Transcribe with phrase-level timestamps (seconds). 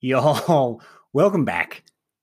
[0.00, 0.80] Y'all,
[1.12, 1.82] welcome back.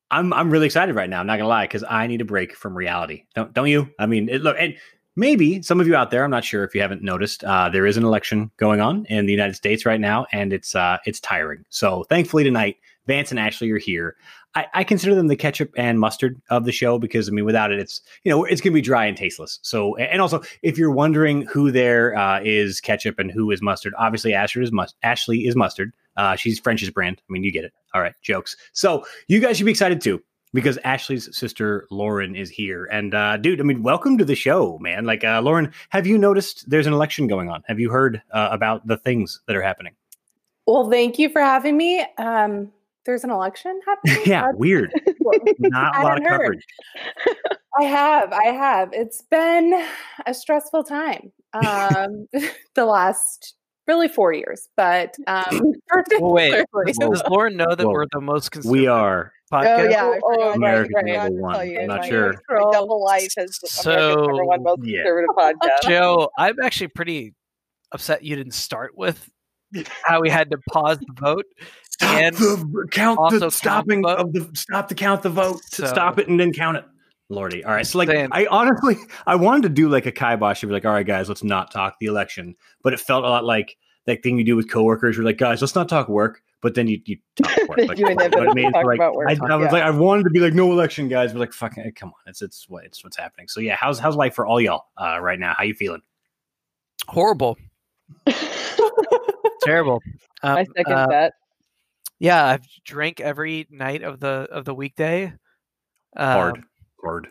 [0.10, 1.19] I'm I'm really excited right now.
[1.19, 3.26] I'm not gonna lie because I need a break from reality.
[3.35, 3.90] Don't don't you?
[4.00, 4.76] I mean, it, look, and
[5.15, 6.23] maybe some of you out there.
[6.23, 7.43] I'm not sure if you haven't noticed.
[7.43, 10.75] Uh, there is an election going on in the United States right now, and it's
[10.75, 11.65] uh, it's tiring.
[11.69, 12.77] So thankfully tonight,
[13.08, 14.15] Vance and Ashley are here.
[14.53, 17.71] I, I consider them the ketchup and mustard of the show because I mean, without
[17.71, 19.60] it, it's you know it's gonna be dry and tasteless.
[19.64, 23.93] So and also, if you're wondering who there uh, is ketchup and who is mustard,
[23.98, 25.93] obviously Ashley is must Ashley is mustard.
[26.16, 27.21] Uh, she's French's brand.
[27.28, 27.74] I mean, you get it.
[27.93, 28.56] All right, jokes.
[28.74, 30.21] So you guys should be excited too
[30.54, 32.85] because Ashley's sister Lauren is here.
[32.85, 35.05] And uh, dude, I mean, welcome to the show, man.
[35.05, 37.63] Like, uh, Lauren, have you noticed there's an election going on?
[37.67, 39.94] Have you heard uh, about the things that are happening?
[40.66, 42.05] Well, thank you for having me.
[42.17, 42.71] Um,
[43.07, 44.21] there's an election happening.
[44.27, 44.91] yeah, weird.
[45.59, 46.29] Not a lot of heard.
[46.29, 46.66] coverage.
[47.80, 48.89] I have, I have.
[48.93, 49.83] It's been
[50.27, 51.31] a stressful time.
[51.53, 52.27] Um,
[52.75, 53.55] the last
[53.88, 55.43] really four years, but um,
[56.20, 59.31] Well, wait, particularly- does, does Lauren know that Well, we're the most conservative We are
[59.52, 59.80] podcast?
[59.80, 60.55] Oh yeah, I Oh, forgot.
[60.58, 61.53] America's I forgot number to one.
[61.55, 62.33] tell you, I'm not my- sure.
[62.50, 64.97] My double life is So- America's number one most Yeah.
[65.03, 65.89] conservative podcast.
[65.89, 67.33] Joe, I'm actually pretty
[67.94, 69.30] upset you didn't start with
[70.03, 71.45] how we had to pause the vote.
[72.00, 75.30] Stop And the count also the count stopping the of the stop the count the
[75.30, 76.86] vote to So- stop it and then count it.
[77.30, 77.64] Lordy.
[77.66, 77.86] All right.
[77.86, 78.95] So like Saying- I honestly
[79.26, 81.72] I wanted to do like a kibosh and be like, all right, guys, let's not
[81.72, 82.56] talk the election.
[82.84, 83.75] But it felt a lot like
[84.06, 85.18] that thing you do with coworkers.
[85.18, 86.42] You're like, guys, let's not talk work.
[86.62, 87.78] But then you you talk work.
[87.80, 88.72] Then Like, you you know what I inevitably mean?
[88.72, 89.28] like, about work.
[89.30, 89.72] I, I was Yeah.
[89.73, 91.34] like, I wanted to be like, no election, guys.
[91.34, 93.48] But like, fucking, come on, it's it's what it's what's happening.
[93.50, 95.53] So yeah, how's how's life for all y'all uh, right now?
[95.58, 96.02] How you feeling?
[97.09, 97.58] horrible,
[99.64, 100.02] terrible.
[100.44, 101.34] Um, I second uh, that.
[102.19, 105.33] Yeah, I've drank every night of the of the weekday.
[106.15, 106.63] Hard, Um,
[107.03, 107.27] hard.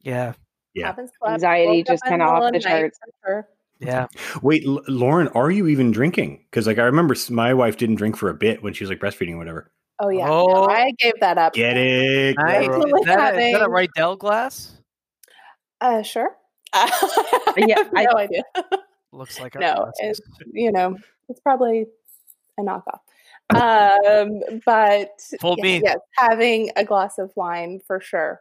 [0.00, 0.32] Yeah,
[0.74, 0.94] Yeah.
[1.26, 2.98] Anxiety woke just kinda off the charts.
[3.26, 3.48] sure.
[3.80, 4.06] yeah.
[4.40, 6.46] Wait, L- Lauren, are you even drinking?
[6.50, 8.98] Because like I remember my wife didn't drink for a bit when she was like
[9.00, 9.70] breastfeeding or whatever.
[9.98, 10.64] Oh yeah, no, Oh.
[10.66, 11.52] I gave that up.
[11.52, 12.36] Get it?
[12.38, 12.66] Nice.
[12.68, 12.84] girl.
[12.86, 14.78] Is that, a, is that a having- Riedel glass?
[15.82, 16.34] Uh, sure.
[16.74, 18.42] Yeah, I Yeah, have I- no idea.
[19.12, 19.92] Looks like no, glasses.
[20.00, 20.20] it's
[20.52, 20.96] you know,
[21.28, 21.84] it's probably
[22.58, 23.00] a knockoff.
[23.54, 25.80] Um, but Fooled yeah, me.
[25.84, 28.40] yes, having a glass of wine for sure.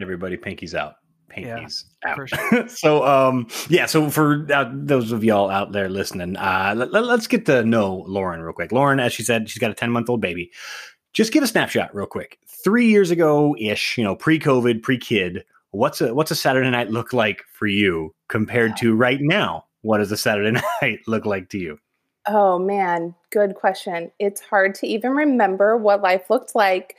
[0.00, 0.96] Everybody, pinkies out.
[1.36, 2.16] Yeah, Pinkies out.
[2.16, 2.68] for sure.
[2.68, 3.86] so, um, yeah.
[3.86, 7.64] So for uh, those of y'all out there listening, uh, let, let, us get to
[7.64, 8.72] know Lauren real quick.
[8.72, 10.50] Lauren, as she said, she's got a ten month old baby.
[11.12, 12.38] Just give a snapshot real quick.
[12.64, 15.44] Three years ago ish, you know, pre COVID, pre kid.
[15.70, 19.66] What's a what's a Saturday night look like for you compared to right now?
[19.82, 21.78] What does a Saturday night look like to you?
[22.28, 24.10] Oh man, good question.
[24.18, 26.96] It's hard to even remember what life looked like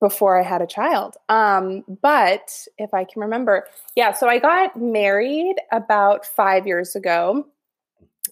[0.00, 1.16] before I had a child.
[1.28, 7.46] Um, but if I can remember, yeah, so I got married about five years ago,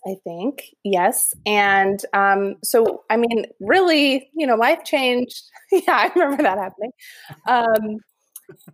[0.06, 0.64] I think.
[0.84, 1.34] Yes.
[1.46, 5.42] And um, so, I mean, really, you know, life changed.
[5.72, 6.92] yeah, I remember that happening.
[7.48, 7.98] Um,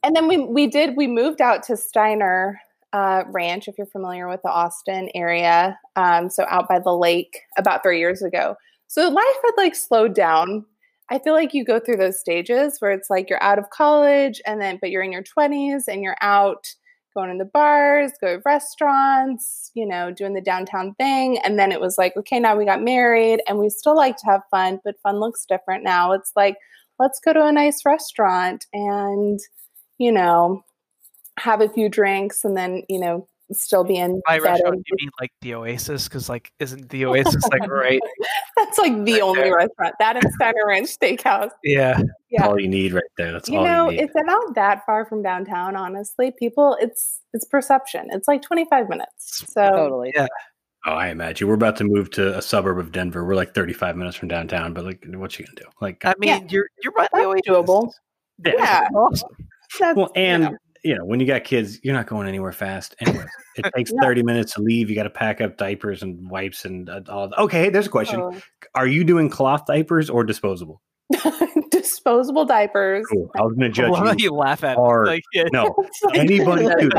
[0.02, 2.60] and then we we did we moved out to Steiner
[2.96, 5.78] uh, Ranch, if you're familiar with the Austin area.
[5.96, 8.56] Um, so out by the lake about three years ago.
[8.86, 10.64] So life had like slowed down.
[11.10, 14.40] I feel like you go through those stages where it's like you're out of college
[14.46, 16.66] and then, but you're in your 20s and you're out
[17.12, 21.38] going in the bars, go to restaurants, you know, doing the downtown thing.
[21.44, 24.26] And then it was like, okay, now we got married and we still like to
[24.26, 26.12] have fun, but fun looks different now.
[26.12, 26.56] It's like,
[26.98, 29.38] let's go to a nice restaurant and,
[29.98, 30.62] you know,
[31.38, 35.10] have a few drinks and then, you know, still be in By restaurant, you mean
[35.20, 36.08] like the Oasis?
[36.08, 38.00] Because like, isn't the Oasis like right?
[38.56, 39.54] That's like the Right only there.
[39.56, 39.94] restaurant.
[40.00, 41.50] That and Steiner Ranch Steakhouse.
[41.62, 42.46] Yeah, Yeah.
[42.46, 43.32] all you need right there.
[43.32, 44.04] That's You all know, you need.
[44.04, 46.32] it's not that far from downtown, honestly.
[46.32, 48.08] People it's it's perception.
[48.10, 49.44] It's like 25 minutes.
[49.52, 50.12] So Totally.
[50.14, 50.26] yeah.
[50.88, 53.24] Oh, I imagine we're about to move to a suburb of Denver.
[53.24, 55.66] We're like 35 minutes from downtown, but like, what you gonna do?
[55.80, 56.40] Like, I mean, Yeah.
[56.48, 57.48] you're you're by the That's Oasis.
[57.48, 57.92] doable.
[58.44, 58.88] yeah.
[58.94, 59.28] awesome.
[59.80, 60.56] that's, Well, you and know.
[60.86, 62.94] You know, when you got kids, you're not going anywhere fast.
[63.00, 63.26] Anyways,
[63.56, 64.06] it takes No.
[64.06, 64.88] 30 minutes to leave.
[64.88, 67.30] You got to pack up diapers and wipes and uh, all.
[67.38, 68.20] Okay, there's a question.
[68.20, 68.40] Oh.
[68.74, 70.80] Are you doing cloth diapers or disposable?
[71.70, 73.06] disposable diapers.
[73.12, 73.30] Cool.
[73.38, 74.24] I was going to I love how judge you.
[74.30, 75.06] you laugh at hard.
[75.06, 75.10] it.
[75.10, 75.44] Like, yeah.
[75.52, 75.74] No,
[76.04, 76.94] like- anybody, dude.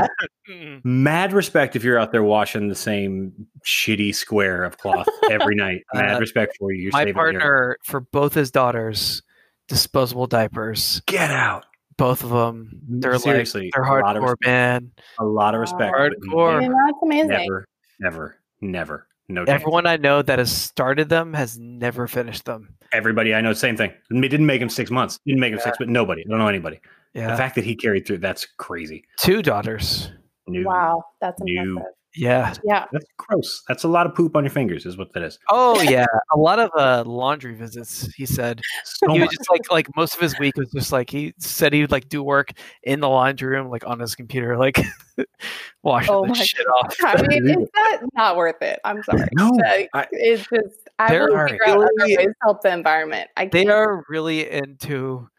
[0.49, 0.85] Mm.
[0.85, 3.33] Mad respect if you're out there washing the same
[3.65, 5.81] shitty square of cloth every night.
[5.93, 6.83] Mad Uh, respect for you.
[6.83, 9.21] You're My saving your- partner for both his daughters,
[9.67, 11.01] disposable diapers.
[11.05, 11.65] Get out.
[11.97, 12.81] Both of them.
[12.89, 14.45] Mm, they're Seriously, like they're a lot of hardcore, respect.
[14.45, 14.91] man.
[15.19, 15.93] A lot of respect.
[15.97, 16.61] but Hardcore.
[16.63, 17.27] You that's amazing.
[17.29, 17.67] Never,
[17.99, 19.07] never, never.
[19.29, 19.61] No chance.
[19.61, 22.75] Everyone I know that has started them has never finished them.
[22.93, 23.91] Everybody I know, same thing.
[24.09, 25.19] It didn't make him six months.
[25.25, 26.21] Didn't make him six, but nobody.
[26.25, 26.79] I don't know anybody.
[27.13, 29.03] Yeah, The fact that he carried through, that's crazy.
[29.19, 30.11] two daughters.
[30.47, 31.81] New, Wow, that's New.
[32.25, 32.63] Impressive.
[32.65, 32.73] Yeah.
[32.81, 32.85] Yeah.
[32.91, 33.63] That's gross.
[33.67, 35.37] That's a lot of poop on your fingers, is what that is.
[35.49, 36.05] Oh yeah.
[36.33, 38.07] A lot of uh, laundry visits.
[38.15, 41.09] He said So he was just like like most of his week was just like
[41.09, 42.51] he said he would like do work
[42.83, 44.79] in the laundry room like on his computer like
[45.83, 46.95] washing Oh the my shit off.
[47.03, 48.79] I mean, is that not worth it?
[48.83, 49.27] I'm sorry.
[49.33, 52.33] No, Like, I- it's just I There will are figure out other really- ways to
[52.41, 53.29] help the environment.
[53.37, 53.69] I They can't.
[53.75, 55.29] are really into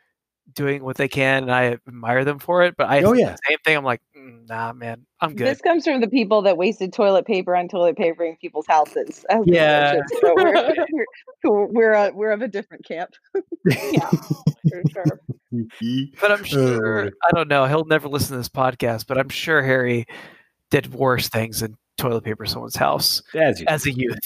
[0.55, 2.75] doing what they can, and I admire them for it.
[2.77, 3.37] But I Oh, yeah.
[3.49, 3.77] same thing.
[3.77, 5.47] I'm like, "Mm, nah, man, I'm good.
[5.47, 9.25] This comes from the people that wasted toilet paper on toilet paper in people's houses.
[9.45, 10.01] Yeah.
[10.21, 10.75] So we're
[11.45, 13.11] we're we're, uh, we're of a different camp.
[13.71, 15.21] Yeah, for sure.
[16.21, 17.15] But I'm Oh, sure Lord.
[17.27, 17.65] I don't know.
[17.67, 20.07] He'll never listen to this podcast, but I'm sure Harry
[20.71, 24.19] did worse things than toilet paper someone's house As you as a youth.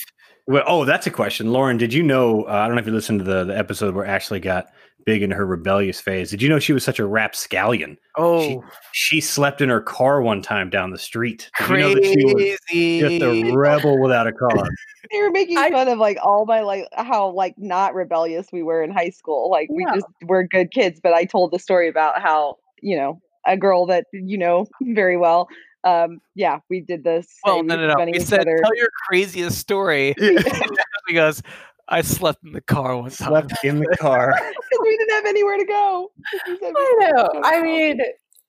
[0.48, 1.76] Well, oh, that's a question, Lauren.
[1.76, 2.42] Did you know?
[2.42, 4.66] Uh, I don't know if you listened to the, the episode where Ashley got
[5.04, 6.30] big in her rebellious phase.
[6.30, 7.96] Did you know she was such a rapscallion?
[8.16, 8.62] Oh,
[8.92, 11.50] She slept in her car one time down the street.
[11.58, 13.00] Did you know that she was crazy!
[13.00, 14.50] just a rebel without a car?
[15.10, 18.62] They were making I- fun of like all my like how like not rebellious we
[18.62, 19.50] were in high school.
[19.50, 21.00] Like we just were good kids.
[21.02, 25.16] But I told the story about how you know a girl that you know very
[25.16, 25.48] well.
[25.84, 27.26] Um, yeah, we did this.
[27.44, 28.04] well, no, no, no.
[28.06, 30.14] We said, tell your craziest story.
[31.08, 31.42] he goes,
[31.88, 33.28] I slept in the car one time.
[33.28, 34.32] slept in the car.
[34.34, 36.12] because we didn't have anywhere to go.
[36.46, 37.28] We said we I know.
[37.44, 38.00] I mean,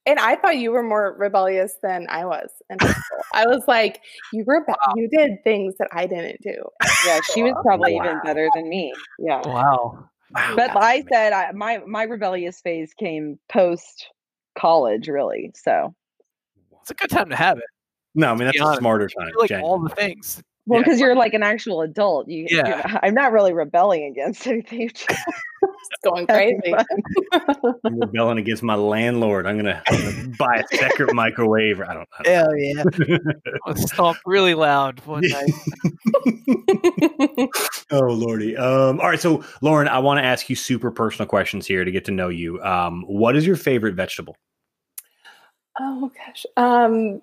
[0.06, 2.50] and I thought you were more rebellious than I was.
[2.70, 2.80] And.
[3.34, 4.02] I was like,
[4.32, 6.64] you were, ba- you did things that I didn't do.
[7.06, 8.94] yeah, she was probably even better than me.
[9.20, 9.42] Yeah.
[9.46, 10.08] Wow.
[10.34, 10.54] Wow.
[10.56, 14.08] But I said I, my my rebellious phase came post
[14.58, 15.52] college, really.
[15.56, 15.94] So,
[16.82, 17.66] It's a good time to have it.
[18.16, 18.80] no, I mean that's a honest.
[18.80, 19.30] smarter time.
[19.30, 19.70] You like genuinely.
[19.70, 20.42] all the things.
[20.66, 20.84] Well, Yeah.
[20.84, 22.82] because you're like an actual adult, you, you Yeah.
[22.88, 24.90] know, I'm not really rebelling against anything.
[24.92, 25.06] It's
[26.04, 26.74] going crazy.
[27.34, 29.46] I'm rebelling against my landlord.
[29.48, 31.80] I'm gonna, I'm gonna buy a second microwave.
[31.82, 32.32] I don't know.
[32.32, 32.84] Hell yeah.
[33.66, 35.50] I stomped really loud one night.
[37.92, 38.58] oh lordy.
[38.58, 41.92] Um, all right, so Lauren, I want to ask you super personal questions here to
[41.92, 42.62] get to know you.
[42.62, 44.36] Um, what is your favorite vegetable?
[45.80, 46.46] oh gosh.
[46.58, 47.22] Um,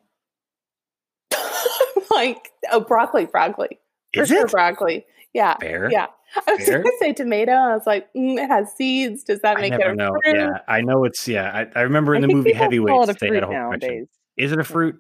[2.15, 3.79] like oh, broccoli, broccoli.
[4.15, 5.07] For Is sure, it broccoli?
[5.33, 5.89] Yeah, fair?
[5.91, 6.07] yeah.
[6.49, 6.83] I was Fair?
[6.83, 7.53] going to say tomato.
[7.53, 9.25] I was like, mm, it has seeds.
[9.25, 10.11] Does that I make it a know.
[10.25, 10.37] fruit?
[10.37, 11.51] Yeah, I know it's yeah.
[11.75, 13.89] I, I remember in I the movie people call Heavyweights they had a whole question.
[13.89, 14.09] nowadays.
[14.37, 14.97] Is it a fruit?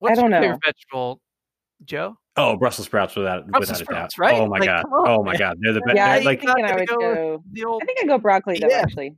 [0.00, 0.46] What's don't your know.
[0.46, 1.20] favorite vegetable,
[1.84, 2.16] Joe?
[2.36, 4.20] Oh, Brussels sprouts without Brussels without a sprouts, doubt.
[4.20, 4.40] right?
[4.40, 4.84] Oh my Like, god.
[4.92, 5.56] oh my god.
[5.60, 5.96] They're the best.
[5.96, 7.44] Yeah, they're I think I would go- go.
[7.52, 8.68] The old I think I go broccoli though.
[8.68, 8.78] Yeah.
[8.78, 9.16] Actually,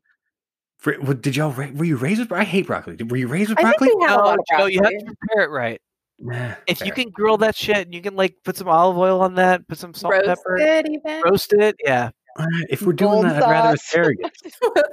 [0.78, 2.30] fr- what- did y'all were you raised with?
[2.30, 2.96] I hate broccoli.
[3.02, 3.88] Were you raised with broccoli?
[3.88, 4.06] I think broccoli?
[4.06, 5.80] we have a lot no, of Joe, you have to prepare it right.
[6.18, 9.20] Nah, If you can grill that shit and you can like put some olive oil
[9.20, 11.22] on that, put some salt, Roast pepper, it even.
[11.24, 11.76] roast it.
[11.84, 12.10] Yeah.
[12.38, 13.86] Uh, if we're doing Gold that, I'd rather sauce.
[13.88, 14.30] asparagus.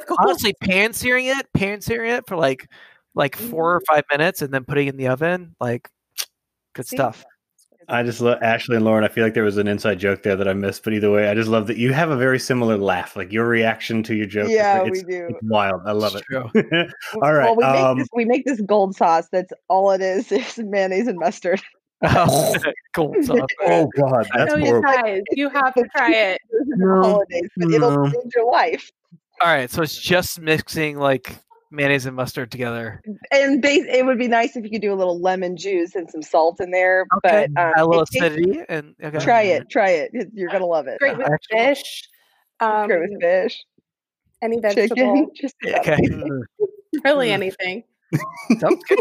[0.20, 2.70] Honestly, pan searing it, pan searing it for like
[3.16, 5.90] like four or five minutes and then putting it in the oven, like
[6.74, 6.98] good See?
[6.98, 7.24] stuff.
[7.89, 9.03] I just love Ashley and Lauren.
[9.03, 11.30] I feel like there was an inside joke there that I missed, but either way,
[11.30, 13.15] I just love that you have a very similar laugh.
[13.15, 14.45] Like your reaction to your joke.
[14.45, 15.27] is- Yeah, we it's, do.
[15.30, 15.81] It's wild.
[15.85, 16.69] I love It's it.
[16.71, 17.21] true.
[17.21, 17.44] All right.
[17.56, 19.27] Well, we um, make this we make this gold sauce.
[19.31, 20.31] That's all it is.
[20.31, 21.62] Is mayonnaise and mustard.
[22.94, 23.47] Cold sauce.
[23.62, 24.81] oh God, that's no, you horrible.
[24.81, 26.41] guys, you have to try it.
[26.68, 28.12] No, holidays, but it'll no.
[28.12, 28.91] change your life.
[29.41, 31.35] All right, so it's just mixing like
[31.74, 33.02] mayonnaise and mustard together.
[33.31, 36.10] And base, it would be nice if you could do a little lemon juice and
[36.10, 37.06] some salt in there.
[37.18, 39.20] Okay, But um, a little it tastes- acidity and okay.
[39.20, 40.12] try it, try it.
[40.14, 41.00] It- You're gonna love it.
[41.00, 42.04] Great with Actual- fish.
[42.60, 43.62] Um, Great with fish,
[44.42, 45.97] any vegetable, chicken, just Okay.
[47.04, 47.33] really Mm.
[47.33, 47.83] anything.
[48.59, 49.00] Sounds good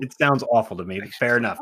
[0.00, 1.02] it sounds awful to me.
[1.20, 1.58] Fair enough.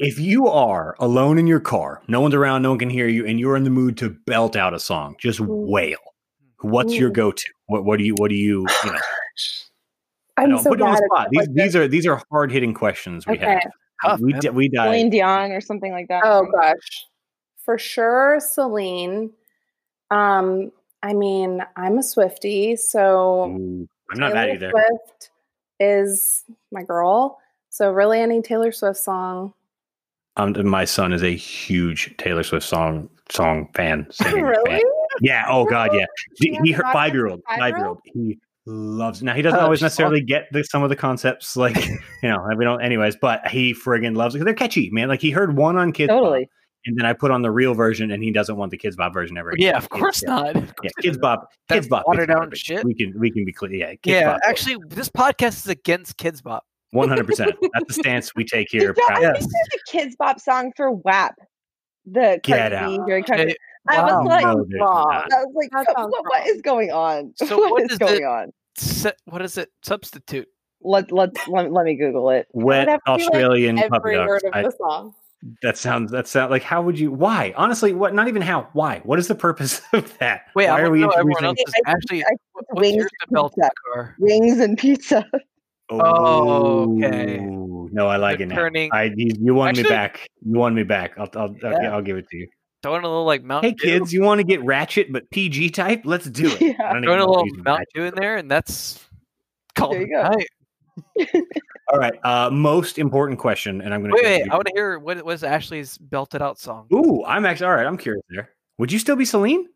[0.00, 3.24] If you are alone in your car, no one's around, no one can hear you,
[3.24, 5.46] and you're in the mood to belt out a song, just Mm.
[5.68, 5.98] wail.
[6.62, 7.46] What's your go-to?
[7.66, 8.14] What, what do you?
[8.16, 8.66] What do you?
[8.84, 9.67] You know, I
[10.42, 11.28] I'm know, so put on bad the spot.
[11.30, 13.46] These, like these are these are hard hitting questions we Okay.
[13.46, 13.72] have.
[14.04, 14.40] Tough, we man.
[14.40, 14.86] di- we dive.
[14.86, 16.22] Celine Dion or something like that.
[16.24, 17.06] Oh gosh,
[17.64, 19.32] for sure, Celine.
[20.10, 24.70] Um, I mean, I'm a Swiftie, so Ooh, I'm not mad at you there.
[24.70, 25.30] Swift
[25.80, 27.38] is my girl.
[27.70, 29.52] So really, any Taylor Swift song.
[30.36, 34.06] Um, my son is a huge Taylor Swift song song fan.
[34.12, 34.70] Singing really?
[34.70, 34.80] fan.
[35.20, 35.44] Yeah.
[35.48, 35.90] Oh God.
[35.92, 36.06] Yeah.
[36.38, 37.42] You He, he heard five year old.
[37.48, 37.98] Five year old.
[38.04, 38.38] He
[38.68, 39.22] loves.
[39.22, 41.76] Now he doesn't Oh, always necessarily get the, some of the concepts, like
[42.22, 42.80] you know, we don't.
[42.82, 44.44] Anyways, but he friggin' loves it.
[44.44, 45.08] They're catchy, man.
[45.08, 46.48] Like he heard one on Kidz Bop, totally.
[46.86, 49.12] and then I put on the real version, and he doesn't want the Kids Bob
[49.14, 49.50] version ever.
[49.50, 49.68] again.
[49.68, 50.34] Yeah, of course yeah.
[50.34, 50.56] not.
[50.56, 51.48] Of Yeah, Kids Bob, Bop.
[51.68, 52.04] That Kidz Bop.
[52.06, 52.60] watered down garbage.
[52.60, 52.84] shit.
[52.84, 53.72] We can we can be clear.
[53.72, 53.86] Yeah.
[53.90, 54.40] Kids Yeah, Bop.
[54.46, 56.62] actually, this podcast is against Kids Bob.
[56.90, 57.54] one hundred percent.
[57.74, 58.92] That's the stance we take here.
[58.92, 61.34] Did y'all- I proud- think there's a Kids Bob song for WAP.
[62.10, 63.06] The Get out.
[63.06, 63.54] very country.
[63.90, 64.18] I oh, wow.
[64.22, 65.04] was like, No, there's wrong.
[65.10, 65.32] not.
[65.32, 67.32] I was like, what, what is going on?
[67.36, 68.50] So what what is is going it- on?
[68.78, 69.70] Se- what is it?
[69.82, 70.48] Substitute.
[70.80, 72.46] Let let let, let me Google it.
[72.52, 74.28] Wet have to like, Australian puppy Every dogs.
[74.28, 75.14] word of I- the song.
[75.62, 76.10] That sounds.
[76.10, 76.64] That sounds like.
[76.64, 77.12] How would you?
[77.12, 77.54] Why?
[77.56, 78.12] Honestly, what?
[78.12, 78.68] Not even how.
[78.72, 79.00] Why?
[79.04, 80.46] What is the purpose of that?
[80.56, 81.64] Wait, why I are we know else introducing?
[81.68, 82.24] is actually.
[82.24, 84.14] I- what- wings yours to belt in pizza.
[84.18, 85.26] Wings and pizza.
[85.90, 87.38] Oh, oh okay.
[87.40, 88.56] No, I like it now.
[88.56, 90.28] Returning- I you, you won me back.
[90.44, 91.12] You won me back.
[91.18, 92.48] I'll I'll, I'll, I'll give it to you.
[92.82, 93.98] Throwing a little like Mountain Hey Dew.
[93.98, 96.02] kids, you want to get ratchet but PG type?
[96.04, 96.60] Let's do it.
[96.60, 96.74] Yeah.
[96.84, 97.94] I don't Throwing a little he's Mountain ratchet.
[97.94, 99.04] Dew in there, and that's
[99.74, 100.22] called There it you go.
[100.22, 101.42] night.
[101.92, 102.14] All right.
[102.24, 104.28] Uh, most important question, and I'm going Wait, to.
[104.28, 106.86] wait, I want to hear what was Ashley's belted out song.
[106.92, 107.86] Ooh, I'm actually all right.
[107.86, 108.50] I'm curious there.
[108.78, 109.66] Would you still be Celine?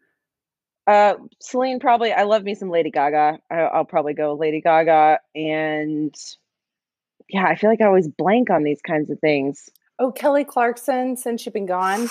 [0.87, 2.13] Uh, Celine probably.
[2.13, 3.39] I love me some Lady Gaga.
[3.51, 6.15] I, I'll probably go Lady Gaga, and
[7.31, 9.71] yeah, I feel like I always blank on these kinds of things.
[10.03, 12.09] Oh, Kelly Clarkson, since you've been gone.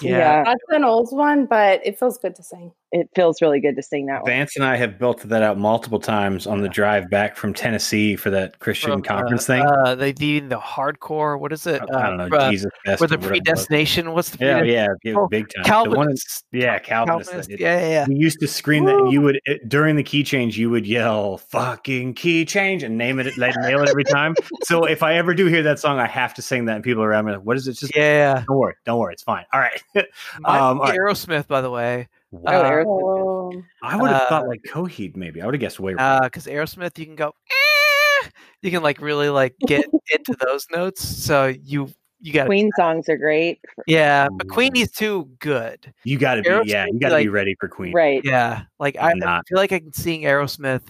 [0.00, 0.42] Yeah.
[0.42, 2.72] That's an old one, but it feels good to sing.
[2.96, 4.30] It feels really good to sing that one.
[4.30, 8.16] Vance and I have built that out multiple times on the drive back from Tennessee
[8.16, 9.66] for that Christian From, conference uh, thing.
[9.66, 11.38] Uh, they need the hardcore.
[11.38, 11.82] What is it?
[11.82, 12.36] I don't know.
[12.36, 13.26] uh, Jesus Fest Where the or was.
[13.28, 14.12] predestination?
[14.12, 14.96] What's the Yeah, predestination?
[15.04, 15.90] yeah, yeah, Oh, big time.
[15.90, 16.14] The one
[16.52, 17.28] yeah, Calvinist.
[17.30, 17.50] Calvinist.
[17.50, 18.06] It- Yeah, yeah, yeah.
[18.08, 18.96] We used to scream that.
[18.96, 19.12] Woo.
[19.12, 20.56] You would it, during the key change.
[20.56, 24.34] You would yell "fucking key change" and name it, like, nail it every time.
[24.62, 27.02] so if I ever do hear that song, I have to sing that, and people
[27.02, 27.74] around me, are like, what is it?
[27.76, 28.42] Just Yeah.
[28.48, 29.44] don't worry, don't worry, it's fine.
[29.52, 29.82] All right.
[30.46, 31.14] Um, would be all right.
[31.14, 32.08] Aerosmith, by the way,
[32.44, 32.84] Oh, Uh, Aerosmith.
[32.86, 35.40] Oh, I would have Uh, thought like Coheed, maybe.
[35.40, 35.94] I would have guessed way.
[35.94, 36.20] wrong.
[36.24, 37.32] because Aerosmith, you can go.
[37.50, 38.28] "Eh,"
[38.62, 41.02] You can like really like get into those notes.
[41.06, 41.88] So you
[42.20, 43.60] you got Queen songs are great.
[43.86, 45.92] yeah, but Queenie's too good.
[46.04, 47.92] you got to be, yeah, you got to be ready for Queen.
[47.92, 48.22] Right.
[48.24, 50.82] Yeah, like I, I feel like I can sing Aerosmith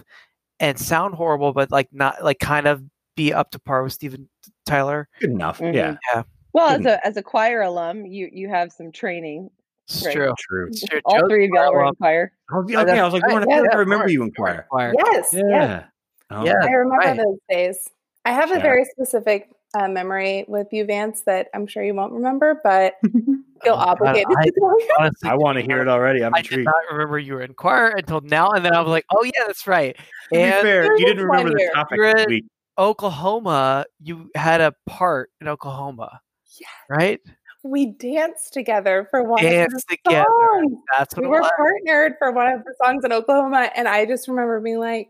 [0.60, 2.82] and sound horrible, but like not like kind of
[3.16, 4.28] be up to par with Steven
[4.66, 5.08] Tyler.
[5.20, 5.58] Good enough.
[5.58, 5.74] Mhm.
[5.74, 6.22] Yeah,
[6.52, 9.50] Well, as a as a choir alum, you you have some training.
[9.88, 10.14] It's Right.
[10.16, 10.35] true.
[10.38, 10.66] true.
[10.69, 11.00] It's true.
[11.05, 12.33] All Joe's three of y'all were in choir.
[12.52, 13.33] Oh, yeah, okay, I was like, right.
[13.33, 14.12] Lauren, I Yeah, I remember course.
[14.12, 14.66] you in choir.
[14.69, 14.93] choir.
[14.99, 15.43] yes, Yeah.
[15.49, 15.85] yes.
[16.31, 16.55] Oh, Yeah.
[16.62, 17.16] I remember right.
[17.16, 17.88] those days.
[18.25, 22.12] I have a very specific uh, memory with you, Vance, that I'm sure you won't
[22.12, 24.90] remember, but feel Oh, God, obligated I- to tell you.
[24.99, 26.25] Honestly, I want to hear it already.
[26.25, 26.66] I'm I did intrigued.
[26.66, 29.31] not remember you were in choir until now, and then I was like, "Oh yeah,
[29.47, 30.02] that's right." To
[30.33, 32.45] be And fair, you didn't remember the topic You're this week.
[32.78, 36.21] Oklahoma, you had a part in Oklahoma,
[36.61, 36.66] Yeah.
[36.88, 37.21] right?
[37.66, 40.25] We danced together for one Dance of the together.
[40.52, 40.78] songs.
[40.96, 41.50] That's what We were was.
[41.56, 45.08] partnered for one of the songs in Oklahoma, and I just remember being like,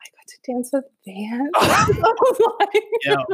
[0.00, 1.50] I got to dance with Vance.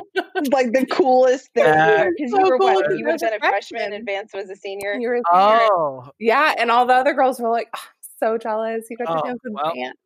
[0.43, 2.09] Like, like the coolest thing Yeah.
[2.17, 2.91] because So you were cool what?
[2.97, 3.93] You I would have a been a freshman freshman.
[3.95, 4.95] and Vance was a senior.
[5.01, 5.59] you were a senior.
[5.71, 7.81] Oh, Yeah, and all the other girls were like, oh,
[8.19, 8.87] so jealous.
[8.91, 9.73] You got to Oh, dance with well.
[9.75, 9.97] Vance.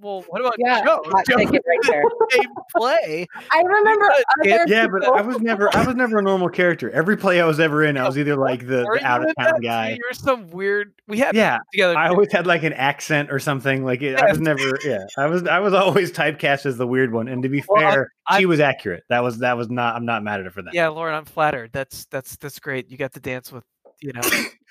[0.00, 0.82] Well, what about Yeah.
[0.84, 1.02] Joe?
[1.06, 1.50] Hot Joe right
[1.88, 2.02] there.
[2.30, 3.26] didn't play.
[3.52, 4.08] I remember
[4.42, 5.04] could other Yeah, but.
[5.04, 6.90] I was never I was never a normal character.
[6.90, 9.60] Every play I was ever in, I was either like the, the out of town
[9.60, 9.90] guy.
[9.90, 10.92] You were some weird.
[11.08, 11.96] We had Yeah, together.
[11.98, 13.84] I always had like an accent or something.
[13.84, 14.78] Like it, I was never.
[14.84, 15.46] Yeah, I was.
[15.46, 17.28] I was always typecast as the weird one.
[17.28, 19.02] And to be Well, fair, I- she was accurate.
[19.10, 19.96] That was that was not.
[19.96, 20.74] I'm not mad at her for that.
[20.74, 21.70] yeah, Lauren, I'm flattered.
[21.72, 22.90] That's that's that's great.
[22.90, 23.64] You got to dance with,
[24.00, 24.20] you know,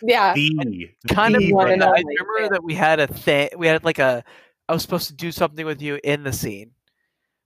[0.02, 0.34] yeah.
[0.34, 1.44] The kind of.
[1.50, 1.88] one I and Brenda.
[1.90, 2.04] only.
[2.20, 3.50] remember that we had a thing.
[3.58, 4.24] We had like a.
[4.70, 6.72] I was supposed to do something with you in the scene,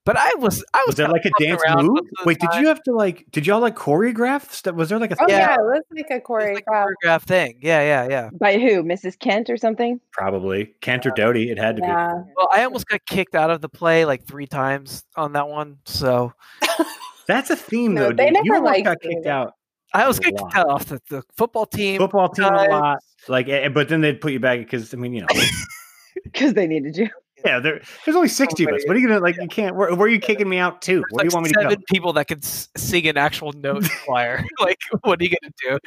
[0.05, 0.63] but I was.
[0.73, 0.87] I was.
[0.87, 1.87] Was there like a dance move?
[1.87, 3.25] most of Wait, did you have to like?
[3.31, 4.75] Did y'all like choreograph stuff?
[4.75, 5.15] Was there like a?
[5.19, 5.37] Oh, Yeah.
[5.37, 5.55] yeah.
[5.55, 6.83] it was like a It was like a choreograph.
[6.83, 7.57] Um, choreograph thing.
[7.61, 8.29] Yeah, yeah, yeah.
[8.33, 8.83] By who?
[8.83, 9.17] Mrs.
[9.17, 9.99] Kent or something?
[10.11, 11.49] Probably Cantor uh, Doty.
[11.49, 11.87] It had to be.
[11.87, 15.77] Well, I almost got kicked out of the play like three times on that one.
[15.85, 16.33] So
[17.27, 18.11] That's a theme No, though.
[18.13, 18.43] they Dude.
[18.43, 19.15] You never almost liked got me.
[19.15, 19.53] kicked out.
[19.93, 21.99] I was A kicked out off the, the football team.
[21.99, 22.97] Football team a lot.
[23.29, 25.27] Like, eh, eh, but then they'd put you back because I mean, you know,
[26.31, 27.09] Because they needed you.
[27.45, 27.59] yeah.
[27.59, 28.83] There, there's only sixty of us.
[28.85, 29.35] What are you gonna like?
[29.37, 29.75] You can't.
[29.75, 30.93] Where, where are you kicking me out to?
[30.93, 31.61] There's Where do you want me to go?
[31.63, 34.43] seven people that can sing an actual note choir.
[34.59, 35.77] like, what are you gonna do?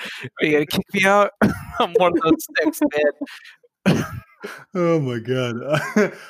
[0.40, 1.30] Are you gonna kick me out?
[1.80, 2.80] I'm one of those six,
[3.86, 4.04] man.
[4.74, 5.56] Oh my god.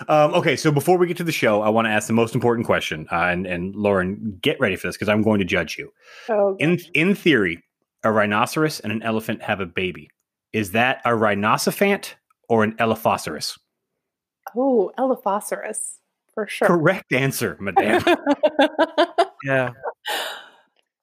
[0.09, 2.35] um, okay, so before we get to the show, I want to ask the most
[2.35, 5.77] important question, uh, and and Lauren, get ready for this because I'm going to judge
[5.77, 5.91] you.
[6.29, 7.63] Oh, In in theory,
[8.05, 10.09] a rhinoceros and an elephant have a baby.
[10.53, 12.15] Is that a rhinocephant
[12.49, 13.59] or an elephosaurus?
[14.57, 15.99] Oh, Elephosaurus
[16.35, 16.69] for sure.
[16.69, 18.03] Correct answer, madame.
[19.45, 19.71] Yeah.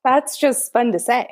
[0.04, 1.30] That's just fun to say.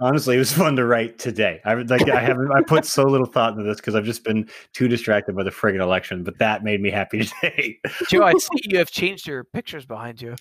[0.00, 1.60] Honestly, it was fun to write today.
[1.64, 4.48] I like I haven't I put so little thought into this because I've just been
[4.74, 7.78] too distracted by the friggin' election, but that made me happy today.
[8.08, 10.34] Joe, I see you have changed your pictures behind you.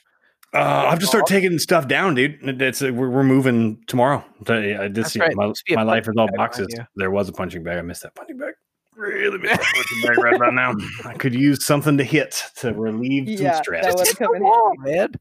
[0.54, 2.40] Uh, I've just started taking stuff down, dude.
[2.62, 4.26] It's uh, we're, we're moving tomorrow.
[4.48, 5.36] I That's just right.
[5.36, 6.86] my, Must be a my life is all punching bag behind boxes.
[6.96, 7.78] There was a punching bag.
[7.78, 8.54] I missed that punching bag.
[8.98, 10.74] Really miss that punching bag right about now.
[11.06, 13.86] I could use something to hit to relieve Yeah, some stress.
[13.86, 15.14] that would Just come in come on, man.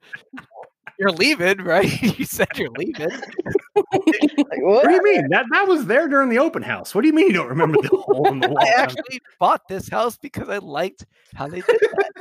[0.98, 2.02] You're leaving, right?
[2.18, 3.10] you said you're leaving.
[3.10, 5.28] Like, What do you mean?
[5.28, 6.94] That that was there during the open house.
[6.94, 8.58] What do you mean you don't remember the hole in the wall?
[8.64, 11.04] I actually bought this house because I liked
[11.34, 12.12] how they did that.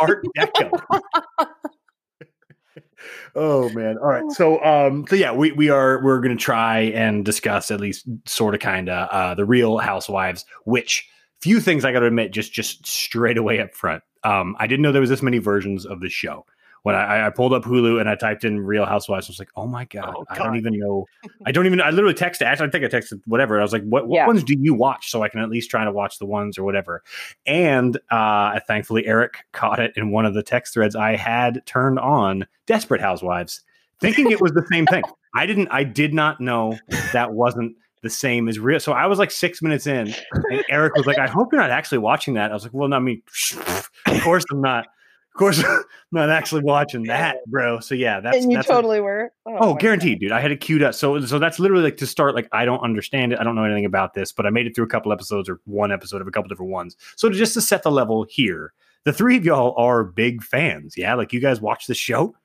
[0.00, 0.70] Art Deco.
[3.34, 3.98] Oh man.
[3.98, 4.30] All right.
[4.32, 8.54] So um so yeah, we we are we're to try and discuss at least sort
[8.54, 11.08] of kind of uh the real housewives which
[11.40, 14.02] few things I got to admit just just straight away up front.
[14.24, 16.44] Um I didn't know there was this many versions of the show.
[16.84, 19.50] When I, I pulled up Hulu and I typed in Real Housewives, I was like,
[19.54, 21.06] "Oh my god, Oh, I don't even know.
[21.46, 21.80] I don't even.
[21.80, 22.42] I literally texted.
[22.42, 23.60] Actually, I think I texted whatever.
[23.60, 24.26] I was like, "What, what Yeah.
[24.26, 26.64] ones do you watch?" So I can at least try to watch the ones or
[26.64, 27.04] whatever.
[27.46, 32.00] And uh, thankfully, Eric caught it in one of the text threads I had turned
[32.00, 33.60] on Desperate Housewives,
[34.00, 35.04] thinking it was the same thing.
[35.36, 35.68] I didn't.
[35.68, 36.76] I did not know
[37.12, 38.80] that wasn't the same as real.
[38.80, 40.12] So I was like six minutes in,
[40.50, 42.88] and Eric was like, "I hope you're not actually watching that." I was like, "Well,
[42.88, 43.22] no, I mean,
[44.06, 44.86] of course I'm not.
[45.34, 49.00] Of course, I'm not actually watching that, bro." So yeah, that's and you that's totally
[49.00, 49.32] were.
[49.46, 50.30] Oh, oh my guaranteed, dude.
[50.30, 50.94] I had it queued up.
[50.94, 53.40] So so that's literally like to start like I don't understand it.
[53.40, 55.60] I don't know anything about this, but I made it through a couple episodes or
[55.64, 56.96] one episode of a couple different ones.
[57.16, 58.74] So to, just to set the level here,
[59.04, 60.98] the three of y'all are big fans.
[60.98, 62.36] Yeah, like you guys watch the show.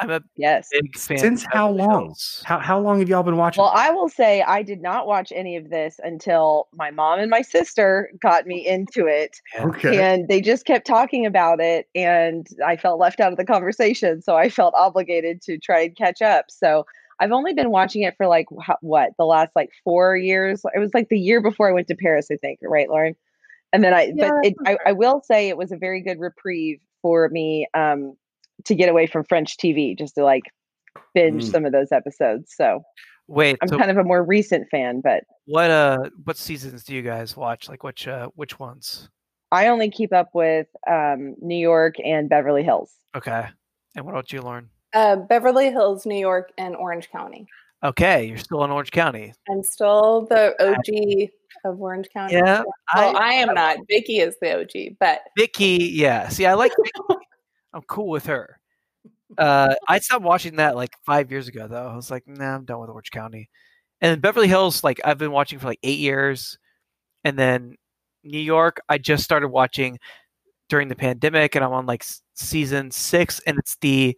[0.00, 0.68] I'm a Yes.
[0.70, 1.18] big fan.
[1.18, 2.04] Since of how long?
[2.06, 2.42] Hills.
[2.44, 3.62] How how long have y'all been watching?
[3.62, 7.30] Well, I will say I did not watch any of this until my mom and
[7.30, 9.40] my sister got me into it.
[9.58, 10.02] okay.
[10.02, 14.22] And they just kept talking about it, and I felt left out of the conversation.
[14.22, 16.46] So I felt obligated to try and catch up.
[16.48, 16.86] So
[17.20, 18.46] I've only been watching it for like
[18.80, 20.62] what the last like four years.
[20.74, 23.16] It was like the year before I went to Paris, I think, right, Lauren?
[23.72, 26.20] And then I, Yeah, but it, I, I will say it was a very good
[26.20, 28.16] reprieve for me um,
[28.64, 30.44] to get away from French TV, just to like
[31.14, 31.50] binge Mm.
[31.50, 32.54] some of those episodes.
[32.56, 32.82] So
[33.28, 36.94] Wait, I'm so kind of a more recent fan, but what uh what seasons do
[36.94, 37.68] you guys watch?
[37.68, 39.08] Like which uh which ones?
[39.52, 42.92] I only keep up with um, New York and Beverly Hills.
[43.16, 43.46] Okay.
[43.96, 44.68] And what about you, Lauren?
[44.92, 47.46] Uh, Beverly Hills, New York, and Orange County.
[47.82, 49.32] Okay, you're still in Orange County.
[49.50, 51.30] I'm still the OG
[51.64, 52.34] of Orange County.
[52.34, 52.62] Yeah,
[52.94, 53.78] Well, I, am not.
[53.88, 56.28] Vicki is the OG, but Vicki, yeah.
[56.28, 57.24] See, I like Vicki.
[57.78, 58.58] I'm cool with her.
[59.36, 61.86] Uh, I stopped watching that like five years ago, though.
[61.86, 63.50] I was like, nah, I'm done with Orange County.
[64.00, 66.58] And Beverly Hills, like I've been watching for like eight years,
[67.22, 67.76] and then
[68.24, 69.98] New York, I just started watching
[70.68, 74.16] during the pandemic, and I'm on like season six, and it's the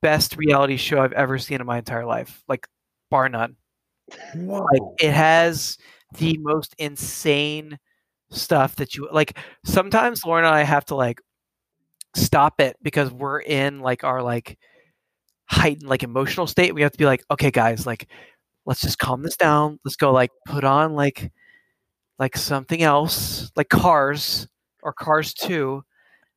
[0.00, 2.66] best reality show I've ever seen in my entire life, like
[3.10, 3.56] bar none.
[4.34, 4.66] Whoa.
[4.72, 5.76] Like it has
[6.16, 7.78] the most insane
[8.30, 9.36] stuff that you like.
[9.66, 11.20] Sometimes Lauren and I have to like
[12.14, 14.58] stop it because we're in like our like
[15.46, 16.74] heightened like emotional state.
[16.74, 18.08] We have to be like, okay, guys, like
[18.66, 19.78] let's just calm this down.
[19.84, 21.30] Let's go like put on like
[22.18, 24.46] like something else, like Cars
[24.82, 25.82] or Cars Two,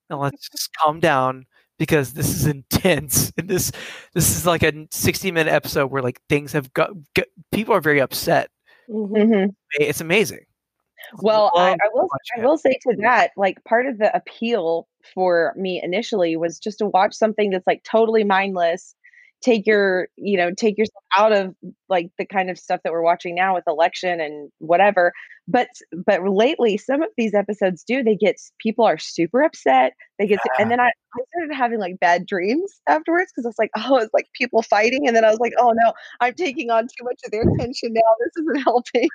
[0.10, 1.46] and let's just calm down
[1.78, 3.72] because this is intense and this
[4.14, 7.82] this is like a 60 minute episode where like things have got, got people are
[7.82, 8.50] very upset
[8.90, 9.10] mhm.
[9.10, 9.50] Mm-hmm.
[9.80, 10.46] it's amazing
[11.22, 12.08] Well, I, I will.
[12.38, 16.80] I will say to that, like part of the appeal for me initially was just
[16.80, 18.96] to watch something that's like totally mindless.
[19.42, 21.54] Take your, you know, take yourself out of
[21.90, 25.12] like the kind of stuff that we're watching now with election and whatever.
[25.48, 25.68] But
[26.06, 28.02] but lately, some of these episodes do.
[28.02, 29.94] They get people are super upset.
[30.18, 33.72] They get, and then I, I started having like bad dreams afterwards because it's like,
[33.78, 36.84] oh, it's like people fighting, and then I was like, oh no, I'm taking on
[36.84, 38.02] too much of their attention now.
[38.20, 39.10] This isn't helping.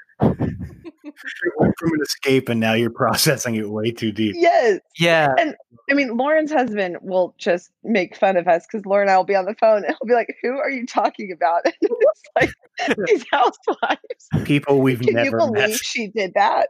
[1.44, 4.34] You went from an escape and now you're processing it way too deep.
[4.38, 4.80] Yes.
[4.98, 5.54] yeah And
[5.90, 9.24] I mean, Lauren's husband will just make fun of us because Lauren and I will
[9.24, 11.62] be on the phone and he'll be like, Who are you talking about?
[11.66, 12.22] And it's
[12.88, 14.44] like these housewives.
[14.44, 15.72] People we've Can you never believe met.
[15.72, 16.68] she did that?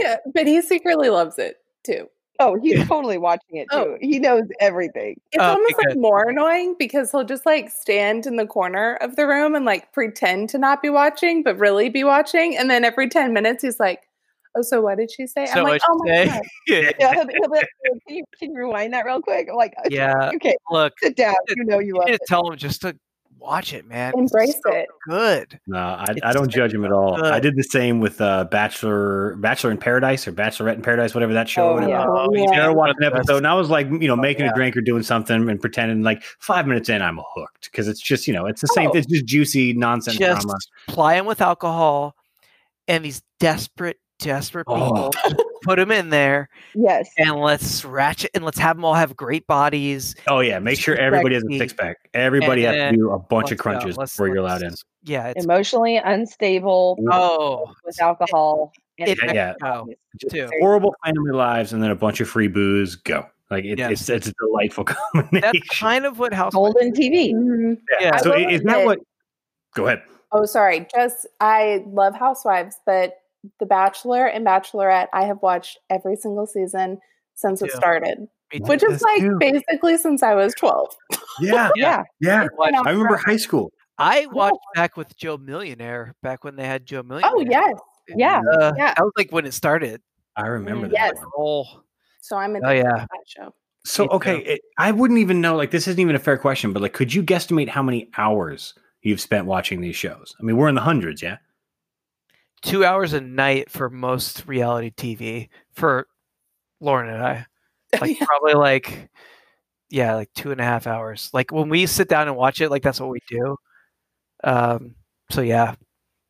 [0.00, 2.06] yeah, but he secretly loves it too.
[2.40, 3.84] Oh, he's totally watching it oh.
[3.84, 3.90] too.
[3.92, 3.98] Oh.
[4.00, 5.20] He knows everything.
[5.32, 8.96] It's Oh, almost okay, like more annoying because he'll just like stand in the corner
[8.96, 12.56] of the room and like pretend to not be watching, but really be watching.
[12.56, 14.00] And then every 10 minutes, he's like,
[14.56, 15.46] Oh, so what did she say?
[15.46, 16.42] So I'm like, Oh my say?" God.
[16.68, 19.48] yeah Yeah, he'll he'll be like, can, you, can you rewind that real quick?
[19.50, 21.34] I'm like, yeah Okay, look sit down.
[21.56, 22.18] You know you you love need it.
[22.18, 22.96] to tell him just to
[23.38, 24.86] watch it man It's Embrace so it.
[25.08, 27.22] good No, I, I don't judge him at all.
[27.24, 31.34] I did the same with uh, Bachelor, Bachelor in Paradise or Bachelorette in Paradise, whatever
[31.34, 31.70] that show.
[31.70, 31.90] Oh, whatever.
[31.90, 32.06] yeah.
[32.08, 32.66] Oh, Yeah.
[32.68, 34.52] he's watched an episode, and I was like, you know, making yeah.
[34.52, 36.02] a drink or doing something and pretending.
[36.02, 38.90] Like five minutes in, I'm hooked because it's just, you know, it's the same.
[38.92, 38.96] Oh.
[38.96, 40.58] It's just juicy nonsense just drama.
[40.88, 42.14] ply him with alcohol
[42.88, 45.10] and these desperate desperate Oh.
[45.10, 47.08] people put them in there Yes.
[47.18, 50.96] and let's ratchet and let's have them all have great bodies Oh yeah, make sure
[50.96, 51.96] everybody has a six pack.
[52.14, 54.68] Everybody has to do a bunch of crunches before you're allowed in.
[54.70, 58.72] let's- yeah it's Emotionally unstable oh with alcohol.
[58.98, 59.54] and it- yeah.
[59.62, 59.86] oh.
[60.60, 62.94] Horrible family lives, and then a bunch of free booze.
[62.94, 63.90] Go like it, Yes.
[63.92, 65.40] it's it's a delightful combination.
[65.52, 67.32] that's kind of what house Golden TV.
[67.34, 67.78] Mhm.
[68.00, 68.06] yeah.
[68.12, 68.16] yeah.
[68.18, 68.98] So is that admit- what?
[69.74, 70.02] Go ahead.
[70.30, 70.86] Oh, sorry.
[70.94, 73.14] Just I love Housewives, but
[73.60, 76.98] The Bachelor and Bachelorette, I have watched every single season
[77.34, 78.26] since it started.
[78.52, 79.40] Me which is like cute.
[79.40, 80.94] basically since I was 12.
[81.40, 82.02] Yeah, Yeah.
[82.20, 82.46] yeah.
[82.56, 83.72] Went on I remember high school.
[83.98, 87.32] I watched back with Joe Millionaire back when they had Joe Millionaire.
[87.34, 87.74] Oh, yes.
[88.08, 88.40] Yeah.
[88.58, 88.94] Uh, Yeah.
[88.94, 90.00] That was like when it started.
[90.36, 91.14] I remember Mm, that.
[91.16, 91.24] yes.
[91.36, 91.64] Oh,
[92.20, 92.82] So I'm in oh yeah.
[92.82, 93.54] that show.
[93.86, 95.56] So okay, it, I wouldn't even know.
[95.56, 98.72] Like, this isn't even a fair question, but like, could you guesstimate how many hours
[99.02, 100.34] you've spent watching these shows?
[100.40, 101.36] I mean, we're in the hundreds, yeah.
[102.64, 106.06] Two hours a night for most reality TV for
[106.80, 107.46] Lauren and I.
[108.00, 108.26] Like Yeah.
[108.26, 109.08] probably like
[109.90, 111.30] yeah, like two and a half hours.
[111.32, 113.56] Like when we sit down and watch it, like that's what we do.
[114.42, 114.96] Um
[115.30, 115.74] so yeah.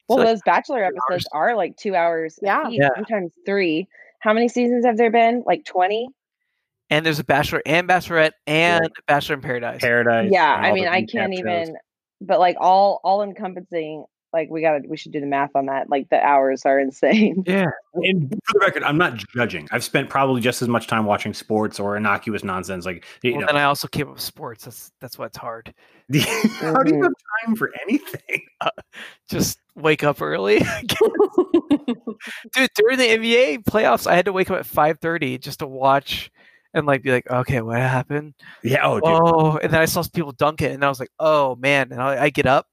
[0.08, 1.26] Well, So, like, those Bachelor episodes hours.
[1.32, 2.38] are like two hours.
[2.42, 2.66] Yeah.
[2.66, 2.90] apiece, Yeah.
[2.96, 3.88] Sometimes three.
[4.20, 5.42] How many seasons have there been?
[5.46, 6.08] Like 20?
[6.90, 9.80] and there's a Bachelor and Bachelorette and Bachelor in Paradise.
[9.80, 10.28] Paradise.
[10.30, 10.52] Yeah.
[10.54, 11.38] I mean, I can't shows.
[11.40, 11.76] even,
[12.20, 15.88] but like all, all encompassing, like we gotta, we should do the math on that.
[15.88, 17.42] Like the hours are insane.
[17.46, 17.66] Yeah.
[17.94, 19.66] And for the record, I'm not judging.
[19.70, 22.84] I've spent probably just as much time watching sports or innocuous nonsense.
[22.84, 24.64] Like, you Well, know, then I also came up with sports.
[24.64, 25.72] That's that's why it's hard.
[26.12, 27.04] how do you Mhm.
[27.04, 27.12] have
[27.46, 28.42] time for anything?
[29.30, 30.58] Just wake up early.
[30.58, 30.68] Dude,
[32.76, 36.30] during the NBA playoffs, I had to wake up at five thirty just to watch
[36.72, 38.34] and like be like, okay, what happened?
[38.62, 38.86] Yeah.
[38.86, 39.02] Oh, dude.
[39.04, 41.92] Oh, and then I saw some people dunk it, and I was like, oh man.
[41.92, 42.66] And I, I get up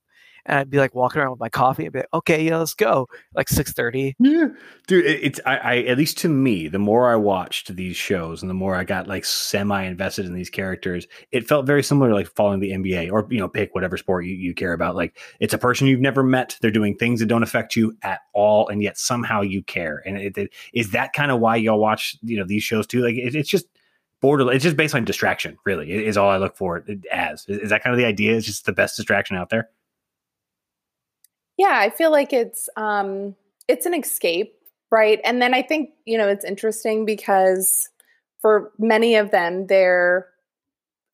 [0.45, 2.73] and I'd be like walking around with my coffee and be like, okay, yeah, let's
[2.73, 3.07] go.
[3.35, 4.15] Like six thirty.
[4.19, 4.47] Yeah,
[4.87, 5.05] dude.
[5.05, 8.49] It, it's I, I at least to me, the more I watched these shows and
[8.49, 12.15] the more I got like semi invested in these characters, it felt very similar to
[12.15, 14.95] like following the NBA or you know pick whatever sport you, you care about.
[14.95, 16.57] Like it's a person you've never met.
[16.61, 20.01] They're doing things that don't affect you at all, and yet somehow you care.
[20.05, 23.01] And it, it, is that kind of why y'all watch you know these shows too?
[23.01, 23.65] Like it, it's just
[24.21, 24.55] borderline.
[24.55, 25.57] It's just based on distraction.
[25.65, 27.45] Really, is all I look for it as.
[27.47, 28.35] Is, that kind of the idea?
[28.35, 29.69] It's just the best distraction out there.
[31.61, 33.35] Yeah i feel like it's um
[33.67, 34.53] it's an escape
[34.91, 35.21] right?
[35.23, 37.89] And then i think you know it's interesting because
[38.41, 40.27] for many of them they're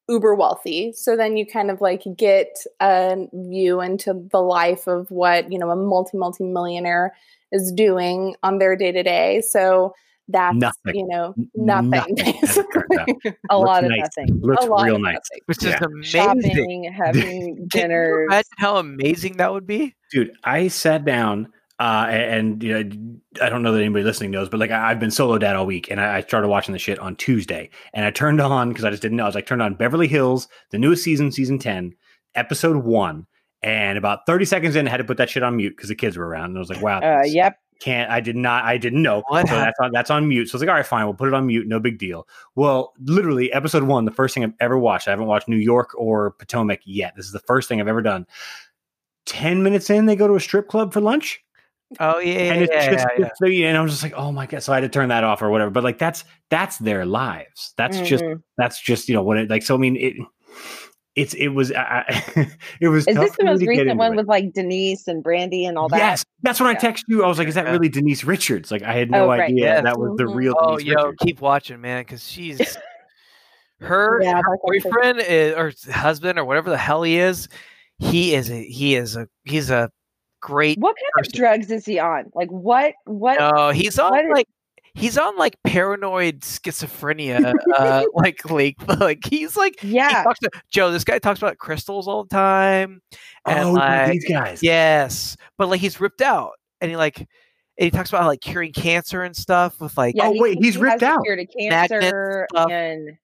[0.10, 0.94] uber wealthy.
[0.94, 5.60] So then you kind of like get a view into the life of what you
[5.60, 7.14] know a multi multi millionaire
[7.52, 9.94] is doing on their day to day so
[10.30, 10.96] that's Nothing.
[10.96, 13.06] you know nothing, nothing, as it turns out.
[13.08, 13.38] basically.
[13.50, 14.00] A lot of nice.
[14.18, 14.40] nothing.
[14.42, 15.14] Looks a lot real of nice.
[15.16, 15.40] nothing.
[15.46, 15.76] Which Yeah.
[15.76, 16.04] is amazing.
[16.04, 19.96] Shopping, having dinner imagine how amazing that would be?
[20.12, 23.10] dude i sat down uh and, and you know
[23.46, 25.66] i don't know that anybody listening knows but like I, i've been solo dad all
[25.66, 28.86] week and I, I started watching the shit on tuesday and i turned on because
[28.86, 31.60] i just didn't know i was like turned on beverly hills the newest season season
[31.60, 31.94] 10
[32.36, 33.28] episode 1
[33.64, 35.96] and about 30 seconds in i had to put that shit on mute because the
[35.96, 37.58] kids were around and i was like wow Uh, yep.
[37.80, 39.24] Can't i did not i didn't know.
[39.28, 40.50] What so that's on that's on mute.
[40.50, 42.28] So i was like all right fine we'll put it on mute no big deal.
[42.56, 45.90] Well literally episode one the first thing i've ever watched i haven't watched new york
[45.96, 47.16] or potomac yet.
[47.16, 48.26] This is the first thing i've ever done.
[49.26, 51.44] 10 minutes in they go to a strip club for lunch?
[52.00, 53.08] Oh yeah, yeah, and it's yeah, just
[53.42, 53.68] yeah, yeah.
[53.70, 55.50] and i'm just like oh my god so i had to turn that off or
[55.50, 55.72] whatever.
[55.72, 57.74] But like that's that's their lives.
[57.78, 58.44] That's just Mhm.
[58.58, 60.14] that's just you know what it like so i mean it
[61.18, 64.16] it's it was I, I- it was Is this the most recent one it.
[64.16, 65.98] with like Denise and Brandi and all that?
[65.98, 66.80] Yes, that's when I Yeah.
[66.92, 67.24] texted you.
[67.26, 67.72] I was like, "Is that Yeah.
[67.72, 69.42] really Denise Richards?" Like, I had no Oh, right.
[69.42, 69.84] idea Yes.
[69.84, 71.18] that was the real Oh, Denise yo, Richards.
[71.22, 72.60] keep watching, man, because she's
[73.80, 77.48] her, Yeah, her boyfriend is, or husband or whatever the hell he is.
[78.00, 79.90] He is a he is a he's a
[80.42, 80.78] great.
[80.80, 81.32] What kind person.
[81.34, 82.26] of drugs is he on?
[82.36, 82.94] Like what?
[83.06, 83.40] What?
[83.40, 84.48] No, he's on what is- like
[84.98, 90.24] he's on like paranoid schizophrenia, uh, like like like he's like he yeah.
[90.24, 90.92] talks to, Joe.
[90.92, 93.02] This guy talks about crystals all the time,
[93.46, 94.62] and Oh, like these guys.
[94.64, 97.28] yes, but like he's ripped out, and he like and
[97.78, 100.76] he talks about like curing cancer and stuff with like Yeah, Oh, he- wait, he's
[100.76, 101.24] he ripped out.
[101.24, 102.72] cure to cancer stuff.
[102.72, 103.18] and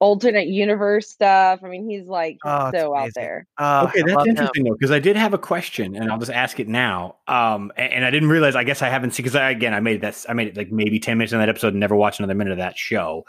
[0.00, 1.60] alternate universe stuff.
[1.62, 3.46] I mean, he's like Oh, it's so out there.
[3.58, 4.30] oh, Okay, that's love him.
[4.30, 7.16] interesting though, because I did have a question, and I'll just ask it now.
[7.26, 8.56] Um, and, and I didn't realize.
[8.56, 10.70] I guess I haven't seen because I, again I made that I made it like
[10.70, 13.24] maybe ten minutes in that episode, and never watched another minute of that show.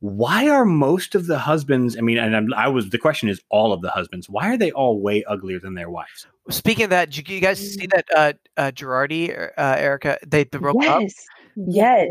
[0.00, 1.96] Why are most of the husbands?
[1.96, 4.28] I mean, and I'm, I was the question is all of the husbands.
[4.28, 6.26] Why are they all way uglier than their wives?
[6.50, 10.58] Speaking of that, did you guys see that uh, uh Girardi, uh, Erika, they, they
[10.58, 11.02] broke up?
[11.02, 11.14] Yes.
[11.54, 12.08] Yes.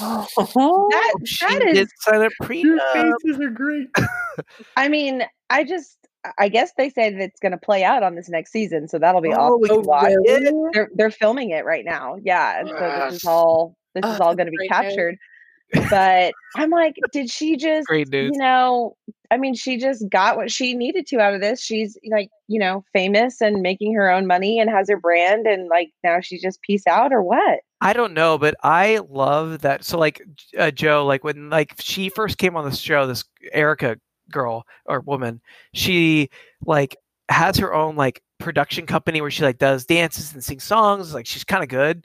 [0.00, 0.06] Woo!
[0.90, 3.40] That, Oh, she that is did sign a prenup.
[3.44, 3.88] are great.
[4.76, 5.96] I mean, I just
[6.38, 8.98] I guess they say that it's going to play out on this next season, so
[8.98, 10.12] that'll be Oh, awesome we to watch.
[10.12, 10.52] watch?
[10.72, 12.16] They're they're filming it right now.
[12.22, 12.74] Yeah, and so
[13.10, 14.78] this is all this Oh, is all going to be great news.
[14.86, 15.16] captured.
[15.88, 18.30] But I'm like, did she just Great news.
[18.34, 18.96] you know,
[19.30, 21.62] I mean, she just got what she needed to out of this.
[21.62, 25.68] She's like, you know, famous and making her own money and has her brand and
[25.68, 27.60] like now she's just peace out or what?
[27.80, 29.84] I don't know, but I love that.
[29.84, 30.22] So, like
[30.58, 33.96] uh, Joe, like when like she first came on this show, this Erika
[34.30, 35.40] girl or woman,
[35.72, 36.28] she
[36.66, 36.96] like
[37.30, 41.14] has her own like production company where she like does dances and sings songs.
[41.14, 42.04] Like she's kind of good,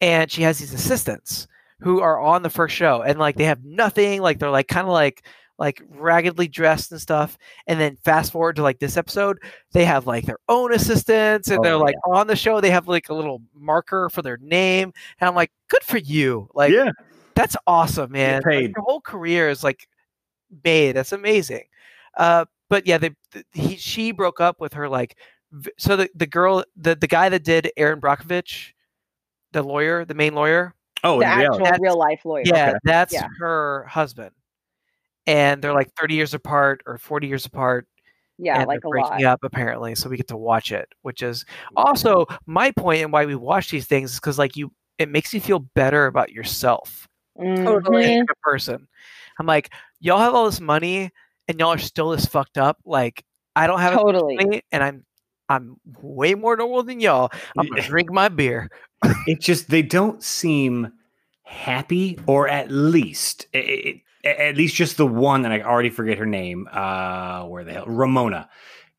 [0.00, 1.48] and she has these assistants
[1.80, 4.86] who are on the first show and like they have nothing like they're like kind
[4.86, 5.24] of like
[5.60, 9.38] like raggedly dressed and stuff and then fast forward to like this episode
[9.72, 12.88] they have like their own assistants and Oh, they're like on the show they have
[12.88, 16.90] like a little marker for their name and i'm like good for you like yeah,
[17.34, 19.86] that's awesome man Like, your whole career is like
[20.64, 21.64] made that's amazing
[22.16, 25.16] uh but yeah they th- he she broke up with her like
[25.52, 28.72] v- so the, the girl the, the guy that did erin brockovich
[29.52, 31.58] the lawyer the main lawyer Oh, the in actual.
[31.58, 32.42] That's- real life lawyer.
[32.46, 32.78] yeah Okay.
[32.84, 33.26] that's Yeah.
[33.38, 34.32] her husband
[35.26, 37.86] and they're like 30 years apart or 40 years apart
[38.38, 39.24] Yeah, like a breaking lot.
[39.24, 41.44] up apparently so we get to watch it which is
[41.76, 45.32] also my point and why we watch these things is because like you it makes
[45.34, 47.06] you feel better about yourself
[47.38, 48.02] Totally.
[48.04, 48.18] Mhm.
[48.20, 48.86] like a person
[49.38, 51.10] i'm like y'all have all this money
[51.48, 53.24] and y'all are still this fucked up like
[53.56, 54.62] i don't have Totally.
[54.72, 55.04] and i'm
[55.48, 58.70] i'm way more normal than y'all i'm gonna drink my beer
[59.26, 60.92] it just they don't seem
[61.42, 66.18] happy or at least it, it, at least just the one and i already forget
[66.18, 68.48] her name uh where the hell ramona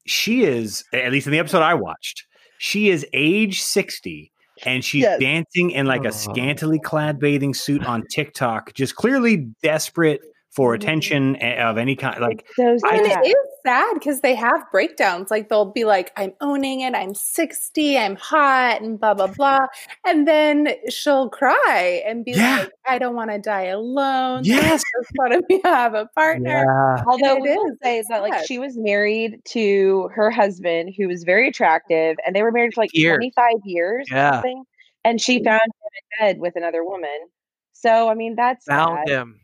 [0.06, 2.26] she is at least in the episode i watched
[2.58, 4.32] she is age 60
[4.66, 5.20] and she's Yes.
[5.20, 6.10] dancing in like Oh.
[6.10, 10.76] a scantily clad bathing suit on tiktok just clearly desperate for Mhm.
[10.76, 15.32] attention of any kind like So I and it is sad because they have breakdowns.
[15.32, 19.68] Like they'll be like, I'm owning it, I'm 60, I'm hot, and blah, blah, blah.
[20.06, 22.58] And then she'll cry and be Yeah.
[22.60, 24.42] like, I don't want to die alone.
[24.44, 24.82] Yes.
[24.96, 26.66] I just want to have a partner.
[26.66, 30.30] yeah Although it we will is, say it's that like she was married to her
[30.32, 33.18] husband who was very attractive and they were married for like Years.
[33.18, 34.32] 25 years or Yeah.
[34.34, 34.64] something.
[35.04, 35.72] And she found him
[36.20, 37.10] in bed with another woman.
[37.74, 39.12] So I mean that's found sad.
[39.22, 39.40] him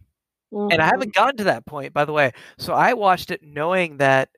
[0.69, 0.89] and I Mhm.
[0.89, 2.31] haven't gotten to that point, by the way.
[2.57, 4.29] So I watched it knowing that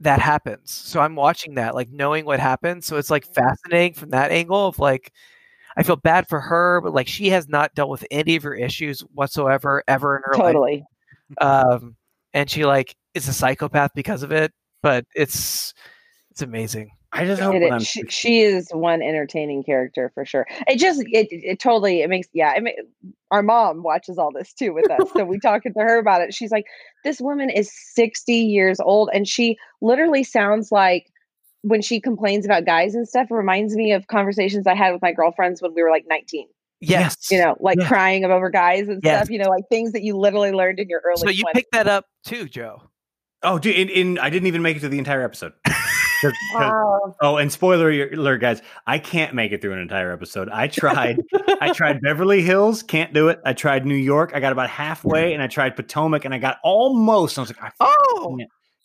[0.00, 0.70] that happens.
[0.72, 2.86] So I'm watching that, like knowing what happens.
[2.86, 5.10] So it's like fascinating from that angle of like,
[5.76, 8.54] I feel bad for her, but like she has not dealt with any of her
[8.54, 10.60] issues whatsoever ever in her life.
[10.64, 10.84] totally.
[11.40, 11.96] Um,
[12.34, 14.52] and she like is a psychopath because of it.
[14.82, 15.74] But it's
[16.32, 16.90] it's amazing.
[17.12, 20.46] I just hope It when is- she, she is one entertaining character for sure.
[20.66, 22.54] It just it, it totally it makes yeah.
[22.56, 25.98] It ma- our mom watches all this too with us, so we talking to her
[25.98, 26.34] about it.
[26.34, 26.64] She's like,
[27.04, 31.06] "This woman is sixty years old, and she literally sounds like
[31.62, 33.28] when she complains about guys and stuff.
[33.30, 36.48] It reminds me of conversations I had with my girlfriends when we were like nineteen.
[36.80, 37.30] Yes.
[37.30, 37.88] You know, like Yeah.
[37.88, 39.18] crying over guys and Yes.
[39.22, 39.30] stuff.
[39.30, 41.16] You know, like things that you literally learned in your early.
[41.18, 41.52] So you 20s.
[41.54, 42.82] picked that up too, Joe.
[43.42, 45.52] oh dude in, in i didn't even make it to the entire episode
[46.20, 48.62] 'Cause- 'cause- Oh, and spoiler alert, guys!
[48.86, 50.48] I can't make it through an entire episode.
[50.50, 51.20] I tried.
[51.60, 53.40] I tried Beverly Hills, can't do it.
[53.44, 54.32] I tried New York.
[54.34, 55.34] I got about halfway, mm.
[55.34, 57.38] and I tried Potomac, and I got almost.
[57.38, 58.38] I was like, I Oh,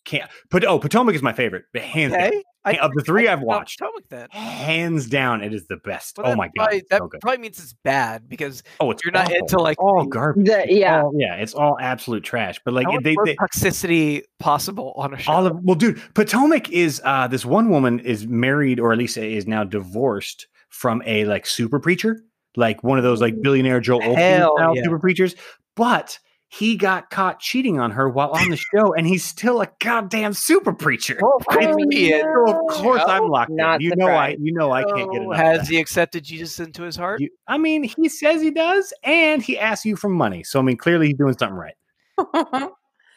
[0.06, 0.30] can't.
[0.52, 0.66] can't.
[0.66, 2.28] Oh, Potomac is my favorite, but hands down.
[2.28, 2.44] okay.
[2.64, 4.28] I, Of the three I I've watched, Potomac then.
[4.30, 6.18] hands down, it is the best.
[6.20, 9.04] Well, oh my god, probably- it's that so probably means it's bad because Oh, it's
[9.04, 10.46] you're not into like all the- garbage.
[10.46, 11.02] The- It's yeah.
[11.02, 12.60] all- yeah, it's all absolute trash.
[12.64, 15.32] But like I they, the they toxicity possible on a show.
[15.32, 19.18] all of well, dude, Potomac is uh this one woman is married or at least
[19.18, 22.22] is now divorced from a like super preacher,
[22.56, 24.84] like one of those like billionaire Joel Osteen Hell style yeah.
[24.84, 25.36] super preachers.
[25.76, 26.20] But
[26.54, 30.34] he got caught cheating on her while on the show, and he's still a goddamn
[30.34, 31.18] super preacher.
[31.22, 32.22] Well, of course I- he is.
[32.22, 33.82] So of course I'm locked Not in.
[33.88, 35.38] You know I you know I can't get So enough.
[35.38, 37.22] Has he accepted Jesus into his heart?
[37.22, 40.44] You- I mean, he says he does, and he asks you for money.
[40.44, 41.76] So I mean, clearly he's doing something right.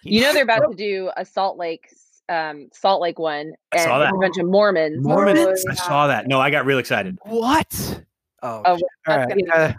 [0.07, 1.89] You know they're about to do a Salt Lake,
[2.29, 4.15] um, Salt Lake one, I saw and that.
[4.15, 5.03] a bunch of Mormons.
[5.05, 6.29] Mormons, Oh, I saw that.
[6.29, 7.17] No, I got real excited.
[7.23, 8.05] what?
[8.43, 9.29] Oh, Oh, all right.
[9.31, 9.73] gonna uh,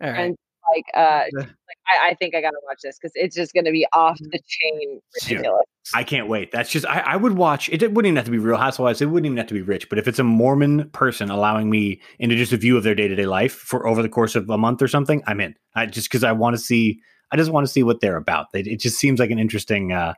[0.00, 0.20] all right.
[0.20, 0.36] and
[0.74, 1.48] like, uh, like
[1.88, 5.00] I, I think I gotta watch this because it's just gonna be off the chain
[5.20, 5.30] Dude.
[5.30, 5.64] ridiculous.
[5.94, 6.52] I can't wait.
[6.52, 7.68] That's just I, I would watch.
[7.68, 9.00] It wouldn't even have to be Real Housewives.
[9.00, 9.88] It wouldn't even have to be rich.
[9.88, 13.08] But if it's a Mormon person allowing me into just a view of their day
[13.08, 15.54] to day life for over the course of a month or something, I'm in.
[15.74, 17.00] I just because I want to see.
[17.30, 18.46] I just want to see what they're about.
[18.52, 20.12] It, it just seems like an interesting, uh,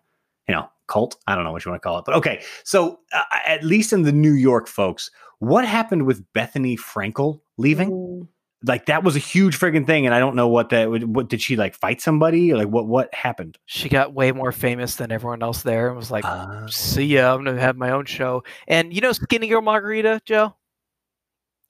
[0.48, 1.16] you know, cult.
[1.28, 2.42] I don't know what you want to call it, but okay.
[2.64, 7.90] So uh, at least in the New York folks, what happened with Bethenny Frankel leaving?
[7.90, 8.28] Mm.
[8.66, 10.90] Like that was a huge friggin' thing, and I don't know what that.
[10.90, 12.86] What did she like fight somebody or like what?
[12.86, 13.58] What happened?
[13.66, 17.34] She got way more famous than everyone else there and was like, Uh, see ya,
[17.34, 18.42] I'm to have my own show.
[18.66, 20.54] And you know Skinny Girl Margarita, Joe?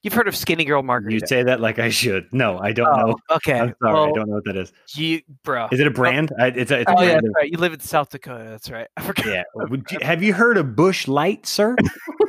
[0.05, 1.19] You've heard of Skinny Girl Marketing.
[1.19, 2.31] You say that like I should.
[2.31, 3.17] No, I don't oh, know.
[3.31, 3.59] Oh, okay.
[3.59, 4.71] I'm sorry, well, I don't know what that is.
[4.95, 5.67] You, bro.
[5.73, 5.93] Is it a oh.
[5.95, 6.31] brand?
[6.39, 7.25] I, it's a, it's a Oh, yeah, brand.
[7.25, 7.51] that's right.
[7.51, 8.45] You live in South Dakota.
[8.45, 8.87] That's right.
[8.99, 9.25] I forgot.
[9.25, 9.43] yeah.
[9.55, 11.75] Would you- have you heard of Busch Light, sir?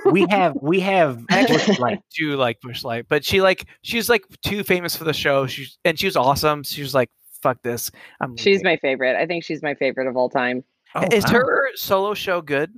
[0.10, 2.00] we have we have Busch Light.
[2.18, 5.46] do like Busch Light, but she like she's like too famous for the show.
[5.46, 6.64] She's and she was awesome.
[6.64, 7.10] She was like,
[7.42, 9.18] "Fuck this." I'm She's leaving." my favorite.
[9.18, 10.64] I think she's my favorite of all time.
[10.96, 11.32] Oh, Is wow.
[11.34, 12.72] her solo show good?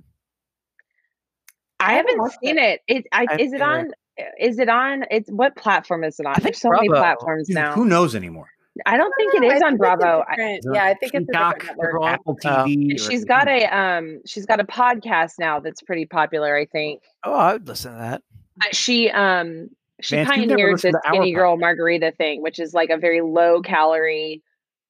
[1.79, 2.81] I haven't haven't seen it.
[2.87, 3.91] It I, I is it haven't on?
[4.39, 5.05] Is it on?
[5.11, 6.31] It's what platform is it on?
[6.31, 7.73] I think There's so many platforms Dude, now.
[7.73, 8.49] Who knows anymore?
[8.85, 10.23] I don't think it is I on think it's Bravo.
[10.27, 12.03] I- yeah, I think it's a Peacock, different network.
[12.03, 12.47] Apple Oh.
[12.49, 12.95] TV.
[12.95, 17.01] or- she's got a um she's got a podcast now that's pretty popular, I think.
[17.23, 18.21] Oh, I would listen to that.
[18.57, 19.69] But she um
[20.01, 21.35] she Vance, you've pioneered listened the to our skinny podcast.
[21.37, 24.43] girl margarita thing, which is like a very low calorie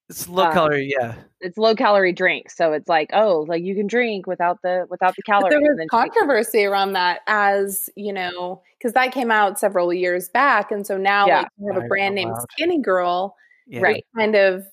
[0.10, 1.16] It's low Uh, calorie, yeah.
[1.42, 2.50] it's low calorie drink.
[2.50, 5.52] So it's like, oh, like you can drink without the without the But calories.
[5.52, 9.92] there was and then controversy around that as you know because that came out several
[9.94, 11.38] years back and so now Yeah.
[11.40, 13.36] like you have a brand named skinny girl
[13.68, 13.82] yeah.
[13.82, 14.06] Right.
[14.18, 14.66] kind of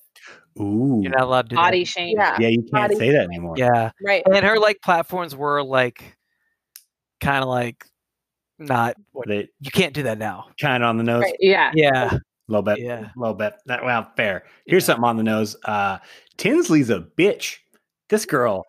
[0.57, 0.99] Ooh.
[1.03, 1.87] You're not allowed to body that.
[1.89, 2.15] shame.
[2.17, 3.31] yeah yeah, you can't body say that shaming.
[3.35, 3.55] anymore.
[3.57, 3.91] Yeah.
[4.01, 6.15] right And her like platforms were like
[7.19, 7.83] kind of like
[8.57, 10.45] not what They you can't do that now.
[10.61, 11.23] kind of on the nose.
[11.23, 11.35] Right.
[11.41, 11.71] Yeah.
[11.75, 12.19] Yeah.
[12.47, 12.79] A little bit.
[12.79, 13.09] Yeah.
[13.15, 13.53] A little bit.
[13.65, 14.43] That, well, fair.
[14.65, 15.55] Here's something on the nose.
[15.65, 15.97] Uh,
[16.37, 17.57] Tinsley's a bitch.
[18.09, 18.65] This girl,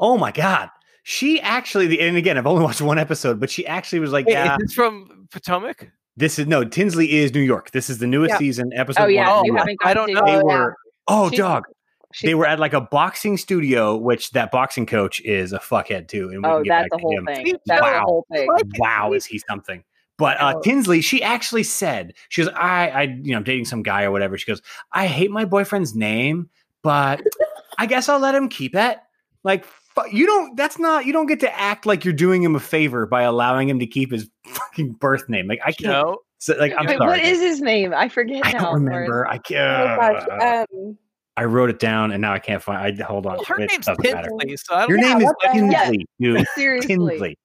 [0.00, 0.70] oh my God.
[1.02, 4.32] She actually, and again, I've only watched one episode, but she actually was like, Wait,
[4.32, 5.90] yeah, is this from Potomac?
[6.16, 7.70] this is no, Tinsley is New York.
[7.70, 8.38] This is the newest Yeah.
[8.38, 9.36] season, episode Oh yeah.
[9.36, 9.44] one.
[9.44, 10.24] you I- haven't I gone don't know.
[10.26, 11.64] They Oh, were, oh, She- dog.
[12.12, 16.08] she- They were at like a boxing studio, which that boxing coach is a fuckhead
[16.08, 16.30] too.
[16.30, 17.26] And we Oh, can get that's back the to whole him.
[17.26, 17.56] thing.
[17.66, 17.92] That's wow.
[17.92, 18.46] the whole thing.
[18.46, 18.62] What?
[18.78, 19.84] wow, is he something?
[20.18, 20.60] But uh, Oh.
[20.60, 24.10] Tinsley, she actually said, she goes, I, I, you know, I'm dating some guy or
[24.10, 24.36] whatever.
[24.36, 24.60] She goes,
[24.92, 26.50] I hate my boyfriend's name,
[26.82, 27.22] but
[27.78, 28.98] I guess I'll let him keep it.
[29.44, 29.64] Like,
[30.10, 33.06] you don't, that's not, you don't get to act like you're doing him a favor
[33.06, 35.46] by allowing him to keep his fucking birth name.
[35.46, 36.18] Like, I can't, No.
[36.38, 37.08] so, like, I'm Wait, sorry.
[37.10, 37.94] what is his name?
[37.94, 38.58] I forget I now.
[38.58, 39.26] don't remember.
[39.28, 40.00] I oh can't.
[40.28, 40.98] gosh um
[41.36, 43.00] I wrote it down and now I can't find.
[43.00, 43.36] I hold on.
[43.36, 44.02] Well, her It name's doesn't.
[44.02, 45.52] Tinsley, so I don't Your Yeah, name is what?
[45.52, 46.46] Tinsley, dude.
[46.56, 46.88] Seriously.
[46.88, 47.38] Tinsley.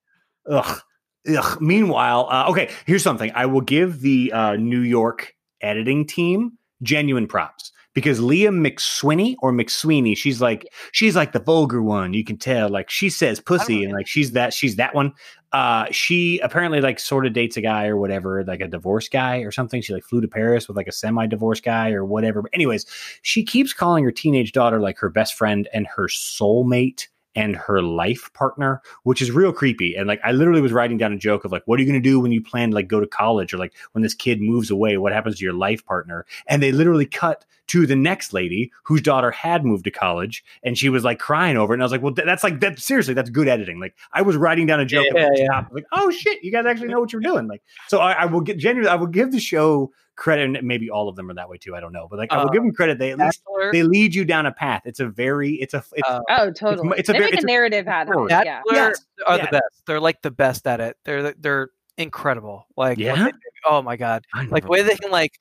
[0.49, 0.81] Ugh.
[1.27, 1.61] Ugh.
[1.61, 3.31] Meanwhile, uh, okay, here's something.
[3.33, 9.51] I will give the uh, New York editing team genuine props because Leah McSweeney or
[9.51, 12.13] McSweeney, she's like she's like the vulgar one.
[12.13, 12.69] You can tell.
[12.69, 15.13] Like she says pussy and like she's that she's that one.
[15.51, 19.37] Uh, she apparently like sort of dates a guy or whatever, like a divorce guy
[19.37, 19.81] or something.
[19.81, 22.41] She like flew to Paris with like a semi-divorce guy or whatever.
[22.41, 22.87] But anyways,
[23.21, 27.81] she keeps calling her teenage daughter like her best friend and her soulmate and her
[27.81, 29.95] life partner, which is real creepy.
[29.95, 32.01] And like, I literally was writing down a joke of like, what are you going
[32.01, 34.41] to do when you plan to like go to college or like when this kid
[34.41, 34.97] moves away?
[34.97, 36.25] What happens to your life partner?
[36.47, 40.77] And they literally cut to the next lady whose daughter had moved to college and
[40.77, 41.77] she was like crying over it.
[41.77, 43.79] And I was like, well, th- that's like, that seriously, that's good editing.
[43.79, 45.65] Like, I was writing down a joke Yeah, yeah.
[45.71, 47.47] like, oh shit, you guys actually know what you're doing.
[47.47, 50.55] Like, so I, I will get genuinely, I will give the show credit.
[50.57, 51.75] And maybe all of them are that way too.
[51.75, 52.99] I don't know, but like, I will Uh, give them credit.
[52.99, 53.71] They at least Bachelor.
[53.71, 54.83] they lead you down a path.
[54.85, 56.97] It's a very, it's a, it's, Uh, Oh, totally.
[56.97, 58.31] it's a they very- make it's a a- narrative out of it.
[58.31, 58.43] Yeah.
[58.43, 59.05] Bachelor Yes.
[59.27, 59.45] are Yeah.
[59.45, 59.83] the best.
[59.87, 60.97] They're like the best at it.
[61.05, 62.65] They're they're incredible.
[62.75, 63.25] Like Yeah?
[63.25, 63.31] they
[63.65, 64.25] oh my god.
[64.49, 65.39] Like way they can like